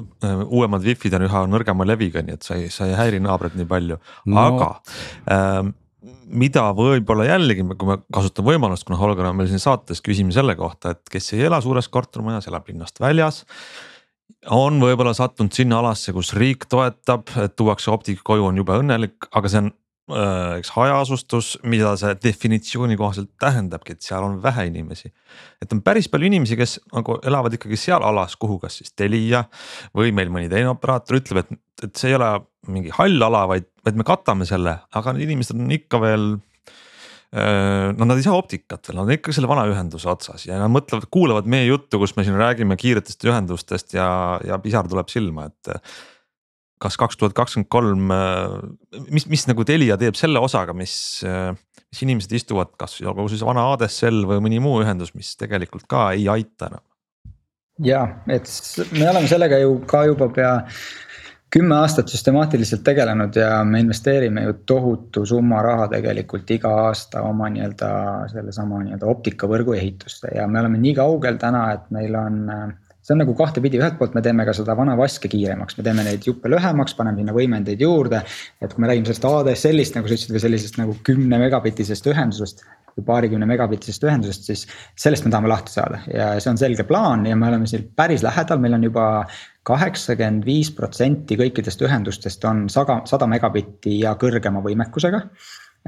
uuemad 0.46 0.84
wifi'd 0.86 1.14
on 1.18 1.28
üha 1.28 1.44
nõrgema 1.52 1.86
leviga, 1.88 2.24
nii 2.24 2.38
et 2.38 2.48
sa 2.48 2.58
ei, 2.58 2.70
sa 2.72 2.88
ei 2.88 2.96
häiri 2.98 3.22
naabreid 3.24 3.58
nii 3.58 3.68
palju 3.68 4.00
no., 4.00 4.42
aga 4.46 4.72
ähm, 5.32 5.74
mida 6.32 6.64
võib-olla 6.76 7.28
jällegi, 7.28 7.64
kui 7.78 7.88
me 7.88 7.98
kasutame 8.14 8.54
võimalust, 8.54 8.86
kuna 8.88 8.98
Holger 9.00 9.28
on 9.28 9.38
meil 9.38 9.50
siin 9.50 9.62
saates, 9.62 10.02
küsime 10.04 10.34
selle 10.34 10.56
kohta, 10.58 10.96
et 10.96 11.12
kes 11.12 11.32
ei 11.36 11.46
ela 11.48 11.60
suures 11.62 11.88
kortermajas, 11.92 12.48
elab 12.50 12.68
linnast 12.70 13.00
väljas. 13.02 13.44
on 14.50 14.80
võib-olla 14.82 15.12
sattunud 15.14 15.54
sinna 15.54 15.78
alasse, 15.78 16.12
kus 16.12 16.32
riik 16.34 16.64
toetab, 16.66 17.28
et 17.38 17.54
tuuakse 17.54 17.90
optik 17.90 18.24
koju, 18.26 18.48
on 18.48 18.56
jube 18.58 18.74
õnnelik, 18.74 19.28
aga 19.30 19.48
see 19.48 19.60
on 19.62 19.68
äh, 19.70 19.81
eks 20.58 20.72
hajaasustus, 20.76 21.54
mida 21.68 21.94
see 22.00 22.12
definitsiooni 22.22 22.96
kohaselt 23.00 23.32
tähendabki, 23.40 23.96
et 23.96 24.06
seal 24.06 24.24
on 24.26 24.38
vähe 24.42 24.66
inimesi. 24.70 25.12
et 25.62 25.72
on 25.72 25.82
päris 25.82 26.08
palju 26.12 26.30
inimesi, 26.30 26.56
kes 26.58 26.78
nagu 26.92 27.18
elavad 27.24 27.56
ikkagi 27.56 27.78
seal 27.80 28.04
alas, 28.06 28.36
kuhu 28.36 28.58
kas 28.62 28.80
siis 28.80 28.94
Telia 28.96 29.44
või 29.96 30.12
meil 30.12 30.32
mõni 30.32 30.50
teine 30.52 30.72
operaator 30.74 31.20
ütleb, 31.20 31.44
et, 31.44 31.60
et 31.88 31.96
see 31.96 32.12
ei 32.12 32.18
ole 32.18 32.32
mingi 32.68 32.94
hall 32.94 33.28
ala, 33.28 33.46
vaid, 33.50 33.68
vaid 33.84 33.98
me 33.98 34.06
katame 34.06 34.46
selle, 34.48 34.78
aga 34.94 35.14
need 35.16 35.30
inimesed 35.30 35.58
on 35.58 35.76
ikka 35.78 36.02
veel 36.02 36.32
no 37.32 38.04
nad 38.04 38.18
ei 38.18 38.24
saa 38.26 38.36
optikat 38.36 38.88
veel, 38.88 38.98
nad 38.98 39.08
on 39.08 39.14
ikka 39.14 39.32
selle 39.32 39.48
vana 39.48 39.64
ühenduse 39.70 40.08
otsas 40.12 40.44
ja 40.44 40.58
nad 40.60 40.68
mõtlevad, 40.72 41.06
kuulavad 41.12 41.46
meie 41.48 41.64
juttu, 41.64 41.96
kus 42.02 42.12
me 42.18 42.26
siin 42.26 42.36
räägime 42.36 42.76
kiiretest 42.76 43.24
ühendustest 43.24 43.96
ja, 43.96 44.08
ja 44.44 44.58
pisar 44.60 44.88
tuleb 44.90 45.08
silma, 45.12 45.48
et. 45.48 45.94
Kas 46.82 46.98
kaks 47.00 47.18
tuhat 47.20 47.34
kakskümmend 47.36 47.70
kolm, 47.72 48.14
mis, 49.08 49.28
mis 49.30 49.46
nagu 49.50 49.66
Telia 49.68 49.98
teeb 50.00 50.18
selle 50.18 50.42
osaga, 50.42 50.74
mis, 50.76 50.94
mis 51.22 52.02
inimesed 52.06 52.34
istuvad, 52.38 52.72
kas 52.80 52.98
olgu 53.04 53.28
siis 53.30 53.44
vana 53.46 53.68
ADSL 53.74 54.24
või 54.28 54.42
mõni 54.48 54.58
muu 54.64 54.80
ühendus, 54.82 55.14
mis 55.14 55.34
tegelikult 55.40 55.86
ka 55.90 56.10
ei 56.16 56.26
aita 56.32 56.72
enam. 56.72 56.84
ja, 57.86 58.02
et 58.26 58.50
me 58.92 59.08
oleme 59.08 59.30
sellega 59.30 59.62
ju 59.62 59.78
ka 59.88 60.04
juba 60.10 60.28
pea 60.34 60.56
kümme 61.52 61.76
aastat 61.76 62.08
süstemaatiliselt 62.08 62.80
tegelenud 62.84 63.36
ja 63.36 63.64
me 63.64 63.80
investeerime 63.82 64.46
ju 64.46 64.54
tohutu 64.66 65.26
summa 65.28 65.60
raha 65.62 65.88
tegelikult 65.92 66.50
iga 66.54 66.70
aasta 66.86 67.22
oma 67.28 67.50
nii-öelda 67.52 67.90
sellesama 68.32 68.80
nii-öelda 68.86 69.10
optikavõrgu 69.12 69.76
ehitusse 69.76 70.32
ja 70.36 70.46
me 70.48 70.62
oleme 70.62 70.80
nii 70.80 70.94
kaugel 70.96 71.36
täna, 71.42 71.66
et 71.76 71.90
meil 71.94 72.16
on. 72.16 72.40
See 73.02 73.14
on 73.14 73.22
nagu 73.24 73.34
kahtepidi, 73.38 73.80
ühelt 73.80 73.98
poolt 73.98 74.14
me 74.14 74.22
teeme 74.24 74.46
ka 74.46 74.54
seda 74.56 74.76
vana 74.78 74.94
vaske 74.98 75.30
kiiremaks, 75.32 75.78
me 75.78 75.86
teeme 75.86 76.04
neid 76.06 76.26
juppe 76.28 76.50
lühemaks, 76.52 76.94
paneme 76.98 77.22
sinna 77.22 77.34
võimendeid 77.34 77.82
juurde. 77.82 78.22
et 78.60 78.74
kui 78.74 78.82
me 78.82 78.90
räägime 78.90 79.10
sellest 79.10 79.26
ADSL-ist, 79.26 79.98
nagu 79.98 80.08
sa 80.08 80.14
ütlesid, 80.14 80.36
või 80.36 80.44
sellisest 80.46 80.78
nagu 80.78 80.96
kümne 81.06 81.40
megabitisest 81.42 82.06
ühendusest 82.12 82.62
või 82.92 83.06
paarikümne 83.08 83.46
megabitisest 83.48 84.04
ühendusest, 84.04 84.48
siis 84.50 84.66
sellest 85.00 85.24
me 85.24 85.32
tahame 85.32 85.50
lahti 85.50 85.72
saada 85.72 86.02
ja 86.12 86.28
see 86.40 86.50
on 86.52 86.60
selge 86.60 86.84
plaan 86.88 87.24
ja 87.26 87.36
me 87.38 87.48
oleme 87.48 87.66
siin 87.70 87.86
päris 87.96 88.24
lähedal, 88.24 88.60
meil 88.60 88.76
on 88.76 88.84
juba 88.84 89.06
kaheksakümmend 89.68 90.44
viis 90.46 90.70
protsenti 90.76 91.38
kõikidest 91.40 91.82
ühendustest 91.86 92.44
on 92.48 92.66
saga, 92.72 93.00
sada 93.08 93.28
megabitti 93.30 94.00
ja 94.02 94.14
kõrgema 94.20 94.62
võimekusega. 94.64 95.22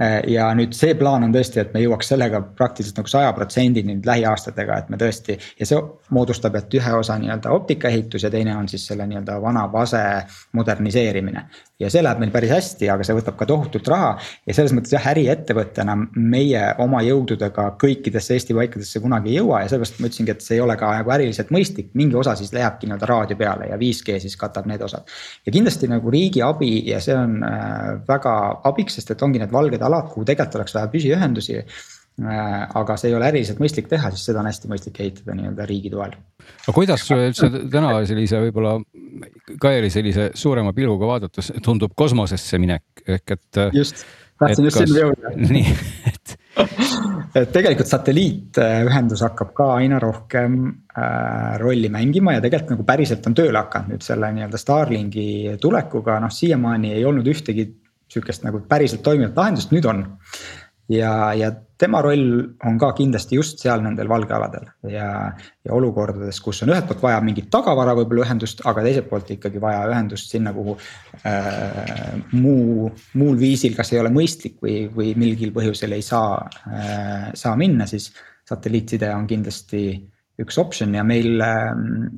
Äh, 0.01 0.24
ja 0.26 0.49
nüüd 0.59 0.72
see 0.74 0.97
plaan 0.99 1.22
on 1.22 1.30
tõesti, 1.34 1.61
et 1.62 1.74
me 1.74 1.78
jõuaks 1.78 2.09
sellega 2.11 2.40
praktiliselt 2.59 2.97
nagu 2.99 3.11
saja 3.11 3.28
protsendini 3.36 3.95
nüüd 3.95 4.07
lähiaastatega, 4.09 4.78
et 4.82 4.88
me 4.90 4.99
tõesti. 4.99 5.36
ja 5.61 5.66
see 5.70 5.78
moodustab, 6.11 6.57
et 6.59 6.74
ühe 6.74 6.95
osa 6.99 7.14
nii-öelda 7.22 7.53
optikaehitus 7.55 8.26
ja 8.26 8.30
teine 8.30 8.57
on 8.59 8.66
siis 8.68 8.88
selle 8.90 9.07
nii-öelda 9.07 9.36
vana 9.42 9.68
vase 9.72 10.03
moderniseerimine. 10.59 11.45
ja 11.78 11.90
see 11.90 12.03
läheb 12.03 12.18
meil 12.18 12.32
päris 12.34 12.51
hästi, 12.51 12.88
aga 12.90 13.07
see 13.07 13.14
võtab 13.14 13.36
ka 13.38 13.47
tohutult 13.47 13.86
raha 13.92 14.16
ja 14.47 14.57
selles 14.57 14.74
mõttes 14.74 14.97
jah, 14.97 15.07
äriettevõttena 15.12 15.95
meie 16.16 16.64
oma 16.82 17.03
jõududega 17.07 17.68
kõikidesse 17.78 18.34
Eesti 18.34 18.55
paikadesse 18.59 19.03
kunagi 19.03 19.30
ei 19.30 19.38
jõua 19.38 19.62
ja 19.62 19.70
sellepärast 19.70 20.03
ma 20.03 20.11
ütlesingi, 20.11 20.34
et 20.34 20.42
see 20.42 20.59
ei 20.59 20.64
ole 20.64 20.74
ka 20.80 20.90
nagu 20.90 21.14
äriliselt 21.14 21.55
mõistlik, 21.55 21.92
mingi 21.95 22.18
osa 22.18 22.34
siis 22.34 22.51
lähebki 22.55 22.90
nii-öelda 22.90 23.11
raadio 23.11 23.38
peale 23.38 23.70
ja 23.70 23.78
5G 23.78 24.18
siis 24.26 24.34
katab 24.42 24.66
need 24.66 24.82
osad. 24.82 25.07
ja 25.47 25.55
kindlasti 25.55 25.90
nagu 25.90 26.11
riigi 26.11 26.42
abi 26.42 26.72
ja 26.90 26.99
see 27.05 27.14
on 27.14 27.38
äh, 27.47 27.95
väga 28.11 28.34
abiks, 28.66 28.99
sest 28.99 29.14
et 29.14 29.22
ongi 29.22 29.38
need 29.38 29.55
valged 29.55 29.84
alad, 29.89 30.09
kuhu 30.12 30.26
tegelikult 30.28 30.61
oleks 30.61 30.74
vaja 30.76 30.91
püsiühendusi 30.93 31.59
äh, 31.61 31.68
aga 32.22 32.97
see 33.01 33.11
ei 33.11 33.18
ole 33.18 33.28
äriliselt 33.30 33.62
mõistlik 33.62 33.89
teha, 33.91 34.11
siis 34.14 34.26
seda 34.30 34.43
on 34.43 34.51
hästi 34.51 34.70
mõistlik 34.70 35.01
ehitada 35.05 35.37
nii-öelda 35.39 35.68
riigi 35.70 35.93
toel. 35.95 36.14
aga 36.64 36.76
kuidas 36.76 37.07
üldse 37.14 37.51
täna 37.72 37.97
sellise 38.09 38.43
võib-olla 38.49 38.78
Kaeli 39.61 39.91
sellise 39.95 40.30
suurema 40.35 40.72
pilguga 40.74 41.07
vaadates 41.07 41.53
tundub 41.62 41.93
kosmosesse 41.97 42.59
minek 42.59 43.05
ehk 43.07 43.37
et. 43.37 43.61
just, 43.76 44.07
tahtsin 44.43 44.70
just 44.70 44.80
sinna 44.80 45.05
jõuda. 45.05 45.35
nii, 45.55 45.76
et 46.11 46.39
et 47.35 47.51
tegelikult 47.51 47.91
satelliitühendus 47.91 49.24
hakkab 49.26 49.51
ka 49.57 49.68
aina 49.80 49.99
rohkem 50.03 50.59
äh, 50.95 51.57
rolli 51.59 51.91
mängima 51.91 52.37
ja 52.37 52.43
tegelikult 52.45 52.76
nagu 52.76 52.87
päriselt 52.87 53.26
on 53.26 53.35
tööle 53.35 53.59
hakanud 53.59 53.95
nüüd 53.95 54.07
selle 54.07 54.30
nii-öelda 54.37 54.61
Starlinki 54.61 55.26
tulekuga, 55.62 56.20
noh 56.22 56.32
siiamaani 56.35 56.95
ei 56.95 57.05
olnud 57.09 57.26
ühtegi 57.30 57.66
sihukest 58.15 58.47
nagu 58.47 58.62
päriselt 58.71 59.05
toimivat 59.07 59.37
lahendust, 59.39 59.75
nüüd 59.75 59.89
on. 59.91 60.05
ja, 60.93 61.33
ja 61.37 61.51
tema 61.81 62.01
roll 62.05 62.43
on 62.69 62.77
ka 62.79 62.91
kindlasti 62.97 63.39
just 63.39 63.62
seal 63.62 63.83
nendel 63.83 64.09
valgealadel 64.11 64.67
ja, 64.93 65.09
ja 65.65 65.73
olukordades, 65.75 66.39
kus 66.45 66.62
on 66.65 66.73
ühelt 66.75 66.87
poolt 66.89 67.03
vaja 67.03 67.23
mingit 67.25 67.49
tagavara 67.53 67.97
võib-olla 67.99 68.27
ühendust, 68.27 68.62
aga 68.69 68.85
teiselt 68.85 69.09
poolt 69.11 69.33
ikkagi 69.35 69.62
vaja 69.62 69.83
ühendust 69.91 70.33
sinna, 70.35 70.53
kuhu 70.55 70.77
äh, 71.27 72.15
muu, 72.37 72.91
muul 73.21 73.41
viisil, 73.41 73.75
kas 73.79 73.95
ei 73.95 74.03
ole 74.03 74.12
mõistlik 74.15 74.61
või, 74.65 74.85
või 74.95 75.15
mingil 75.19 75.55
põhjusel 75.57 75.97
ei 75.97 76.05
saa 76.05 76.37
äh,, 76.69 77.31
saa 77.35 77.57
minna, 77.61 77.89
siis 77.91 78.12
satelliitside 78.49 79.11
on 79.17 79.27
kindlasti 79.29 79.87
üks 80.43 80.57
optsioon 80.59 80.97
ja 80.99 81.05
meil 81.07 81.43
äh, 81.43 81.73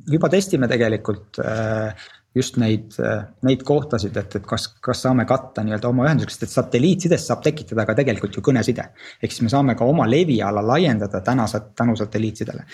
juba 0.09 0.29
testime 0.33 0.69
tegelikult 0.69 1.41
äh, 1.43 2.07
just 2.37 2.57
neid, 2.61 2.95
neid 3.47 3.63
kohtasid, 3.67 4.17
et, 4.19 4.37
et 4.39 4.45
kas, 4.47 4.67
kas 4.83 5.01
saame 5.05 5.25
katta 5.29 5.63
nii-öelda 5.65 5.89
oma 5.89 6.05
ühendusega, 6.07 6.33
sest 6.33 6.47
et 6.47 6.53
satelliitsidest 6.53 7.31
saab 7.31 7.43
tekitada 7.45 7.85
ka 7.87 7.95
tegelikult 7.97 8.37
ju 8.37 8.43
kõneside. 8.45 8.89
ehk 9.21 9.33
siis 9.33 9.45
me 9.45 9.51
saame 9.53 9.75
ka 9.77 9.85
oma 9.87 10.07
leviala 10.09 10.63
laiendada 10.65 11.21
täna 11.25 11.47
tänu 11.75 11.95
satelliitsidele. 11.99 12.65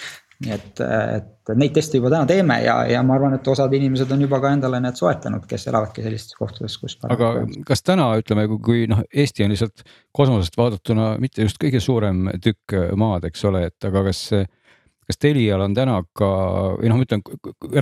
et, 0.53 0.81
et 0.81 1.53
neid 1.55 1.73
teste 1.75 1.99
juba 1.99 2.09
täna 2.11 2.25
teeme 2.27 2.57
ja, 2.63 2.77
ja 2.89 3.03
ma 3.03 3.15
arvan, 3.15 3.37
et 3.37 3.47
osad 3.47 3.73
inimesed 3.73 4.11
on 4.11 4.25
juba 4.25 4.41
ka 4.43 4.51
endale 4.55 4.79
need 4.83 4.99
soetanud, 4.99 5.45
kes 5.47 5.67
elavadki 5.71 6.03
sellistes 6.03 6.35
kohtades, 6.39 6.77
kus. 6.81 6.97
aga 7.09 7.35
kas 7.67 7.85
täna 7.85 8.09
ütleme, 8.19 8.47
kui 8.63 8.87
noh, 8.91 9.05
Eesti 9.13 9.45
on 9.45 9.53
lihtsalt 9.55 9.85
kosmosest 10.11 10.57
vaadatuna 10.59 11.13
mitte 11.23 11.47
just 11.47 11.61
kõige 11.61 11.79
suurem 11.83 12.27
tükk 12.43 12.75
maad, 12.99 13.29
eks 13.29 13.45
ole, 13.49 13.67
et 13.71 13.89
aga 13.89 14.03
kas 14.09 14.27
kas 15.07 15.19
Telial 15.19 15.61
on 15.65 15.75
täna 15.75 15.99
ka 16.17 16.29
või 16.79 16.91
noh, 16.91 16.99
ma 16.99 17.07
ütlen 17.07 17.23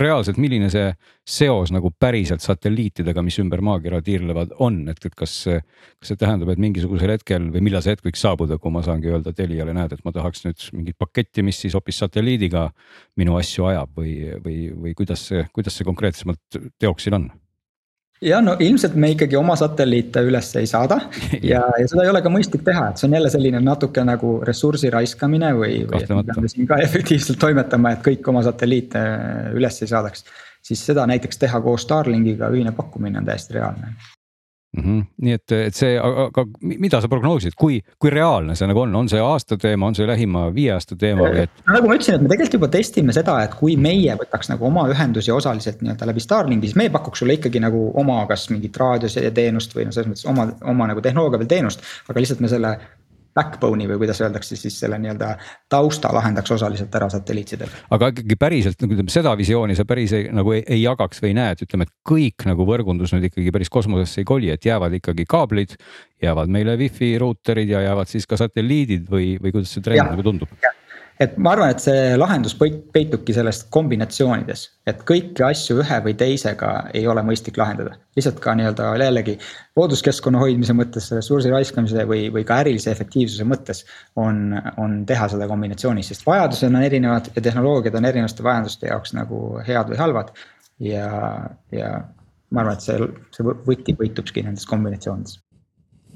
reaalselt, 0.01 0.39
milline 0.41 0.69
see 0.73 0.91
seos 1.27 1.71
nagu 1.73 1.91
päriselt 1.99 2.43
satelliitidega, 2.43 3.23
mis 3.25 3.39
ümber 3.43 3.63
maakera 3.65 4.01
tiirlevad, 4.05 4.55
on, 4.63 4.81
et, 4.91 5.01
et 5.05 5.17
kas, 5.17 5.35
kas 5.47 6.13
see 6.13 6.19
tähendab, 6.21 6.51
et 6.53 6.61
mingisugusel 6.61 7.15
hetkel 7.15 7.49
või 7.53 7.65
millal 7.67 7.83
see 7.85 7.95
hetk 7.95 8.07
võiks 8.07 8.23
saabuda, 8.25 8.59
kui 8.61 8.73
ma 8.73 8.83
saangi 8.85 9.11
öelda 9.11 9.35
Teliale, 9.37 9.75
näed, 9.77 9.95
et 9.95 10.05
ma 10.07 10.15
tahaks 10.15 10.45
nüüd 10.47 10.67
mingit 10.77 10.99
paketti, 11.01 11.45
mis 11.45 11.61
siis 11.61 11.77
hoopis 11.77 12.01
satelliidiga 12.03 12.67
minu 13.21 13.37
asju 13.39 13.69
ajab 13.71 13.95
või, 13.97 14.17
või, 14.43 14.57
või 14.73 14.97
kuidas 14.97 15.27
see, 15.31 15.45
kuidas 15.55 15.77
see 15.77 15.87
konkreetsemalt 15.87 16.61
teoksil 16.81 17.17
on? 17.19 17.31
Ja 18.21 18.41
no 18.41 18.55
ilmselt 18.59 18.95
me 18.95 19.11
ikkagi 19.15 19.37
oma 19.39 19.55
satelliite 19.59 20.23
üles 20.27 20.51
ei 20.59 20.69
saada 20.69 20.99
ja, 21.51 21.63
ja 21.79 21.89
seda 21.89 22.05
ei 22.05 22.13
ole 22.13 22.21
ka 22.21 22.31
mõistlik 22.33 22.63
teha, 22.67 22.91
et 22.91 23.01
see 23.01 23.09
on 23.09 23.17
jälle 23.17 23.33
selline 23.33 23.63
natuke 23.65 24.05
nagu 24.07 24.37
ressursi 24.47 24.93
raiskamine 24.93 25.51
või, 25.57 25.81
või 25.89 26.03
et 26.03 26.13
me 26.13 26.23
peame 26.29 26.51
siin 26.51 26.69
ka 26.69 26.79
efektiivselt 26.87 27.41
toimetama, 27.41 27.95
et 27.95 28.05
kõik 28.05 28.31
oma 28.33 28.45
satelliite 28.45 29.03
üles 29.57 29.81
ei 29.81 29.91
saadaks. 29.91 30.25
siis 30.61 30.85
seda 30.85 31.07
näiteks 31.09 31.41
teha 31.41 31.61
koos 31.61 31.87
Starlinkiga 31.87 32.51
ühine 32.53 32.75
pakkumine 32.77 33.23
on 33.23 33.29
täiesti 33.29 33.57
reaalne 33.57 33.95
mm. 34.77 34.83
-hmm. 34.83 35.05
nii 35.21 35.33
et, 35.33 35.51
et 35.51 35.75
see, 35.75 35.97
aga 35.99 36.45
mida 36.61 37.01
sa 37.01 37.09
prognoosid, 37.11 37.55
kui, 37.59 37.81
kui 37.99 38.13
reaalne 38.13 38.55
see 38.55 38.69
nagu 38.69 38.83
on, 38.85 38.95
on 38.95 39.09
see 39.09 39.19
aasta 39.21 39.57
teema, 39.57 39.87
on 39.87 39.97
see 39.97 40.07
lähima 40.07 40.47
viie 40.55 40.71
aasta 40.75 40.95
teema 40.95 41.27
või 41.27 41.43
et? 41.45 41.63
nagu 41.67 41.89
ma 41.89 41.97
ütlesin, 41.97 42.15
et 42.15 42.25
me 42.25 42.31
tegelikult 42.31 42.59
juba 42.59 42.71
testime 42.77 43.15
seda, 43.15 43.37
et 43.45 43.55
kui 43.59 43.75
meie 43.77 44.15
võtaks 44.21 44.51
nagu 44.53 44.67
oma 44.67 44.87
ühendusi 44.91 45.31
osaliselt 45.35 45.81
nii-öelda 45.81 46.07
läbi 46.09 46.23
Starlinki, 46.23 46.71
siis 46.71 46.79
meie 46.79 46.93
pakuks 46.93 47.23
sulle 47.23 47.37
ikkagi 47.39 47.63
nagu 47.63 47.91
oma, 47.99 48.23
kas 48.29 48.49
mingit 48.53 48.77
raadioteenust 48.77 49.75
või 49.75 49.87
noh, 49.87 49.95
selles 49.95 50.11
mõttes 50.11 50.27
oma, 50.29 50.49
oma 50.73 50.89
nagu 50.93 51.03
tehnoloogia 51.03 51.43
peal 51.43 51.53
teenust. 51.55 51.85
aga 52.09 52.19
lihtsalt 52.19 52.43
me 52.43 52.51
selle 52.51 52.77
backbone'i 53.35 53.87
või 53.89 54.01
kuidas 54.01 54.21
öeldakse 54.21 54.57
siis 54.59 54.77
selle 54.79 54.99
nii-öelda 55.01 55.31
tausta 55.71 56.11
lahendaks 56.13 56.51
osaliselt 56.51 56.95
ära 56.95 57.09
satelliitsidel. 57.13 57.71
aga 57.95 58.11
ikkagi 58.13 58.37
päriselt 58.39 58.83
nagu 58.83 58.97
ütleme 58.97 59.13
seda 59.13 59.33
visiooni 59.39 59.77
sa 59.77 59.85
päris 59.87 60.15
ei, 60.17 60.27
nagu 60.35 60.55
ei, 60.55 60.63
ei 60.67 60.81
jagaks 60.81 61.23
või 61.23 61.31
ei 61.31 61.37
näe, 61.39 61.55
et 61.55 61.65
ütleme, 61.65 61.87
et 61.87 61.93
kõik 62.07 62.47
nagu 62.49 62.67
võrgundus 62.67 63.15
nüüd 63.15 63.29
ikkagi 63.31 63.53
päris 63.55 63.71
kosmosesse 63.71 64.23
ei 64.23 64.27
koli, 64.27 64.51
et 64.53 64.65
jäävad 64.67 64.99
ikkagi 64.99 65.27
kaablid. 65.29 65.77
jäävad 66.21 66.51
meile 66.53 66.75
wifi 66.77 67.15
ruuterid 67.17 67.69
ja 67.69 67.81
jäävad 67.81 68.07
siis 68.07 68.27
ka 68.29 68.37
satelliidid 68.37 69.07
või, 69.09 69.35
või 69.41 69.55
kuidas 69.55 69.73
see 69.73 69.81
trend 69.81 70.05
nagu 70.11 70.23
tundub? 70.23 70.51
Et 71.21 71.35
ma 71.37 71.53
arvan, 71.53 71.71
et 71.71 71.81
see 71.83 72.13
lahendus 72.17 72.55
peitubki 72.57 73.33
sellest 73.35 73.67
kombinatsioonides, 73.73 74.63
et 74.89 75.01
kõiki 75.07 75.43
asju 75.45 75.77
ühe 75.83 75.97
või 76.05 76.15
teisega 76.17 76.71
ei 76.97 77.03
ole 77.09 77.23
mõistlik 77.25 77.59
lahendada. 77.61 77.97
lihtsalt 78.17 78.39
ka 78.43 78.55
nii-öelda 78.57 78.87
jällegi 78.99 79.37
looduskeskkonna 79.77 80.41
hoidmise 80.41 80.73
mõttes, 80.77 81.11
ressursi 81.15 81.51
raiskamise 81.53 82.07
või, 82.09 82.25
või 82.33 82.43
ka 82.47 82.57
ärilise 82.63 82.91
efektiivsuse 82.91 83.45
mõttes. 83.47 83.85
on, 84.15 84.57
on 84.77 85.03
teha 85.05 85.29
seda 85.31 85.47
kombinatsioonis, 85.51 86.09
sest 86.11 86.25
vajadused 86.25 86.71
on 86.71 86.81
erinevad 86.81 87.29
ja 87.35 87.45
tehnoloogiad 87.49 87.95
on 87.95 88.09
erinevate 88.09 88.43
vajaduste 88.43 88.89
jaoks 88.89 89.13
nagu 89.13 89.61
head 89.67 89.93
või 89.93 90.01
halvad. 90.01 90.33
ja, 90.79 91.07
ja 91.71 91.93
ma 92.49 92.65
arvan, 92.65 92.73
et 92.73 92.89
see, 92.89 93.13
see 93.31 93.45
võti 93.69 93.95
peitubki 93.95 94.43
nendes 94.47 94.65
kombinatsioonides 94.65 95.39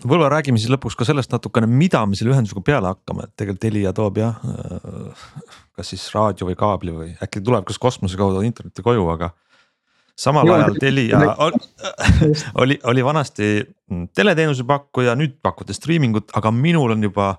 võib-olla 0.03 0.29
räägime 0.33 0.59
siis 0.61 0.71
lõpuks 0.73 0.97
ka 0.97 1.07
sellest 1.07 1.33
natukene, 1.33 1.69
mida 1.69 2.01
me 2.07 2.17
selle 2.17 2.33
ühendusega 2.33 2.63
peale 2.65 2.91
hakkame, 2.91 3.27
et 3.27 3.35
tegelikult 3.39 3.63
Telia 3.65 3.93
toob 3.95 4.19
jah. 4.21 4.37
Äh, 4.43 5.57
kas 5.75 5.91
siis 5.91 6.05
raadio 6.15 6.49
või 6.49 6.59
kaabli 6.59 6.93
või 6.95 7.09
äkki 7.23 7.43
tuleb 7.43 7.67
kas 7.67 7.79
kosmose 7.81 8.19
kaudu 8.19 8.43
internetti 8.45 8.83
koju, 8.85 9.07
aga. 9.11 9.33
samal 10.15 10.47
ja, 10.47 10.55
ajal 10.61 10.79
Telia 10.79 11.19
oli, 12.61 12.79
oli 12.83 13.03
vanasti 13.03 13.51
teleteenuse 14.15 14.63
pakkuja, 14.63 15.15
nüüd 15.19 15.37
pakute 15.43 15.75
striimingut, 15.75 16.31
aga 16.35 16.51
minul 16.51 16.95
on 16.95 17.03
juba 17.03 17.35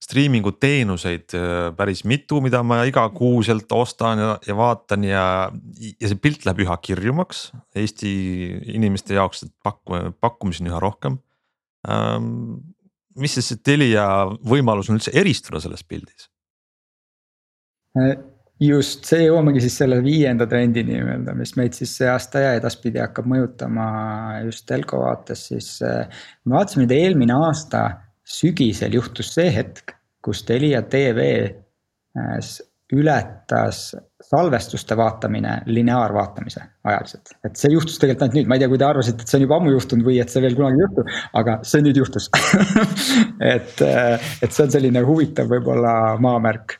striimingu 0.00 0.52
teenuseid 0.56 1.34
äh, 1.36 1.70
päris 1.76 2.04
mitu, 2.08 2.40
mida 2.40 2.62
ma 2.64 2.80
igakuuselt 2.88 3.72
ostan 3.76 4.22
ja, 4.22 4.30
ja 4.46 4.56
vaatan 4.56 5.04
ja, 5.04 5.24
ja 6.00 6.10
see 6.10 6.20
pilt 6.20 6.46
läheb 6.48 6.64
üha 6.64 6.76
kirjumaks 6.80 7.50
Eesti 7.76 8.12
inimeste 8.76 9.18
jaoks, 9.18 9.44
et 9.44 9.52
pakku-, 9.66 10.14
pakkumisi 10.20 10.64
on 10.64 10.72
üha 10.72 10.80
rohkem. 10.82 11.20
Mis 11.88 13.36
siis 13.36 13.52
see 13.52 13.62
Telia 13.64 14.06
võimalus 14.46 14.90
on 14.90 14.98
üldse 14.98 15.14
eristuda 15.16 15.62
selles 15.62 15.82
pildis? 15.86 16.28
Äh, 17.98 18.14
just, 18.62 19.06
see 19.08 19.24
jõuamegi 19.24 19.62
siis 19.64 19.78
selle 19.80 19.98
viienda 20.04 20.46
trendini 20.50 20.94
nii-öelda, 20.94 21.34
mis 21.38 21.56
meid 21.58 21.74
siis 21.76 21.96
see 21.98 22.10
aasta 22.10 22.44
ja 22.44 22.52
edaspidi 22.58 23.02
hakkab 23.02 23.26
mõjutama 23.30 23.86
just 24.46 24.66
telko 24.70 25.02
vaates, 25.04 25.48
siis. 25.50 25.72
Äh, 25.86 26.06
me 26.44 26.58
vaatasime 26.58 26.86
nüüd 26.86 26.96
eelmine 26.96 27.38
aasta 27.48 27.86
sügisel 28.30 28.94
juhtus 28.98 29.32
see 29.34 29.50
hetk, 29.54 29.96
kus 30.22 30.44
Telia 30.46 30.84
tv 30.86 31.26
äh, 31.48 32.36
ületas 32.96 33.90
salvestuste 34.30 34.96
vaatamine 34.96 35.56
lineaarvaatamise 35.66 36.62
ajaliselt. 36.84 37.32
et 37.44 37.56
see 37.58 37.72
juhtus 37.72 37.98
tegelikult 37.98 38.26
ainult 38.26 38.38
nüüd, 38.38 38.50
ma 38.50 38.56
ei 38.56 38.62
tea, 38.62 38.70
kui 38.70 38.80
te 38.80 38.86
arvasite, 38.86 39.24
et 39.24 39.32
see 39.32 39.38
on 39.40 39.44
juba 39.46 39.58
ammu 39.58 39.74
juhtunud 39.74 40.06
või 40.06 40.20
et 40.22 40.32
see 40.32 40.42
veel 40.44 40.56
kunagi 40.58 40.78
ei 40.78 40.84
juhtu, 40.86 41.04
aga 41.40 41.56
see 41.66 41.84
nüüd 41.86 42.00
juhtus 42.00 42.28
et, 43.54 43.82
et 43.82 44.50
see 44.50 44.64
on 44.66 44.74
selline 44.76 45.04
huvitav 45.06 45.50
võib-olla 45.50 45.94
maamärk. 46.22 46.76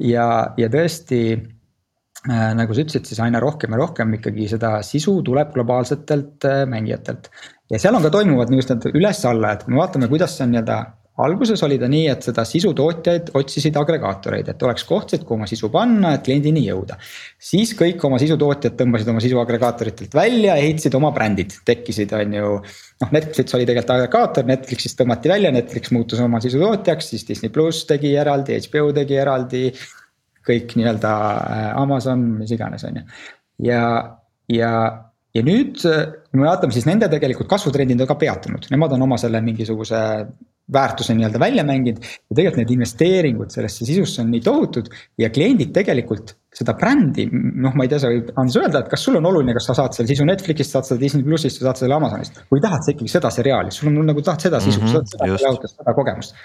ja, 0.00 0.26
ja 0.60 0.70
tõesti 0.72 1.22
äh, 1.36 2.50
nagu 2.58 2.74
sa 2.74 2.84
ütlesid, 2.84 3.08
siis 3.08 3.22
aina 3.24 3.40
rohkem 3.44 3.76
ja 3.76 3.80
rohkem 3.84 4.18
ikkagi 4.18 4.50
seda 4.56 4.76
sisu 4.86 5.20
tuleb 5.26 5.54
globaalsetelt 5.56 6.48
äh, 6.50 6.64
mängijatelt. 6.68 7.30
ja 7.70 7.80
seal 7.80 7.96
on 7.96 8.04
ka 8.04 8.12
toimuvad 8.12 8.52
need 8.52 8.90
üles-alla, 8.92 9.54
et 9.54 9.64
kui 9.64 9.76
me 9.76 9.82
vaatame, 9.84 10.10
kuidas 10.12 10.36
see 10.36 10.48
on 10.48 10.56
nii-öelda 10.56 10.82
alguses 11.22 11.60
oli 11.62 11.76
ta 11.78 11.86
nii, 11.90 12.06
et 12.10 12.24
seda 12.26 12.42
sisutootjaid 12.48 13.30
otsisid 13.38 13.76
agregaatoreid, 13.78 14.48
et 14.50 14.62
oleks 14.66 14.84
koht, 14.88 15.12
kuhu 15.20 15.36
oma 15.36 15.46
sisu 15.46 15.68
panna, 15.72 16.14
et 16.16 16.24
kliendini 16.26 16.64
jõuda. 16.66 16.96
siis 17.38 17.74
kõik 17.78 18.02
oma 18.06 18.18
sisutootjad 18.18 18.74
tõmbasid 18.80 19.10
oma 19.12 19.22
sisu 19.22 19.38
agregaatoritelt 19.38 20.14
välja, 20.14 20.56
ehitasid 20.58 20.96
oma 20.98 21.12
brändid, 21.14 21.54
tekkisid, 21.64 22.14
on 22.18 22.34
ju. 22.38 22.50
noh, 23.04 23.12
Netflix 23.14 23.54
oli 23.54 23.68
tegelikult 23.68 23.94
agregaator, 23.94 24.48
Netflixist 24.50 24.98
tõmmati 24.98 25.30
välja, 25.30 25.52
Netflix 25.54 25.94
muutus 25.94 26.22
oma 26.24 26.40
sisutootjaks, 26.42 27.12
siis 27.14 27.28
Disney 27.28 27.52
pluss 27.54 27.86
tegi 27.86 28.16
eraldi, 28.18 28.58
HBO 28.66 28.90
tegi 28.96 29.20
eraldi. 29.20 29.70
kõik 30.44 30.74
nii-öelda 30.76 31.10
äh, 31.40 31.68
Amazon, 31.80 32.24
mis 32.40 32.50
iganes, 32.52 32.82
on 32.84 32.98
ju. 32.98 33.04
ja, 33.70 33.84
ja 34.52 34.72
ja 35.34 35.42
nüüd, 35.42 35.80
kui 35.82 36.38
me 36.38 36.46
vaatame, 36.46 36.74
siis 36.74 36.84
nende 36.86 37.08
tegelikult 37.10 37.48
kasvutrendid 37.50 38.02
on 38.02 38.06
ka 38.06 38.14
peatunud, 38.18 38.68
nemad 38.70 38.92
on 38.94 39.02
oma 39.02 39.16
selle 39.18 39.40
mingisuguse 39.42 40.02
väärtuse 40.72 41.14
nii-öelda 41.16 41.40
välja 41.40 41.64
mänginud. 41.64 42.00
ja 42.00 42.36
tegelikult 42.36 42.62
need 42.62 42.72
investeeringud 42.76 43.52
sellesse 43.52 43.84
sisusse 43.84 44.22
on 44.22 44.30
nii 44.32 44.40
tohutud 44.44 44.88
ja 45.20 45.28
kliendid 45.30 45.74
tegelikult 45.76 46.36
seda 46.54 46.76
brändi, 46.78 47.26
noh, 47.32 47.74
ma 47.74 47.84
ei 47.84 47.90
tea, 47.90 47.98
sa 47.98 48.12
võid 48.12 48.30
Andres 48.38 48.56
öelda, 48.60 48.84
et 48.84 48.90
kas 48.92 49.02
sul 49.04 49.18
on 49.18 49.26
oluline, 49.26 49.56
kas 49.56 49.66
sa 49.68 49.74
saad 49.74 49.96
selle 49.96 50.06
sisu 50.12 50.26
Netflixist, 50.28 50.70
saad 50.70 50.86
seda 50.86 51.00
Disney 51.00 51.26
plussist 51.26 51.58
või 51.58 51.66
saad 51.66 51.82
selle 51.82 51.98
Amazonist. 51.98 52.38
või 52.52 52.62
tahad 52.62 52.86
sa 52.86 52.94
ikkagi 52.94 53.10
seda 53.10 53.32
seriaali, 53.34 53.74
sul 53.74 53.90
on 53.90 54.06
nagu 54.06 54.22
tahad 54.22 54.46
seda 54.46 54.62
sisu 54.62 54.80
mm, 54.80 54.94
-hmm, 54.94 55.10
seda 55.16 55.30
jaotust, 55.34 55.76
seda 55.80 55.96
kogemust 55.98 56.38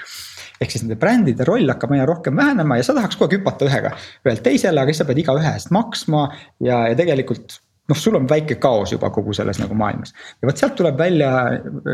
ehk 0.60 0.74
siis 0.74 0.84
nende 0.84 0.98
brändide 1.00 1.46
roll 1.48 1.72
hakkab 1.72 1.94
aina 1.96 2.06
rohkem 2.10 2.36
vähenema 2.36 2.80
ja 2.80 2.84
sa 2.84 2.96
tahaks 2.98 3.16
kogu 3.16 3.30
aeg 3.30 3.40
hüpata 3.40 3.68
ühega, 3.70 3.94
ühelt 4.28 4.44
teisele, 4.44 4.82
aga 4.82 4.92
siis 4.92 5.00
sa 5.04 5.08
pead 5.08 5.22
iga 5.24 5.36
ühe 5.40 5.54
eest 5.56 5.72
maksma 5.72 6.26
ja, 6.60 6.82
ja 6.90 6.98
tegelikult 7.00 7.62
noh, 7.90 7.98
sul 7.98 8.18
on 8.20 8.28
väike 8.30 8.60
kaos 8.62 8.94
juba 8.94 9.10
kogu 9.14 9.34
selles 9.36 9.60
nagu 9.62 9.78
maailmas. 9.78 10.14
ja 10.42 10.50
vot 10.50 10.62
sealt 10.62 10.76
tuleb 10.80 10.98
välja 11.00 11.32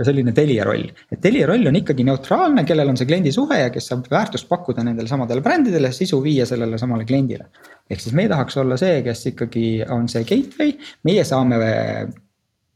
selline 0.08 0.34
Telia 0.36 0.66
roll, 0.68 0.90
et 1.12 1.22
Telia 1.22 1.48
roll 1.50 1.68
on 1.72 1.80
ikkagi 1.80 2.06
neutraalne, 2.08 2.66
kellel 2.68 2.92
on 2.92 3.00
see 3.00 3.10
kliendi 3.10 3.34
suhe 3.36 3.60
ja 3.62 3.72
kes 3.74 3.90
saab 3.92 4.10
väärtust 4.12 4.50
pakkuda 4.52 4.84
nendele 4.86 5.12
samadele 5.12 5.44
brändidele, 5.46 5.92
sisu 5.96 6.22
viia 6.24 6.46
sellele 6.50 6.80
samale 6.82 7.08
kliendile. 7.08 7.50
ehk 7.90 8.02
siis 8.02 8.16
me 8.18 8.28
tahaks 8.30 8.58
olla 8.58 8.78
see, 8.82 9.02
kes 9.06 9.26
ikkagi 9.32 9.66
on 9.90 10.08
see 10.12 10.24
gateway, 10.28 10.78
meie 11.08 11.24
saame 11.24 11.60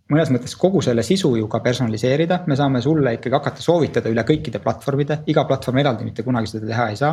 mõnes 0.10 0.32
mõttes 0.34 0.56
kogu 0.58 0.82
selle 0.82 1.04
sisu 1.06 1.32
ju 1.38 1.48
ka 1.52 1.62
personaliseerida, 1.66 2.42
me 2.50 2.58
saame 2.58 2.82
sulle 2.82 3.14
ikkagi 3.18 3.36
hakata 3.38 3.64
soovitada 3.64 4.10
üle 4.10 4.24
kõikide 4.26 4.62
platvormide, 4.64 5.20
iga 5.30 5.44
platvorm 5.50 5.82
eraldi 5.84 6.08
mitte 6.08 6.26
kunagi 6.26 6.50
seda 6.50 6.70
teha 6.72 6.88
ei 6.90 6.98
saa. 7.00 7.12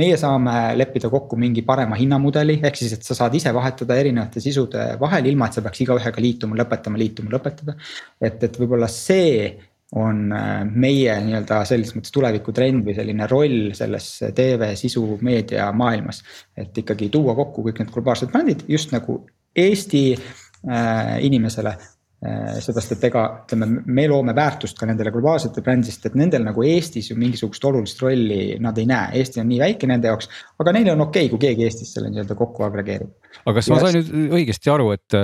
meie 0.00 0.16
saame 0.20 0.54
leppida 0.76 1.10
kokku 1.12 1.36
mingi 1.36 1.62
parema 1.66 1.98
hinnamudeli, 2.00 2.60
ehk 2.64 2.80
siis, 2.80 2.94
et 2.96 3.04
sa 3.04 3.16
saad 3.18 3.36
ise 3.36 3.52
vahetada 3.54 3.96
erinevate 4.00 4.40
sisude 4.40 4.86
vahel, 5.00 5.28
ilma 5.28 5.50
et 5.50 5.58
sa 5.58 5.64
peaks 5.66 5.84
igaühega 5.84 6.24
liituma, 6.24 6.56
lõpetama, 6.62 7.00
liituma, 7.00 7.34
lõpetada. 7.36 7.76
et, 8.20 8.42
et 8.48 8.60
võib-olla 8.60 8.88
see 8.88 9.52
on 10.00 10.32
äh, 10.32 10.64
meie 10.64 11.14
nii-öelda 11.26 11.64
selles 11.66 11.92
mõttes 11.96 12.14
tulevikutrend 12.14 12.86
või 12.86 12.94
selline 12.94 13.26
roll 13.28 13.72
selles 13.74 14.06
TV 14.36 14.72
sisu 14.78 15.18
meedia 15.26 15.70
maailmas. 15.72 16.22
et 16.56 16.78
ikkagi 16.78 17.10
tuua 17.10 17.34
kokku 17.34 17.66
kõik 17.66 17.82
need 17.82 17.92
globaalsed 17.92 18.30
brändid 18.32 18.64
just 18.68 18.94
nagu 18.94 19.24
Eesti 19.56 20.04
äh, 20.14 21.16
inimesele 21.26 21.74
seepärast, 22.20 22.92
et 22.92 23.04
ega 23.08 23.22
ütleme, 23.46 23.66
me 23.86 24.02
loome 24.10 24.34
väärtust 24.36 24.76
ka 24.76 24.88
nendele 24.88 25.12
globaalsetele 25.14 25.64
brändist, 25.64 26.04
et 26.04 26.16
nendel 26.20 26.44
nagu 26.44 26.64
Eestis 26.68 27.08
ju 27.08 27.16
mingisugust 27.16 27.64
olulist 27.64 28.02
rolli 28.04 28.58
nad 28.60 28.76
ei 28.78 28.88
näe, 28.90 29.14
Eesti 29.20 29.40
on 29.40 29.48
nii 29.48 29.60
väike 29.62 29.88
nende 29.88 30.10
jaoks. 30.10 30.28
aga 30.60 30.74
neile 30.76 30.92
on 30.92 31.06
okei 31.06 31.26
okay,, 31.26 31.32
kui 31.32 31.46
keegi 31.46 31.64
Eestis 31.64 31.94
selle 31.96 32.12
nii-öelda 32.12 32.36
kokku 32.36 32.66
agregeerib. 32.68 33.14
aga 33.44 33.56
kas 33.56 33.70
ja 33.70 33.78
ma 33.78 33.86
sain 33.86 33.96
nüüd 33.96 34.36
õigesti 34.36 34.72
aru, 34.72 34.90
et 34.98 35.18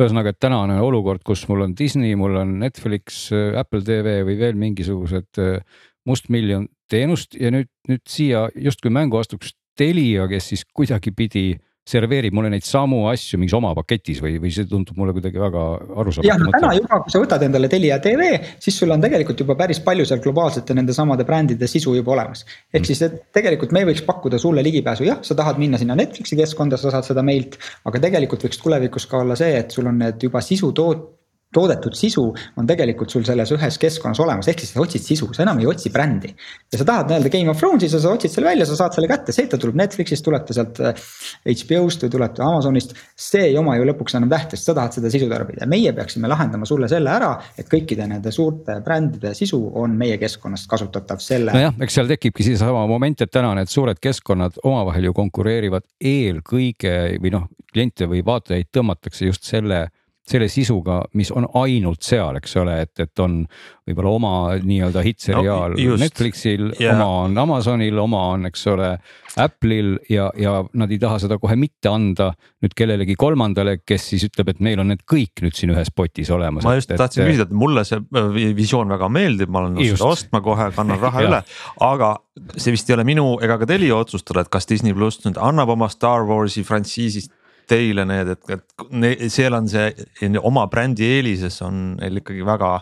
ühesõnaga, 0.00 0.32
et 0.32 0.40
tänane 0.40 0.80
olukord, 0.84 1.22
kus 1.24 1.46
mul 1.48 1.66
on 1.66 1.76
Disney, 1.76 2.16
mul 2.16 2.36
on 2.40 2.58
Netflix, 2.60 3.28
Apple 3.32 3.84
TV 3.84 4.20
või 4.28 4.36
veel 4.40 4.58
mingisugused 4.60 5.40
äh, 5.40 5.60
mustmiljon 6.08 6.68
teenust 6.90 7.36
ja 7.38 7.52
nüüd, 7.52 7.68
nüüd 7.88 8.04
siia 8.08 8.48
justkui 8.54 8.92
mängu 8.92 9.20
astuks 9.20 9.54
Telia, 9.78 10.26
kes 10.28 10.50
siis 10.50 10.64
kuidagipidi 10.76 11.54
serveerib 11.88 12.34
mulle 12.36 12.50
neid 12.52 12.64
samu 12.66 13.04
asju 13.10 13.38
mingis 13.40 13.54
oma 13.56 13.72
paketis 13.76 14.20
või, 14.22 14.36
või 14.42 14.52
see 14.54 14.68
tundub 14.68 14.98
mulle 15.00 15.14
kuidagi 15.16 15.40
väga 15.40 15.62
arusaamatu. 16.02 16.28
jah, 16.28 16.40
no 16.40 16.52
täna 16.54 16.72
juba, 16.76 17.00
kui 17.04 17.14
sa 17.14 17.22
võtad 17.22 17.44
endale 17.46 17.70
Telia 17.72 17.98
tv, 18.02 18.32
siis 18.62 18.76
sul 18.82 18.92
on 18.94 19.02
tegelikult 19.02 19.40
juba 19.42 19.56
päris 19.58 19.80
palju 19.84 20.06
seal 20.08 20.22
globaalsete 20.24 20.76
nende 20.76 20.94
samade 20.96 21.26
brändide 21.28 21.68
sisu 21.70 21.94
juba 21.96 22.14
olemas. 22.16 22.44
ehk 22.72 22.82
mm. 22.82 22.88
siis, 22.90 23.02
et 23.06 23.16
tegelikult 23.36 23.72
me 23.76 23.86
võiks 23.88 24.04
pakkuda 24.06 24.38
sulle 24.42 24.64
ligipääsu, 24.66 25.06
jah, 25.08 25.22
sa 25.26 25.36
tahad 25.38 25.60
minna 25.62 25.80
sinna 25.80 25.96
Netflixi 25.98 26.38
keskkonda, 26.38 26.78
sa 26.80 26.92
saad 26.94 27.08
seda 27.08 27.24
meilt. 27.26 27.58
aga 27.88 28.02
tegelikult 28.06 28.44
võiks 28.46 28.60
tulevikus 28.62 29.08
ka 29.10 29.24
olla 29.24 29.38
see, 29.38 29.56
et 29.64 29.72
sul 29.74 29.88
on 29.90 29.98
need 30.04 30.28
juba 30.28 30.44
sisu 30.44 30.74
toot-, 30.76 31.08
toodetud 31.54 31.96
sisu 31.98 32.24
on 32.30 32.68
tegelikult 32.68 33.10
sul 33.10 33.24
selles 33.26 33.50
ühes 33.54 33.78
keskkonnas 33.82 34.20
olemas, 34.22 34.48
ehk 34.50 34.62
siis 34.62 34.74
sa 34.74 34.82
otsid 34.84 35.02
sisu, 35.02 35.30
sa 35.34 35.42
enam 35.42 35.58
ei 35.62 35.66
otsi 35.70 35.90
brändi. 35.90 36.30
ja 36.72 36.78
sa 36.78 36.86
tahad 36.86 37.10
nii-öelda 37.10 37.32
Game 37.32 37.50
of 37.50 37.58
Thrones'i, 37.58 37.90
sa 37.90 38.12
otsid 38.12 38.30
selle 38.30 38.50
välja, 38.52 38.66
sa 38.68 38.78
saad 38.78 38.94
selle 38.94 39.10
kätte, 39.10 39.34
see, 39.34 39.48
et 39.48 39.50
ta 39.54 39.58
tuleb 39.58 39.78
Netflixist, 39.80 40.24
tuleb 40.26 40.46
ta 40.46 40.54
sealt 40.56 40.78
HBO-st 40.78 42.04
äh, 42.04 42.06
või 42.06 42.14
tuleb 42.14 42.36
ta 42.36 42.46
Amazonist. 42.46 42.94
see 43.18 43.48
ei 43.50 43.58
oma 43.58 43.74
ju 43.78 43.88
lõpuks 43.90 44.14
enam 44.18 44.30
tähtsust, 44.30 44.68
sa 44.68 44.76
tahad 44.78 44.94
seda 44.94 45.10
sisu 45.12 45.30
tarbida 45.30 45.66
meie 45.70 45.92
peaksime 45.96 46.30
lahendama 46.30 46.68
sulle 46.68 46.88
selle 46.90 47.10
ära, 47.12 47.32
et 47.58 47.70
kõikide 47.70 48.06
nende 48.10 48.32
suurte 48.34 48.78
brändide 48.84 49.34
sisu 49.34 49.60
on 49.82 49.98
meie 49.98 50.18
keskkonnast 50.22 50.70
kasutatav 50.70 51.22
selle. 51.24 51.54
nojah, 51.56 51.74
eks 51.82 51.98
seal 51.98 52.10
tekibki 52.10 52.46
seesama 52.46 52.86
moment, 52.90 53.26
et 53.26 53.34
täna 53.34 53.56
need 53.58 53.70
suured 53.70 53.98
keskkonnad 54.02 54.62
omavahel 54.62 55.10
ju 55.10 55.16
konkureerivad 55.18 55.86
eelkõige 55.98 56.94
või 57.18 57.34
noh, 57.34 57.48
kliente 57.72 58.06
või 58.10 58.22
vaatajaid 58.26 58.70
tõmmatakse 58.74 59.26
just 59.26 59.46
selle 59.46 59.88
selle 60.30 60.48
sisuga, 60.50 61.00
mis 61.18 61.30
on 61.34 61.46
ainult 61.60 62.04
seal, 62.06 62.38
eks 62.40 62.56
ole, 62.60 62.76
et, 62.84 62.92
et 63.02 63.22
on 63.22 63.42
võib-olla 63.90 64.12
oma 64.14 64.32
nii-öelda 64.62 65.02
hittseriaal 65.04 65.74
no, 65.74 65.96
Netflixil 66.00 66.68
yeah., 66.78 66.94
oma 66.94 67.08
on 67.24 67.38
Amazonil, 67.42 67.98
oma 67.98 68.22
on, 68.34 68.46
eks 68.50 68.62
ole, 68.70 68.92
Apple'il 69.40 69.96
ja, 70.10 70.28
ja 70.38 70.56
nad 70.78 70.90
ei 70.90 70.98
taha 71.02 71.20
seda 71.22 71.38
kohe 71.42 71.56
mitte 71.58 71.90
anda 71.90 72.30
nüüd 72.62 72.74
kellelegi 72.76 73.16
kolmandale, 73.18 73.78
kes 73.86 74.10
siis 74.12 74.26
ütleb, 74.28 74.52
et 74.54 74.62
meil 74.64 74.82
on 74.82 74.90
need 74.92 75.02
kõik 75.08 75.42
nüüd 75.44 75.56
siin 75.58 75.74
ühes 75.74 75.90
potis 75.94 76.30
olemas. 76.34 76.66
ma 76.66 76.76
just 76.78 76.92
et, 76.94 77.00
tahtsin 77.00 77.24
et, 77.24 77.32
küsida, 77.32 77.48
et 77.48 77.56
mulle 77.64 77.84
see 77.88 78.00
äh, 78.00 78.30
visioon 78.58 78.90
väga 78.94 79.10
meeldib, 79.12 79.50
ma 79.50 79.64
olen 79.64 79.78
nõus 79.78 79.94
seda 79.96 80.10
ostma 80.10 80.42
kohe, 80.44 80.70
kannan 80.76 81.02
raha 81.06 81.26
üle, 81.26 81.42
aga 81.86 82.14
see 82.56 82.74
vist 82.74 82.90
ei 82.90 82.98
ole 82.98 83.06
minu 83.08 83.32
ega 83.42 83.58
ka 83.60 83.68
Telia 83.70 83.98
otsustada, 83.98 84.44
et 84.44 84.52
kas 84.52 84.68
Disney 84.70 84.94
pluss 84.96 85.24
nüüd 85.26 85.40
annab 85.40 85.74
oma 85.74 85.90
Star 85.92 86.26
Warsi 86.28 86.64
frantsiisist 86.66 87.34
teile 87.70 88.04
need, 88.08 88.34
et, 88.34 88.52
et 88.56 89.30
seal 89.32 89.54
on 89.56 89.68
see 89.70 90.30
oma 90.42 90.66
brändi 90.72 91.06
eelises 91.06 91.60
on 91.66 91.94
neil 92.00 92.20
ikkagi 92.22 92.44
väga, 92.46 92.74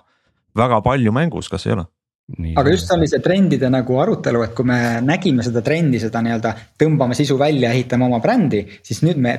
väga 0.58 0.80
palju 0.84 1.14
mängus, 1.14 1.50
kas 1.52 1.68
ei 1.68 1.76
ole? 1.76 1.86
Nii, 2.28 2.54
aga 2.60 2.72
just 2.74 2.90
see 2.90 2.96
oli 2.98 3.08
see 3.08 3.22
trendide 3.24 3.70
nagu 3.72 4.00
arutelu, 4.02 4.42
et 4.44 4.56
kui 4.56 4.66
me 4.68 4.78
nägime 5.00 5.44
seda 5.46 5.62
trendi, 5.64 6.00
seda 6.02 6.20
nii-öelda 6.24 6.52
tõmbame 6.80 7.16
sisu 7.16 7.38
välja, 7.40 7.70
ehitame 7.72 8.04
oma 8.04 8.20
brändi, 8.24 8.66
siis 8.84 9.00
nüüd 9.06 9.22
me. 9.24 9.38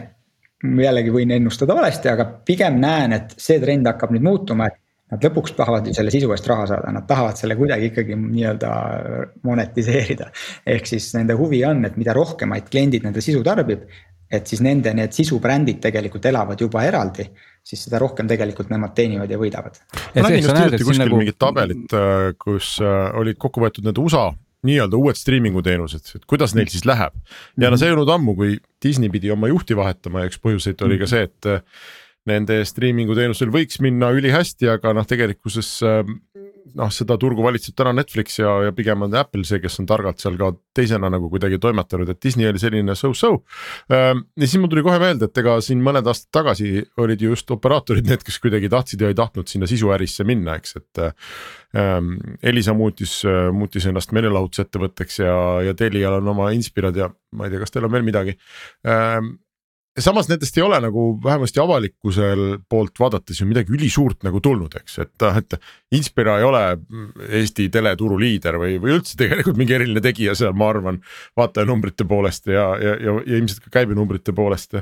jällegi 0.60 1.12
võin 1.14 1.30
ennustada 1.32 1.72
valesti, 1.72 2.10
aga 2.12 2.26
pigem 2.43 2.82
näen, 2.82 3.14
et 3.16 3.36
see 3.39 3.62
trend 3.62 3.88
hakkab 3.88 4.12
nüüd 4.12 4.26
muutuma, 4.26 4.66
et 4.68 4.82
nad 5.10 5.26
lõpuks 5.26 5.55
tahavad 5.57 5.88
ju 5.89 5.95
selle 5.97 6.14
sisu 6.14 6.30
eest 6.36 6.47
raha 6.49 6.68
saada, 6.70 6.91
nad 6.93 7.07
tahavad 7.10 7.39
selle 7.39 7.57
kuidagi 7.60 7.89
ikkagi 7.89 8.18
nii-öelda 8.20 8.74
monetiseerida. 9.47 10.30
ehk 10.76 10.89
siis 10.89 11.10
nende 11.18 11.38
huvi 11.39 11.64
on, 11.66 11.84
et 11.89 11.97
mida 11.97 12.14
rohkemaid 12.18 12.70
kliendid 12.70 13.07
nende 13.07 13.24
sisu 13.26 13.41
tarbib, 13.45 13.88
et 14.30 14.49
siis 14.49 14.62
nende 14.62 14.93
need 14.93 15.16
sisubrändid 15.16 15.80
tegelikult 15.82 16.28
elavad 16.30 16.62
juba 16.62 16.84
eraldi, 16.86 17.26
siis 17.66 17.88
seda 17.88 18.01
rohkem 18.01 18.30
tegelikult 18.30 18.70
nemad 18.70 18.93
teenivad 18.97 19.32
ja 19.32 19.39
võidavad. 19.41 19.80
ma 20.16 20.28
nägin 20.28 20.45
just 20.45 20.57
hiljuti 20.57 20.86
kuskil 20.86 21.05
nagu... 21.05 21.24
mingit 21.24 21.39
tabelit, 21.41 21.97
äh, 21.97 22.30
kus 22.38 22.78
äh, 22.84 23.10
olid 23.18 23.41
kokku 23.41 23.66
võetud 23.66 23.89
need 23.89 23.97
USA 24.01 24.30
nii-öelda 24.68 24.99
uued 24.99 25.16
striimingu 25.16 25.64
teenused, 25.64 26.03
et 26.18 26.26
kuidas 26.30 26.53
neil 26.55 26.68
siis 26.70 26.86
läheb. 26.86 27.16
ja 27.57 27.72
no 27.72 27.80
see 27.80 27.89
ei 27.89 27.95
olnud 27.95 28.12
ammu, 28.12 28.36
kui 28.38 28.57
Disney 28.84 29.10
pidi 29.10 29.32
oma 29.32 29.49
juhti 29.49 29.78
vahetama 29.78 30.24
ja 30.24 30.32
üks 30.32 30.41
põhjuseid 30.43 30.84
oli 30.86 30.99
ka 31.01 31.10
see, 31.10 31.26
et 31.30 31.49
äh, 31.49 31.64
nende 32.28 32.59
striimingu 32.67 33.15
teenusel 33.17 33.51
võiks 33.53 33.80
minna 33.84 34.11
ülihästi, 34.15 34.67
aga 34.70 34.91
noh, 34.93 35.07
tegelikkuses 35.07 35.72
noh, 36.78 36.89
seda 36.93 37.17
turgu 37.20 37.43
valitseb 37.45 37.76
täna 37.78 37.93
Netflix 37.95 38.39
ja, 38.39 38.51
ja 38.67 38.74
pigem 38.76 39.05
on 39.05 39.15
Apple 39.17 39.45
see, 39.47 39.61
kes 39.63 39.80
on 39.82 39.88
targalt 39.89 40.22
seal 40.22 40.38
ka 40.39 40.51
teisena 40.76 41.09
nagu 41.11 41.30
kuidagi 41.32 41.59
toimetanud, 41.61 42.11
et 42.11 42.22
Disney 42.24 42.49
oli 42.49 42.61
selline 42.61 42.95
so-so. 42.97 43.32
Ehm, 43.93 44.26
ja 44.39 44.47
siis 44.47 44.59
mul 44.61 44.72
tuli 44.72 44.84
kohe 44.86 44.99
meelde, 45.01 45.30
et 45.30 45.41
ega 45.41 45.57
siin 45.65 45.82
mõned 45.86 46.07
aastad 46.09 46.32
tagasi 46.41 46.84
olid 47.01 47.24
ju 47.24 47.34
just 47.34 47.51
operaatorid 47.55 48.09
need, 48.09 48.24
kes 48.26 48.39
kuidagi 48.43 48.72
tahtsid 48.72 49.03
ja 49.03 49.11
ei 49.11 49.17
tahtnud 49.17 49.49
sinna 49.51 49.70
sisuärisse 49.70 50.28
minna, 50.28 50.59
eks, 50.59 50.80
et 50.82 51.05
ähm,. 51.78 52.15
Elisa 52.41 52.74
muutis, 52.74 53.20
muutis 53.53 53.86
ennast 53.86 54.13
meelelahutusettevõtteks 54.15 55.20
ja, 55.22 55.36
ja 55.67 55.76
Telial 55.78 56.17
on 56.17 56.32
oma 56.32 56.47
Inspirad 56.55 56.97
ja 56.97 57.11
ma 57.38 57.45
ei 57.45 57.53
tea, 57.53 57.61
kas 57.61 57.76
teil 57.76 57.86
on 57.86 57.93
veel 57.93 58.07
midagi 58.07 58.34
ähm, 58.89 59.36
ja 60.00 60.04
samas 60.04 60.30
nendest 60.30 60.58
ei 60.58 60.64
ole 60.64 60.80
nagu 60.84 61.04
vähemasti 61.24 61.60
avalikkusel 61.60 62.43
poolt 62.72 63.00
vaadates 63.00 63.41
ju 63.41 63.47
midagi 63.50 63.74
ülisuurt 63.76 64.24
nagu 64.24 64.39
tulnud, 64.43 64.78
eks, 64.80 65.00
et, 65.04 65.28
et. 65.28 65.58
Inspira 65.97 66.38
ei 66.39 66.45
ole 66.45 66.62
Eesti 67.39 67.68
teleturu 67.74 68.20
liider 68.22 68.60
või, 68.62 68.78
või 68.80 68.95
üldse 69.00 69.18
tegelikult 69.20 69.60
mingi 69.60 69.76
eriline 69.76 70.04
tegija 70.06 70.36
seal, 70.38 70.54
ma 70.58 70.70
arvan. 70.72 71.02
vaatajanumbrite 71.38 72.08
poolest 72.08 72.47
ja, 72.47 72.72
ja, 72.80 72.95
ja, 72.95 73.16
ja 73.26 73.39
ilmselt 73.41 73.66
ka 73.66 73.74
käibenumbrite 73.80 74.36
poolest. 74.38 74.78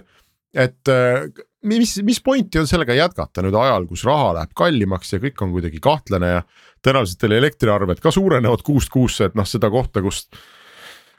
et 0.54 0.92
äh, 0.92 1.26
mis, 1.64 1.98
mis 2.04 2.22
pointi 2.24 2.60
on 2.62 2.70
sellega 2.70 2.94
jätkata 2.98 3.42
nüüd 3.46 3.58
ajal, 3.58 3.88
kus 3.90 4.06
raha 4.08 4.36
läheb 4.38 4.54
kallimaks 4.58 5.16
ja 5.16 5.22
kõik 5.24 5.42
on 5.42 5.56
kuidagi 5.56 5.82
kahtlane 5.84 6.30
ja 6.36 6.46
tõenäoliselt 6.86 7.24
teil 7.24 7.40
elektriarved 7.40 8.04
ka 8.04 8.14
suurenevad 8.14 8.62
kuust 8.68 8.94
kuusse, 8.94 9.32
et 9.32 9.36
noh, 9.36 9.48
seda 9.50 9.72
kohta, 9.74 10.04
kust, 10.06 10.38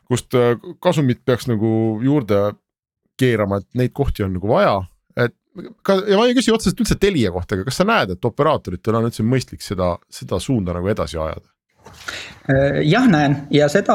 kust 0.06 0.38
äh, 0.38 0.54
kasumit 0.84 1.24
peaks 1.26 1.50
nagu 1.50 1.72
juurde 2.04 2.52
keerama, 3.18 3.60
et 3.60 3.68
neid 3.80 3.94
kohti 3.96 4.24
on 4.26 4.34
nagu 4.36 4.50
vaja, 4.50 4.78
et 5.18 5.34
ka 5.86 5.98
ja 6.06 6.18
ma 6.18 6.26
ei 6.28 6.36
küsi 6.38 6.54
otseselt 6.54 6.80
üldse 6.84 6.98
Telia 7.00 7.32
kohta, 7.34 7.58
aga 7.58 7.68
kas 7.68 7.80
sa 7.80 7.86
näed, 7.88 8.14
et 8.14 8.28
operaatoritel 8.30 8.98
on 8.98 9.08
üldse 9.10 9.26
mõistlik 9.26 9.64
seda, 9.64 9.94
seda 10.12 10.40
suunda 10.42 10.76
nagu 10.76 10.90
edasi 10.90 11.20
ajada? 11.20 11.48
Jah, 12.48 13.04
näen 13.04 13.34
ja 13.52 13.66
seda 13.68 13.94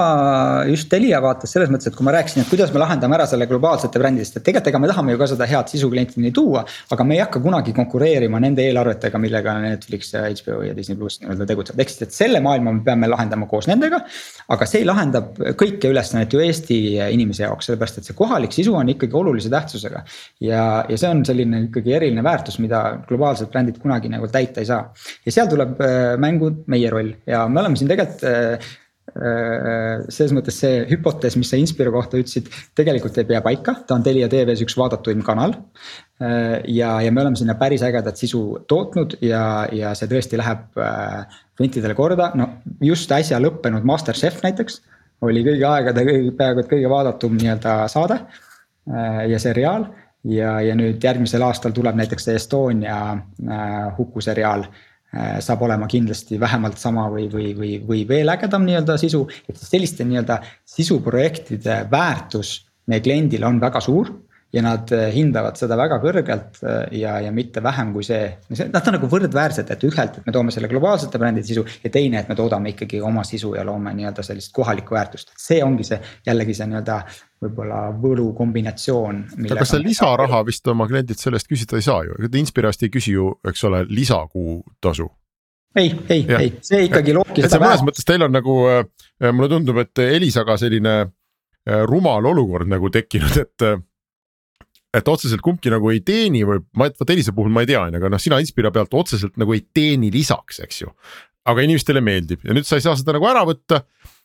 just 0.70 0.86
Telia 0.92 1.18
vaates 1.24 1.50
selles 1.56 1.72
mõttes, 1.74 1.90
et 1.90 1.96
kui 1.98 2.06
ma 2.06 2.12
rääkisin, 2.14 2.44
et 2.44 2.50
kuidas 2.52 2.70
me 2.74 2.78
lahendame 2.82 3.16
ära 3.18 3.26
selle 3.30 3.48
globaalsete 3.50 3.98
brändidest, 3.98 4.36
et 4.38 4.44
tegelikult 4.46 4.70
ega 4.70 4.82
me 4.82 4.90
tahame 4.92 5.16
ju 5.16 5.22
ka 5.22 5.28
seda 5.32 5.48
head 5.50 5.72
sisu 5.72 5.90
klientideni 5.90 6.30
tuua. 6.36 6.62
aga 6.94 7.04
me 7.04 7.16
ei 7.16 7.24
hakka 7.24 7.42
kunagi 7.42 7.74
konkureerima 7.74 8.40
nende 8.44 8.62
eelarvetega, 8.68 9.18
millega 9.18 9.56
Netflix 9.64 10.14
ja 10.14 10.28
HBO 10.28 10.60
ja 10.68 10.76
Disney 10.78 11.00
pluss 11.00 11.22
nii-öelda 11.24 11.48
tegutsevad, 11.50 11.82
ehk 11.82 11.94
siis, 11.94 12.04
et 12.06 12.14
selle 12.14 12.44
maailma 12.46 12.76
me 12.76 12.84
peame 12.86 13.10
lahendama 13.10 13.48
koos 13.50 13.68
nendega. 13.72 14.04
aga 14.54 14.70
see 14.70 14.86
lahendab 14.86 15.42
kõike 15.58 15.90
ülesannet 15.90 16.34
ju 16.34 16.44
Eesti 16.46 16.80
inimese 17.10 17.48
jaoks, 17.48 17.72
sellepärast 17.72 18.04
et 18.04 18.12
see 18.12 18.18
kohalik 18.18 18.54
sisu 18.54 18.76
on 18.78 18.94
ikkagi 18.94 19.18
olulise 19.18 19.50
tähtsusega. 19.50 20.04
ja, 20.46 20.86
ja 20.90 20.98
see 21.00 21.10
on 21.10 21.26
selline 21.26 21.64
ikkagi 21.72 21.98
eriline 21.98 22.22
väärtus, 22.24 22.60
mida 22.60 22.84
globaalsed 23.10 23.50
brändid 23.50 23.82
kunagi 23.82 24.14
nagu 24.14 24.30
täita 24.30 24.62
ei 24.62 24.70
saa. 24.70 24.94
ja 25.26 25.38
seal 25.40 25.50
tuleb 25.50 25.82
äh, 25.82 26.14
mängu 26.22 26.54
meie 26.68 26.94
roll 26.94 27.16
ja 27.26 27.48
me 27.48 27.66
oleme 27.66 27.82
siin 27.82 27.90
tegelikult 27.90 28.42
Äh, 28.43 28.43
selles 29.14 30.32
mõttes 30.34 30.56
see 30.58 30.84
hüpotees, 30.90 31.36
mis 31.38 31.50
sa 31.52 31.58
Inspiro 31.60 31.92
kohta 31.94 32.18
ütlesid, 32.18 32.48
tegelikult 32.78 33.18
ei 33.20 33.28
pea 33.28 33.42
paika, 33.44 33.76
ta 33.88 33.98
on 33.98 34.04
Telia 34.06 34.30
TV-s 34.32 34.64
üks 34.64 34.78
vaadatuim 34.80 35.22
kanal. 35.28 35.58
Äh, 36.24 36.62
ja, 36.72 36.96
ja 37.04 37.12
me 37.12 37.22
oleme 37.22 37.40
sinna 37.40 37.58
päris 37.60 37.84
ägedat 37.86 38.18
sisu 38.18 38.64
tootnud 38.70 39.18
ja, 39.22 39.68
ja 39.76 39.92
see 39.98 40.08
tõesti 40.12 40.40
läheb 40.40 40.80
äh, 40.80 41.42
klientidele 41.60 41.98
korda, 41.98 42.32
no 42.40 42.48
just 42.82 43.12
äsja 43.12 43.42
lõppenud 43.44 43.86
Masterchef 43.86 44.40
näiteks. 44.46 44.82
oli 45.24 45.44
kõigi 45.44 45.68
aegade 45.68 46.06
kõige, 46.08 46.32
peaaegu 46.40 46.64
et 46.64 46.72
kõige 46.72 46.90
vaadatum 46.92 47.36
nii-öelda 47.38 47.76
saade 47.88 48.18
ja 49.30 49.38
seriaal 49.40 49.86
ja, 50.28 50.58
ja 50.60 50.74
nüüd 50.76 51.04
järgmisel 51.04 51.46
aastal 51.46 51.72
tuleb 51.72 51.96
näiteks 51.96 52.26
see 52.28 52.36
Estonia 52.36 52.98
huku 53.98 54.20
seriaal 54.22 54.66
Äh, 54.68 54.92
saab 55.14 55.62
olema 55.62 55.86
kindlasti 55.88 56.40
vähemalt 56.42 56.80
sama 56.82 57.06
või, 57.14 57.28
või, 57.30 57.52
või, 57.58 57.74
või 57.86 58.04
veel 58.10 58.34
ägedam 58.34 58.66
nii-öelda 58.66 58.98
sisu. 58.98 59.28
et 59.50 59.58
selliste 59.62 60.06
nii-öelda 60.10 60.40
sisuprojektide 60.76 61.84
väärtus 61.92 62.56
meie 62.88 63.04
kliendile 63.04 63.46
on 63.46 63.60
väga 63.62 63.82
suur 63.84 64.10
ja 64.54 64.62
nad 64.62 64.92
äh, 64.94 65.08
hindavad 65.14 65.58
seda 65.58 65.76
väga 65.80 65.98
kõrgelt 66.04 66.60
äh, 66.62 66.86
ja, 67.00 67.16
ja 67.26 67.32
mitte 67.34 67.64
vähem 67.64 67.94
kui 67.96 68.06
see, 68.06 68.28
nad 68.54 68.82
on 68.86 68.98
nagu 68.98 69.10
võrdväärsed, 69.10 69.72
et 69.74 69.86
ühelt, 69.88 70.20
et 70.20 70.28
me 70.28 70.34
toome 70.36 70.54
selle 70.54 70.70
globaalsete 70.70 71.22
brändide 71.22 71.48
sisu 71.48 71.64
ja 71.84 71.90
teine, 71.94 72.22
et 72.22 72.30
me 72.30 72.38
toodame 72.38 72.74
ikkagi 72.76 73.02
oma 73.02 73.26
sisu 73.28 73.56
ja 73.58 73.66
loome 73.66 73.96
nii-öelda 73.98 74.26
sellist 74.26 74.54
kohalikku 74.54 74.94
väärtust, 74.96 75.34
see 75.42 75.64
ongi 75.66 75.88
see 75.88 75.98
jällegi 76.28 76.54
see 76.58 76.70
nii-öelda 76.70 77.00
võib-olla 77.44 77.80
võlu 78.04 78.30
kombinatsioon. 78.38 79.24
aga 79.50 79.66
sa 79.68 79.80
lisaraha 79.82 80.44
vist 80.48 80.70
oma 80.72 80.88
kliendilt 80.88 81.20
selle 81.20 81.42
eest 81.42 81.50
küsida 81.50 81.80
ei 81.80 81.86
saa 81.86 82.04
ju, 82.06 82.20
Inspirast 82.44 82.86
ei 82.86 82.92
küsi 82.94 83.16
ju, 83.16 83.32
eks 83.48 83.64
ole, 83.70 83.84
lisakuutasu 83.90 85.08
ei, 85.80 85.90
ei, 86.14 86.28
ei, 86.38 86.52
see 86.62 86.84
ikkagi 86.86 87.16
loobki 87.18 87.42
seda. 87.48 87.64
mõnes 87.64 87.82
mõttes 87.88 88.06
teil 88.06 88.22
on 88.28 88.36
nagu, 88.38 88.60
äh, 88.70 88.86
mulle 89.32 89.50
tundub, 89.50 89.82
et 89.82 90.04
Elisaga 90.06 90.60
selline 90.62 90.96
rumal 91.88 92.26
olukord 92.28 92.68
nagu 92.68 92.90
tekkinud, 92.92 93.38
et 93.40 93.64
et 94.94 95.10
otseselt 95.10 95.42
kumbki 95.44 95.72
nagu 95.74 95.90
ei 95.92 96.02
teeni 96.06 96.44
või 96.48 96.62
ma, 96.78 96.90
vot 96.94 97.14
Elisa 97.14 97.34
puhul 97.36 97.54
ma 97.54 97.64
ei 97.64 97.72
tea, 97.72 97.82
on 97.82 97.96
ju, 97.96 98.02
aga 98.02 98.12
noh, 98.14 98.22
sina 98.22 98.40
Inspira 98.44 98.72
pealt 98.74 98.94
otseselt 98.98 99.38
nagu 99.42 99.56
ei 99.56 99.64
teeni 99.74 100.12
lisaks, 100.14 100.62
eks 100.64 100.84
ju. 100.84 100.92
aga 101.50 101.64
inimestele 101.66 102.02
meeldib 102.04 102.46
ja 102.46 102.56
nüüd 102.56 102.68
sa 102.68 102.80
ei 102.80 102.86
saa 102.86 102.96
seda 103.00 103.16
nagu 103.18 103.28
ära 103.28 103.44
võtta 103.48 103.84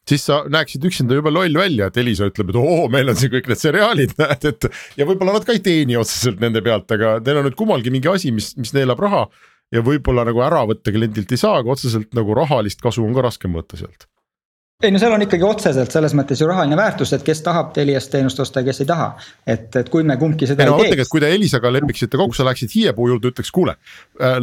siis 0.08 0.24
sa 0.24 0.42
näeksid 0.48 0.84
üksinda 0.88 1.16
jube 1.18 1.32
loll 1.32 1.56
välja, 1.58 1.88
et 1.88 1.98
Elisa 2.00 2.28
ütleb, 2.30 2.52
et 2.52 2.58
oo, 2.60 2.86
meil 2.92 3.10
on 3.12 3.18
siin 3.18 3.32
kõik 3.32 3.50
need 3.50 3.60
seriaalid, 3.60 4.14
näed, 4.22 4.46
et. 4.52 4.68
ja 4.96 5.08
võib-olla 5.08 5.36
nad 5.36 5.46
ka 5.48 5.56
ei 5.56 5.64
teeni 5.64 5.98
otseselt 6.00 6.40
nende 6.44 6.62
pealt, 6.64 6.88
aga 6.96 7.18
neil 7.24 7.42
on 7.42 7.48
nüüd 7.48 7.58
kummalgi 7.58 7.92
mingi 7.94 8.08
asi, 8.12 8.32
mis, 8.34 8.54
mis 8.60 8.72
neelab 8.76 9.00
raha. 9.04 9.26
ja 9.74 9.84
võib-olla 9.84 10.24
nagu 10.24 10.40
ära 10.44 10.62
võtta 10.68 10.94
kliendilt 10.94 11.32
ei 11.34 11.40
saa, 11.40 11.58
aga 11.60 11.74
otseselt 11.74 12.14
nagu 12.16 12.36
rahalist 12.36 12.80
kasu 12.84 13.04
on 13.04 13.12
ka 13.16 13.26
raske 13.28 13.50
mõõta 13.52 13.80
sealt 13.80 14.08
ei 14.83 14.93
no 14.95 14.99
seal 15.03 15.11
on 15.11 15.22
ikkagi 15.24 15.43
otseselt 15.43 15.91
selles 15.91 16.12
mõttes 16.14 16.39
ju 16.39 16.47
rahaline 16.47 16.76
väärtus, 16.79 17.11
et 17.16 17.24
kes 17.26 17.41
tahab 17.43 17.72
Teliast 17.74 18.12
teenust 18.12 18.39
osta 18.45 18.62
ja 18.62 18.68
kes 18.68 18.85
ei 18.85 18.87
taha. 18.87 19.09
et, 19.43 19.66
et 19.81 19.89
kui 19.91 20.05
me 20.07 20.14
kumbki 20.20 20.47
seda 20.47 20.62
ei, 20.62 20.70
no, 20.70 20.76
ei 20.85 20.93
teeks. 20.95 21.11
kui 21.11 21.22
te 21.24 21.33
Elisaga 21.35 21.72
lepiksite 21.74 22.20
kokku, 22.20 22.37
sa 22.39 22.47
läheksid 22.47 22.70
hiiepuu 22.76 23.09
juurde, 23.11 23.33
ütleks 23.33 23.51
kuule 23.55 23.74
äh, 24.22 24.37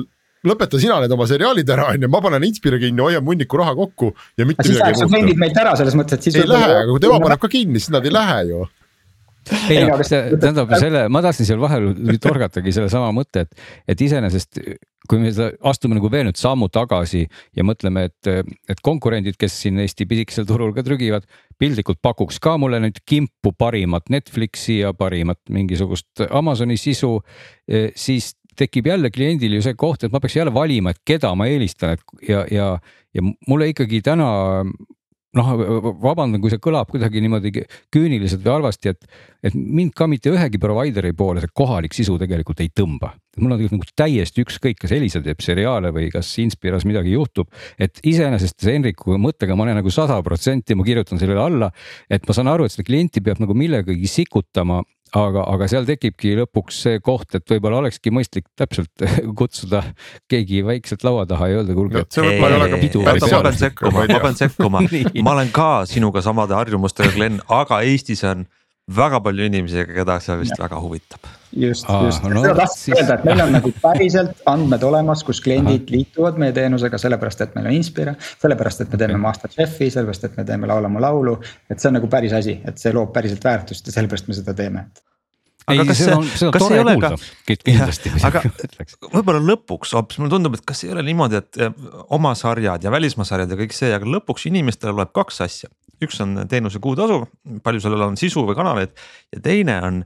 lõpeta 0.44 0.82
sina 0.82 0.98
need 1.00 1.16
oma 1.16 1.28
seriaalid 1.30 1.72
ära, 1.78 1.88
on 1.94 2.04
ju, 2.04 2.10
ma 2.12 2.20
panen 2.26 2.44
Inspira 2.50 2.80
kinni, 2.82 3.00
hoian 3.00 3.24
hunniku 3.24 3.62
raha 3.64 3.78
kokku 3.80 4.12
ja 4.36 4.44
mitte 4.50 4.68
midagi 4.68 4.74
muud. 4.74 4.74
siis 4.74 4.82
läheks 4.84 5.14
kliendid 5.14 5.40
meilt 5.46 5.62
ära 5.64 5.78
selles 5.80 5.96
mõttes, 5.96 6.20
et 6.20 6.28
siis. 6.28 6.42
ei 6.42 6.52
lähe, 6.52 6.68
aga 6.82 6.90
kui 6.92 7.06
tema 7.08 7.22
paneb 7.24 7.46
ka 7.46 7.52
kinni, 7.56 7.80
siis 7.80 7.96
nad 7.96 8.04
ei 8.04 8.14
lähe 8.18 8.42
ju 8.52 8.66
ei 9.70 9.86
no 9.86 10.00
tähendab 10.02 10.76
selle, 10.80 11.06
ma 11.12 11.22
tahtsin 11.26 11.48
seal 11.48 11.62
vahel 11.62 11.92
torgatagi 12.22 12.74
sellesama 12.76 13.12
mõtte, 13.16 13.46
et, 13.46 13.66
et 13.94 14.06
iseenesest 14.08 14.62
kui 15.10 15.22
me 15.22 15.32
seda 15.34 15.52
astume 15.70 15.98
nagu 15.98 16.10
veel 16.12 16.28
nüüd 16.28 16.40
sammu 16.40 16.70
tagasi 16.74 17.26
ja 17.56 17.66
mõtleme, 17.68 18.08
et, 18.10 18.30
et 18.72 18.82
konkurendid, 18.86 19.38
kes 19.40 19.58
siin 19.62 19.80
Eesti 19.84 20.08
pisikesel 20.10 20.48
turul 20.50 20.74
ka 20.76 20.84
trügivad, 20.86 21.28
piltlikult 21.62 22.02
pakuks 22.04 22.40
ka 22.44 22.56
mulle 22.62 22.82
nüüd 22.84 23.02
kimpu 23.08 23.54
parimat 23.58 24.10
Netflixi 24.14 24.82
ja 24.82 24.96
parimat 24.98 25.40
mingisugust 25.54 26.26
Amazoni 26.30 26.78
sisu, 26.82 27.20
eh, 27.70 27.92
siis 27.96 28.34
tekib 28.56 28.88
jälle 28.88 29.12
kliendil 29.12 29.58
ju 29.58 29.64
see 29.66 29.76
koht, 29.78 30.06
et 30.06 30.14
ma 30.14 30.22
peaks 30.24 30.38
jälle 30.38 30.54
valima, 30.56 30.94
et 30.94 31.02
keda 31.08 31.34
ma 31.36 31.48
eelistan, 31.52 31.98
et 31.98 32.30
ja, 32.30 32.46
ja, 32.52 32.70
ja 33.16 33.26
mulle 33.48 33.70
ikkagi 33.74 34.02
täna 34.06 34.30
noh, 35.36 35.52
vabandan, 36.02 36.40
kui 36.44 36.52
see 36.54 36.62
kõlab 36.64 36.90
kuidagi 36.92 37.22
niimoodi 37.24 37.52
küüniliselt 37.94 38.44
või 38.46 38.54
halvasti, 38.58 38.94
et, 38.94 39.08
et 39.46 39.56
mind 39.56 39.94
ka 39.98 40.08
mitte 40.12 40.32
ühegi 40.34 40.60
provider'i 40.62 41.14
poole 41.18 41.44
see 41.44 41.54
kohalik 41.56 41.96
sisu 41.96 42.18
tegelikult 42.22 42.64
ei 42.64 42.72
tõmba. 42.74 43.14
mul 43.38 43.52
on 43.52 43.60
tegelikult 43.60 43.82
nagu 43.82 43.96
täiesti 44.00 44.46
ükskõik, 44.46 44.80
kas 44.80 44.94
Elisa 44.96 45.20
teeb 45.24 45.44
seriaale 45.44 45.92
või 45.96 46.08
kas 46.14 46.30
Inspiras 46.40 46.86
midagi 46.88 47.12
juhtub. 47.12 47.50
et 47.80 48.00
iseenesest 48.04 48.60
see 48.62 48.78
Henriku 48.78 49.18
mõttega 49.20 49.56
ma 49.56 49.68
olen 49.68 49.82
nagu 49.82 49.92
sada 49.92 50.22
protsenti, 50.24 50.76
ma 50.76 50.84
kirjutan 50.88 51.20
sellele 51.20 51.42
alla, 51.42 51.72
et 52.10 52.28
ma 52.28 52.34
saan 52.34 52.48
aru, 52.48 52.66
et 52.66 52.72
seda 52.72 52.88
klienti 52.88 53.22
peab 53.22 53.44
nagu 53.44 53.54
millegagi 53.54 54.08
sikutama 54.08 54.82
aga, 55.16 55.46
aga 55.54 55.68
seal 55.72 55.88
tekibki 55.88 56.34
lõpuks 56.40 56.82
see 56.86 57.00
koht, 57.04 57.38
et 57.38 57.46
võib-olla 57.50 57.84
olekski 57.84 58.14
mõistlik 58.14 58.48
täpselt 58.60 59.06
kutsuda 59.40 59.84
keegi 60.32 60.64
vaikselt 60.68 61.06
laua 61.08 61.26
taha 61.30 61.50
ja 61.52 61.62
öelda, 61.62 61.78
kuulge. 61.78 62.04
ma 63.32 63.48
pean 63.48 63.60
sekkuma, 63.62 64.06
ma 64.12 64.22
pean 64.28 64.40
sekkuma, 64.42 64.84
ma 65.26 65.36
olen 65.38 65.56
ka 65.56 65.70
sinuga 65.90 66.24
samade 66.26 66.58
harjumustega, 66.58 67.14
Glen, 67.16 67.42
aga 67.54 67.82
Eestis 67.88 68.24
on 68.28 68.46
väga 68.86 69.20
palju 69.26 69.48
inimesi, 69.50 69.86
keda 69.90 70.20
see 70.22 70.36
vist 70.44 70.54
ja. 70.54 70.62
väga 70.66 70.80
huvitab. 70.82 71.30
just, 71.56 71.88
just, 72.06 72.24
no, 72.24 72.44
seda 72.44 72.54
tahtsin 72.60 72.84
siis... 72.84 73.00
öelda, 73.00 73.16
et 73.16 73.24
meil 73.26 73.42
on 73.46 73.56
nagu 73.56 73.72
päriselt 73.86 74.44
andmed 74.52 74.84
olemas, 74.84 75.24
kus 75.26 75.42
kliendid 75.42 75.88
Aha. 75.88 75.96
liituvad 75.96 76.38
meie 76.42 76.54
teenusega 76.54 77.00
sellepärast, 77.02 77.42
et 77.42 77.56
meil 77.58 77.72
on 77.72 77.78
Inspira. 77.80 78.14
sellepärast, 78.44 78.86
et 78.86 78.94
me 78.94 79.02
teeme 79.02 79.18
Masterchefi, 79.24 79.90
sellepärast, 79.90 80.30
et 80.30 80.38
me 80.38 80.46
teeme 80.46 80.70
Laula 80.70 80.92
mu 80.92 81.02
laulu, 81.02 81.40
et 81.70 81.82
see 81.82 81.90
on 81.90 81.98
nagu 81.98 82.12
päris 82.12 82.36
asi, 82.38 82.60
et 82.66 82.78
see 82.82 82.94
loob 82.94 83.14
päriselt 83.16 83.44
väärtust 83.44 83.90
ja 83.90 83.98
sellepärast 83.98 84.30
me 84.30 84.38
seda 84.38 84.54
teeme 84.58 84.86
aga 85.66 85.82
ei, 85.82 85.88
kas 85.90 86.02
see 86.04 86.14
on, 86.14 86.28
see 86.30 86.50
on 86.50 86.74
ei 86.76 86.82
ole 86.84 86.96
ka, 87.02 87.12
kindlasti, 87.50 88.12
aga 88.28 88.44
võib-olla 89.02 89.42
lõpuks 89.42 89.96
hoopis 89.98 90.20
mulle 90.22 90.36
tundub, 90.36 90.58
et 90.58 90.66
kas 90.68 90.84
ei 90.86 90.94
ole 90.94 91.02
niimoodi, 91.08 91.42
et 91.42 91.62
eh, 91.66 91.72
oma 92.14 92.36
sarjad 92.38 92.86
ja 92.86 92.94
välismaa 92.94 93.26
sarjad 93.26 93.54
ja 93.54 93.58
kõik 93.64 93.74
see, 93.74 93.90
aga 93.96 94.06
lõpuks 94.18 94.46
inimestele 94.52 94.94
loeb 94.94 95.14
kaks 95.16 95.42
asja. 95.48 95.72
Üks 96.04 96.20
on 96.24 96.42
teenuse 96.52 96.82
kuutasu, 96.84 97.22
palju 97.64 97.84
sellel 97.84 98.08
on 98.10 98.18
sisu 98.20 98.46
või 98.48 98.58
kanaleid 98.58 98.96
ja 99.36 99.44
teine 99.44 99.78
on, 99.86 100.02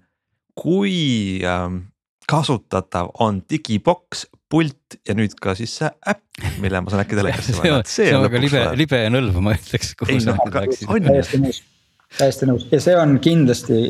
kui 0.59 1.39
ähm, 1.47 1.81
kasutatav 2.29 3.13
on 3.23 3.41
digiboks, 3.49 4.27
pult 4.49 4.97
ja 5.05 5.13
nüüd 5.17 5.35
ka 5.41 5.53
siis 5.57 5.75
see 5.79 5.89
äpp, 6.09 6.23
mille 6.61 6.81
ma 6.81 6.91
saan 6.91 7.03
äkki 7.03 7.17
telekasse 7.17 7.57
panna. 7.57 7.81
see 7.85 8.13
on 8.15 8.25
väga 8.25 8.41
libe, 8.41 8.63
libe 8.79 9.01
ja 9.03 9.11
nõlv, 9.13 9.37
ma 9.45 9.53
ütleks. 9.57 9.93
Täiesti 9.99 11.41
nõus, 11.41 11.61
täiesti 12.17 12.49
nõus 12.49 12.65
ja 12.73 12.81
see 12.81 12.95
on 12.97 13.17
kindlasti 13.23 13.81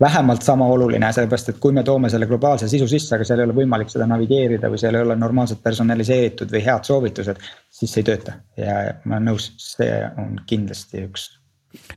vähemalt 0.00 0.42
sama 0.42 0.66
oluline, 0.68 1.08
sellepärast 1.12 1.54
et 1.54 1.58
kui 1.60 1.72
me 1.72 1.82
toome 1.84 2.10
selle 2.12 2.28
globaalse 2.28 2.68
sisu 2.68 2.88
sisse, 2.90 3.14
aga 3.16 3.24
seal 3.24 3.40
ei 3.40 3.48
ole 3.48 3.56
võimalik 3.56 3.90
seda 3.92 4.08
navigeerida 4.10 4.70
või 4.72 4.80
seal 4.80 4.98
ei 4.98 5.06
ole 5.06 5.16
normaalselt 5.16 5.62
personaliseeritud 5.64 6.52
või 6.52 6.62
head 6.66 6.84
soovitused. 6.88 7.40
siis 7.70 7.92
see 7.92 8.04
ei 8.04 8.10
tööta 8.10 8.38
ja 8.60 8.76
ma 9.04 9.16
olen 9.16 9.32
nõus, 9.32 9.50
see 9.60 9.90
on 10.20 10.36
kindlasti 10.46 11.06
üks. 11.06 11.28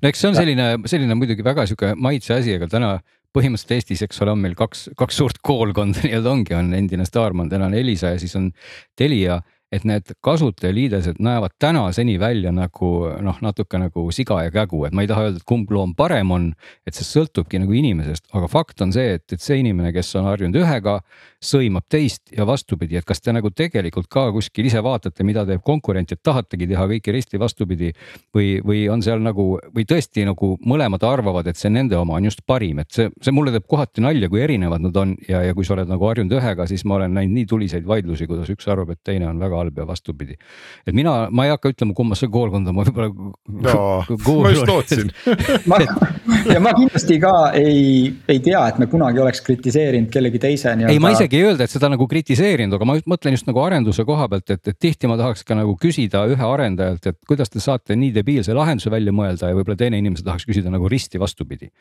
no 0.01 0.11
eks 0.11 0.23
see 0.23 0.31
on 0.31 0.39
selline, 0.39 0.69
selline 0.85 1.15
muidugi 1.19 1.43
väga 1.43 1.67
sihuke 1.67 1.93
maitse 1.95 2.33
asi, 2.39 2.55
aga 2.55 2.71
täna 2.71 2.97
põhimõtteliselt 3.35 3.75
Eestis, 3.75 4.01
eks 4.07 4.23
ole, 4.23 4.33
on 4.33 4.41
meil 4.41 4.55
kaks, 4.57 4.89
kaks 4.97 5.19
suurt 5.21 5.43
koolkonda 5.43 6.01
nii-öelda 6.05 6.31
ongi, 6.31 6.55
on 6.57 6.73
endine 6.73 7.05
Staarman, 7.05 7.51
täna 7.51 7.67
on 7.69 7.77
Elisa 7.77 8.15
ja 8.15 8.21
siis 8.21 8.35
on 8.39 8.51
Telia 8.97 9.41
et 9.72 9.86
need 9.86 10.13
kasutajaliidesed 10.26 11.20
näevad 11.22 11.53
tänaseni 11.61 12.17
välja 12.20 12.51
nagu 12.51 12.89
noh, 13.22 13.38
natuke 13.45 13.78
nagu 13.78 14.07
siga 14.11 14.41
ja 14.43 14.51
kägu, 14.53 14.82
et 14.88 14.95
ma 14.97 15.03
ei 15.05 15.09
taha 15.09 15.28
öelda, 15.28 15.41
et 15.41 15.45
kumb 15.45 15.70
loom 15.72 15.93
parem 15.97 16.32
on. 16.34 16.47
et 16.88 16.95
see 16.97 17.05
sõltubki 17.05 17.59
nagu 17.61 17.74
inimesest, 17.76 18.26
aga 18.34 18.47
fakt 18.49 18.82
on 18.82 18.93
see, 18.93 19.13
et, 19.20 19.26
et 19.34 19.41
see 19.41 19.59
inimene, 19.61 19.91
kes 19.93 20.09
on 20.17 20.26
harjunud 20.26 20.57
ühega, 20.57 20.95
sõimab 21.43 21.86
teist 21.89 22.34
ja 22.36 22.47
vastupidi, 22.49 22.97
et 22.97 23.05
kas 23.05 23.22
te 23.22 23.34
nagu 23.36 23.51
tegelikult 23.53 24.09
ka 24.09 24.26
kuskil 24.34 24.65
ise 24.65 24.82
vaatate, 24.84 25.24
mida 25.28 25.45
teeb 25.45 25.61
konkurent, 25.65 26.11
et 26.11 26.22
tahategi 26.24 26.67
teha 26.72 26.88
kõike 26.89 27.13
risti 27.13 27.39
vastupidi. 27.39 27.93
või, 28.36 28.59
või 28.65 28.88
on 28.89 29.01
seal 29.05 29.22
nagu 29.22 29.59
või 29.76 29.86
tõesti 29.86 30.26
nagu 30.26 30.55
mõlemad 30.65 31.03
arvavad, 31.05 31.47
et 31.47 31.57
see 31.57 31.70
nende 31.70 31.97
oma 31.97 32.17
on 32.17 32.26
just 32.26 32.41
parim, 32.47 32.80
et 32.80 32.91
see, 32.91 33.09
see 33.22 33.32
mulle 33.36 33.53
teeb 33.53 33.67
kohati 33.70 34.01
nalja, 34.01 34.30
kui 34.30 34.41
erinevad 34.41 34.82
nad 34.82 34.97
on 34.97 35.15
ja, 35.28 35.43
ja 35.45 35.53
kui 35.53 35.65
sa 35.65 35.76
oled 35.78 35.89
nagu 35.89 36.09
harjunud 36.09 36.34
ühega, 36.39 36.67
siis 36.67 36.86
ma 36.86 36.97
olen 36.97 37.13
näinud 37.13 37.38
nii 37.38 37.45
tuliseid 37.49 37.88
vaidlusi, 37.88 38.28
kuidas 38.28 38.49
üks 38.49 38.67
arvab, 38.67 38.95
et 38.95 39.03
teine 39.05 39.30
on 39.30 39.39
väga 39.39 39.59
halb 39.60 39.78
ja 39.78 39.88
vastupidi. 39.88 40.38
et 40.88 40.95
mina, 40.95 41.28
ma 41.32 41.45
ei 41.47 41.53
hakka 41.53 41.74
ütlema, 41.74 41.95
kummasse 41.97 42.30
koolkonda 42.32 42.74
ma 42.76 42.88
võib-olla 42.88 43.10
no,. 43.14 43.86
ma 44.43 44.53
just 44.55 44.68
lootsin 44.70 45.12
ja 46.53 46.60
ma 46.64 46.74
kindlasti 46.78 47.20
ka 47.22 47.34
ei, 47.57 48.10
ei 48.30 48.39
tea, 48.43 48.62
et 48.72 48.80
me 48.82 48.88
kunagi 48.91 49.22
oleks 49.24 49.41
kritiseerinud 49.45 50.12
kellegi 50.14 50.41
teise 50.41 50.74
nii-öelda. 50.76 50.93
ei, 50.93 51.01
ma 51.03 51.14
isegi 51.16 51.39
ei 51.39 51.49
öelda, 51.49 51.66
et 51.66 51.74
seda 51.74 51.89
nagu 51.91 52.07
kritiseerinud, 52.10 52.76
aga 52.78 52.88
ma 52.88 52.97
just 52.97 53.10
mõtlen 53.12 53.36
just 53.36 53.49
nagu 53.49 53.62
arenduse 53.64 54.05
koha 54.07 54.30
pealt, 54.32 54.49
et, 54.55 54.62
et 54.72 54.80
tihti 54.80 55.10
ma 55.10 55.18
tahaks 55.20 55.45
ka 55.47 55.57
nagu 55.57 55.76
küsida 55.80 56.26
ühe 56.32 56.49
arendajalt, 56.53 57.12
et 57.12 57.20
kuidas 57.30 57.51
te 57.53 57.64
saate 57.64 57.97
nii 57.99 58.14
debiilse 58.16 58.55
lahenduse 58.55 58.91
välja 58.93 59.14
mõelda 59.16 59.51
ja 59.51 59.57
võib-olla 59.57 59.80
teine 59.80 59.99
inimene 60.01 60.24
tahaks 60.26 60.47
küsida 60.49 60.72
nagu 60.74 60.89
risti 60.91 61.22
vastupidi. 61.22 61.72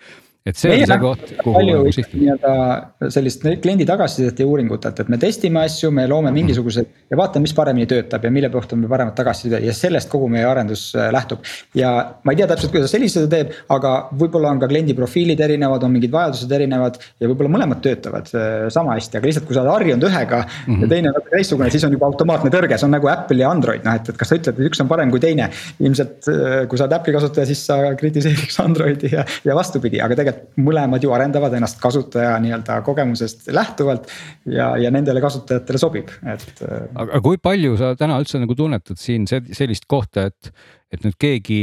et 0.46 0.56
see 0.56 0.72
Meie 0.72 0.86
on 0.86 0.92
see 0.92 1.00
koht, 1.02 1.32
kuhu 1.42 1.64
nagu 1.66 1.92
sihtida. 1.92 2.22
nii-öelda 2.22 3.10
sellist 3.14 3.44
kliendi 3.62 3.86
tagasisidet 3.88 4.40
ja 4.40 4.46
uuringutelt, 4.46 5.00
et 5.00 5.08
me 5.12 5.18
testime 5.20 5.64
asju, 5.66 5.90
me 5.94 6.06
loome 6.08 6.32
mingisugused 6.34 6.88
ja 7.10 7.16
vaatame, 7.20 7.46
mis 7.46 7.54
paremini 7.54 7.67
töötab 7.88 8.24
ja 8.24 8.30
mille 8.30 8.50
kohta 8.52 8.76
me 8.76 8.88
paremat 8.88 9.14
tagasisidet 9.18 9.64
ja 9.64 9.74
sellest 9.74 10.10
kogu 10.12 10.28
meie 10.32 10.46
arendus 10.48 10.90
äh, 10.96 11.10
lähtub. 11.12 11.44
ja 11.74 11.92
ma 12.24 12.32
ei 12.32 12.40
tea 12.40 12.48
täpselt, 12.50 12.72
kuidas 12.72 12.94
Elis 12.94 13.14
seda 13.16 13.28
teeb, 13.32 13.52
aga 13.74 13.94
võib-olla 14.18 14.52
on 14.54 14.62
ka 14.62 14.68
kliendi 14.70 14.94
profiilid 14.98 15.40
erinevad, 15.40 15.84
on 15.84 15.94
mingid 15.94 16.12
vajadused 16.12 16.52
erinevad 16.52 16.98
ja 17.20 17.30
võib-olla 17.30 17.52
mõlemad 17.56 17.82
töötavad 17.84 18.30
äh, 18.34 18.68
sama 18.74 18.96
hästi, 18.96 19.18
aga 19.18 19.30
lihtsalt, 19.30 19.48
kui 19.48 19.56
sa 19.56 19.64
oled 19.64 19.74
harjunud 19.74 20.08
ühega 20.08 20.42
mm 20.42 20.48
-hmm. 20.48 20.72
ja 20.72 20.86
mhm. 20.86 20.92
teine 20.94 21.12
on 21.12 21.18
natuke 21.18 21.36
teistsugune, 21.36 21.70
siis 21.70 21.84
on 21.84 21.96
juba 21.96 22.06
automaatne 22.06 22.50
tõrge, 22.54 22.78
see 22.78 22.88
on 22.88 22.96
nagu 22.96 23.12
Apple 23.12 23.42
ja 23.42 23.50
Android, 23.50 23.84
noh 23.84 23.98
et, 23.98 24.08
et 24.08 24.20
kas 24.20 24.32
sa 24.32 24.38
ütled, 24.38 24.58
et 24.58 24.70
üks 24.70 24.82
on 24.82 24.88
parem 24.88 25.10
kui 25.10 25.20
teine. 25.20 25.50
ilmselt 25.80 26.28
äh, 26.32 26.66
kui 26.68 26.78
sa 26.78 26.86
oled 26.86 26.96
Apple'i 26.98 27.16
kasutaja, 27.16 27.46
siis 27.46 27.64
sa 27.66 27.78
kritiseeriks 27.98 28.60
Androidi 28.66 29.12
ja, 29.12 29.24
ja 29.44 29.56
vastupidi, 29.58 30.00
aga 30.04 30.16
tegelikult 30.18 30.62
mõlemad 30.68 31.02
ju 31.02 31.12
arendavad 31.14 31.54
ennast 31.54 31.80
kasutaja 31.82 32.36
nii-öelda 32.42 32.80
kogemusest 32.86 33.48
lähtuvalt. 33.52 34.08
ja, 34.46 34.76
ja 34.76 34.90
nendele 34.90 35.20
kasutajatele 35.20 35.78
sobib, 35.78 36.10
et. 36.32 36.62
aga 36.94 37.20
kui 37.24 37.36
palju 37.42 37.57
sa 37.80 37.94
täna 37.98 38.18
üldse 38.22 38.40
nagu 38.42 38.56
tunnetad 38.58 39.00
siin 39.00 39.26
sellist 39.28 39.88
kohta, 39.90 40.28
et, 40.30 40.52
et 40.92 41.04
nüüd 41.04 41.16
keegi 41.20 41.62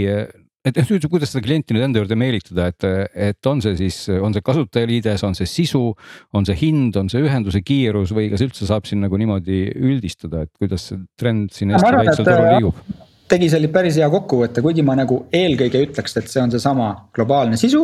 et 0.66 0.78
noh, 0.80 1.10
kuidas 1.12 1.32
seda 1.32 1.44
klienti 1.46 1.76
nüüd 1.76 1.86
enda 1.88 2.02
juurde 2.02 2.18
meelitada, 2.18 2.70
et, 2.72 2.86
et 3.28 3.50
on 3.50 3.62
see 3.62 3.76
siis, 3.78 4.00
on 4.18 4.34
see 4.34 4.46
kasutajaliides, 4.46 5.24
on 5.28 5.38
see 5.38 5.50
sisu, 5.50 5.84
on 6.36 6.48
see 6.48 6.58
hind, 6.58 6.98
on 7.00 7.12
see 7.12 7.22
ühenduse 7.26 7.62
kiirus 7.66 8.14
või 8.16 8.32
kas 8.34 8.44
üldse 8.46 8.70
saab 8.70 8.90
siin 8.90 9.04
nagu 9.06 9.20
niimoodi 9.22 9.68
üldistada, 9.76 10.46
et 10.46 10.54
kuidas 10.58 10.90
see 10.90 11.04
trend 11.20 11.54
siin 11.54 11.76
Eesti 11.76 12.00
väiksel 12.00 12.26
turul 12.26 12.50
liigub? 12.56 12.82
tegi 13.30 13.48
selle 13.50 13.72
päris 13.74 13.96
hea 13.98 14.06
kokkuvõtte, 14.14 14.62
kuigi 14.62 14.84
ma 14.86 14.94
nagu 14.98 15.24
eelkõige 15.34 15.80
ütleks, 15.88 16.14
et 16.20 16.28
see 16.30 16.44
on 16.44 16.52
seesama 16.54 16.92
globaalne 17.16 17.58
sisu 17.58 17.82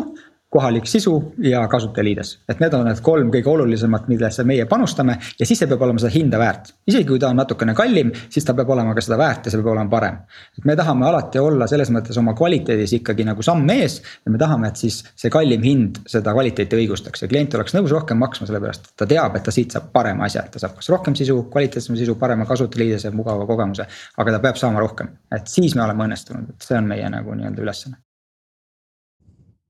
kohalik 0.51 0.87
sisu 0.87 1.33
ja 1.37 1.67
kasutajaliides. 1.67 2.39
et 2.49 2.59
need 2.59 2.73
on 2.75 2.83
need 2.85 2.99
kolm 3.01 3.29
kõige 3.31 3.47
olulisemat, 3.47 4.07
millesse 4.11 4.43
meie 4.43 4.65
panustame 4.67 5.15
ja 5.39 5.45
siis 5.47 5.61
see 5.61 5.69
peab 5.71 5.85
olema 5.87 6.01
seda 6.03 6.11
hinda 6.11 6.39
väärt. 6.41 6.73
isegi 6.87 7.07
kui 7.07 7.19
ta 7.19 7.29
on 7.31 7.39
natukene 7.39 7.73
kallim, 7.77 8.11
siis 8.29 8.45
ta 8.45 8.55
peab 8.57 8.73
olema 8.75 8.95
ka 8.97 9.03
seda 9.05 9.17
väärt 9.21 9.47
ja 9.47 9.53
see 9.53 9.61
peab 9.61 9.71
olema 9.71 9.89
parem. 9.93 10.17
et 10.57 10.67
me 10.67 10.75
tahame 10.75 11.07
alati 11.07 11.39
olla 11.39 11.67
selles 11.71 11.91
mõttes 11.95 12.19
oma 12.19 12.35
kvaliteedis 12.35 12.97
ikkagi 12.99 13.23
nagu 13.29 13.45
samm 13.47 13.69
ees 13.77 14.01
ja 14.25 14.35
me 14.35 14.41
tahame, 14.43 14.67
et 14.67 14.83
siis 14.83 14.99
see 15.15 15.31
kallim 15.31 15.63
hind 15.63 16.03
seda 16.15 16.35
kvaliteeti 16.35 16.81
õigustaks 16.83 17.23
ja 17.23 17.31
klient 17.31 17.55
oleks 17.55 17.77
nõus 17.79 17.95
rohkem 17.95 18.19
maksma, 18.19 18.51
sellepärast 18.51 18.91
et 18.91 18.95
ta 18.97 19.07
teab, 19.07 19.39
et 19.39 19.47
ta 19.47 19.55
siit 19.55 19.71
saab 19.71 19.87
parema 19.95 20.27
asja, 20.27 20.43
et 20.43 20.51
ta 20.51 20.65
saab 20.65 20.75
kas 20.81 20.91
rohkem 20.91 21.15
sisu, 21.15 21.45
kvaliteetsema 21.53 21.99
sisu, 22.03 22.19
parema 22.19 22.45
kasutajaliidese, 22.51 23.15
mugava 23.15 23.47
kogemuse. 23.47 23.87
aga 24.17 24.37
ta 24.37 24.43
peab 24.43 24.59
saama 24.59 24.83
rohkem, 24.83 25.15
et 25.31 25.47
siis 25.47 25.79
me 25.79 25.87
oleme 25.87 26.09
õnnestunud, 26.09 26.55
et 26.55 26.71
see 26.71 26.77
on 26.77 26.91
meie 26.91 27.09
nagu 27.09 27.39
nii-öelda 27.39 27.69
ülesanne 27.69 28.03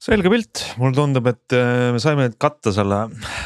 selge 0.01 0.31
pilt, 0.33 0.63
mulle 0.81 0.97
tundub, 0.97 1.27
et 1.29 1.53
äh, 1.53 1.89
me 1.93 1.99
saime 2.01 2.29
katta 2.41 2.73
selle, 2.73 3.03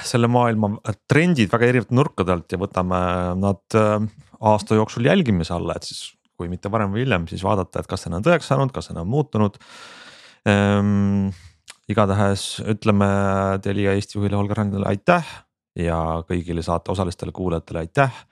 selle 0.07 0.29
maailma 0.31 0.71
trendid 1.09 1.51
väga 1.51 1.67
erinevate 1.67 1.97
nurkade 1.97 2.31
alt 2.35 2.55
ja 2.55 2.59
võtame 2.61 2.99
nad 3.41 3.75
äh, 3.75 3.97
aasta 4.51 4.77
jooksul 4.79 5.09
jälgimise 5.09 5.55
alla, 5.55 5.75
et 5.75 5.89
siis 5.89 6.13
kui 6.35 6.47
mitte 6.51 6.71
varem 6.71 6.95
või 6.95 7.03
hiljem, 7.03 7.27
siis 7.31 7.43
vaadata, 7.43 7.81
et 7.81 7.91
kas 7.91 8.05
see 8.05 8.13
on 8.15 8.23
tõeks 8.23 8.47
saanud, 8.51 8.71
kas 8.75 8.89
see 8.89 8.95
on 8.99 9.07
muutunud 9.07 9.59
ehm,. 10.51 11.29
igatahes 11.91 12.63
ütleme 12.65 13.07
Telia 13.63 13.93
Eesti 13.95 14.17
juhile 14.17 14.39
Holger 14.39 14.57
Randile 14.63 14.87
aitäh 14.89 15.27
ja 15.79 15.99
kõigile 16.27 16.63
saate 16.65 16.91
osalistele 16.91 17.31
kuulajatele 17.35 17.83
aitäh. 17.85 18.25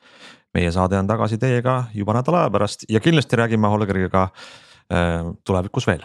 meie 0.53 0.71
saade 0.71 0.99
on 0.99 1.07
tagasi 1.07 1.39
teiega 1.39 1.86
juba 1.93 2.15
nädala 2.19 2.43
aja 2.43 2.51
pärast 2.55 2.86
ja 2.89 2.99
kindlasti 2.99 3.39
räägime 3.39 3.71
Holgeriga 3.71 4.28
äh, 4.28 5.32
tulevikus 5.43 5.88
veel 5.88 6.03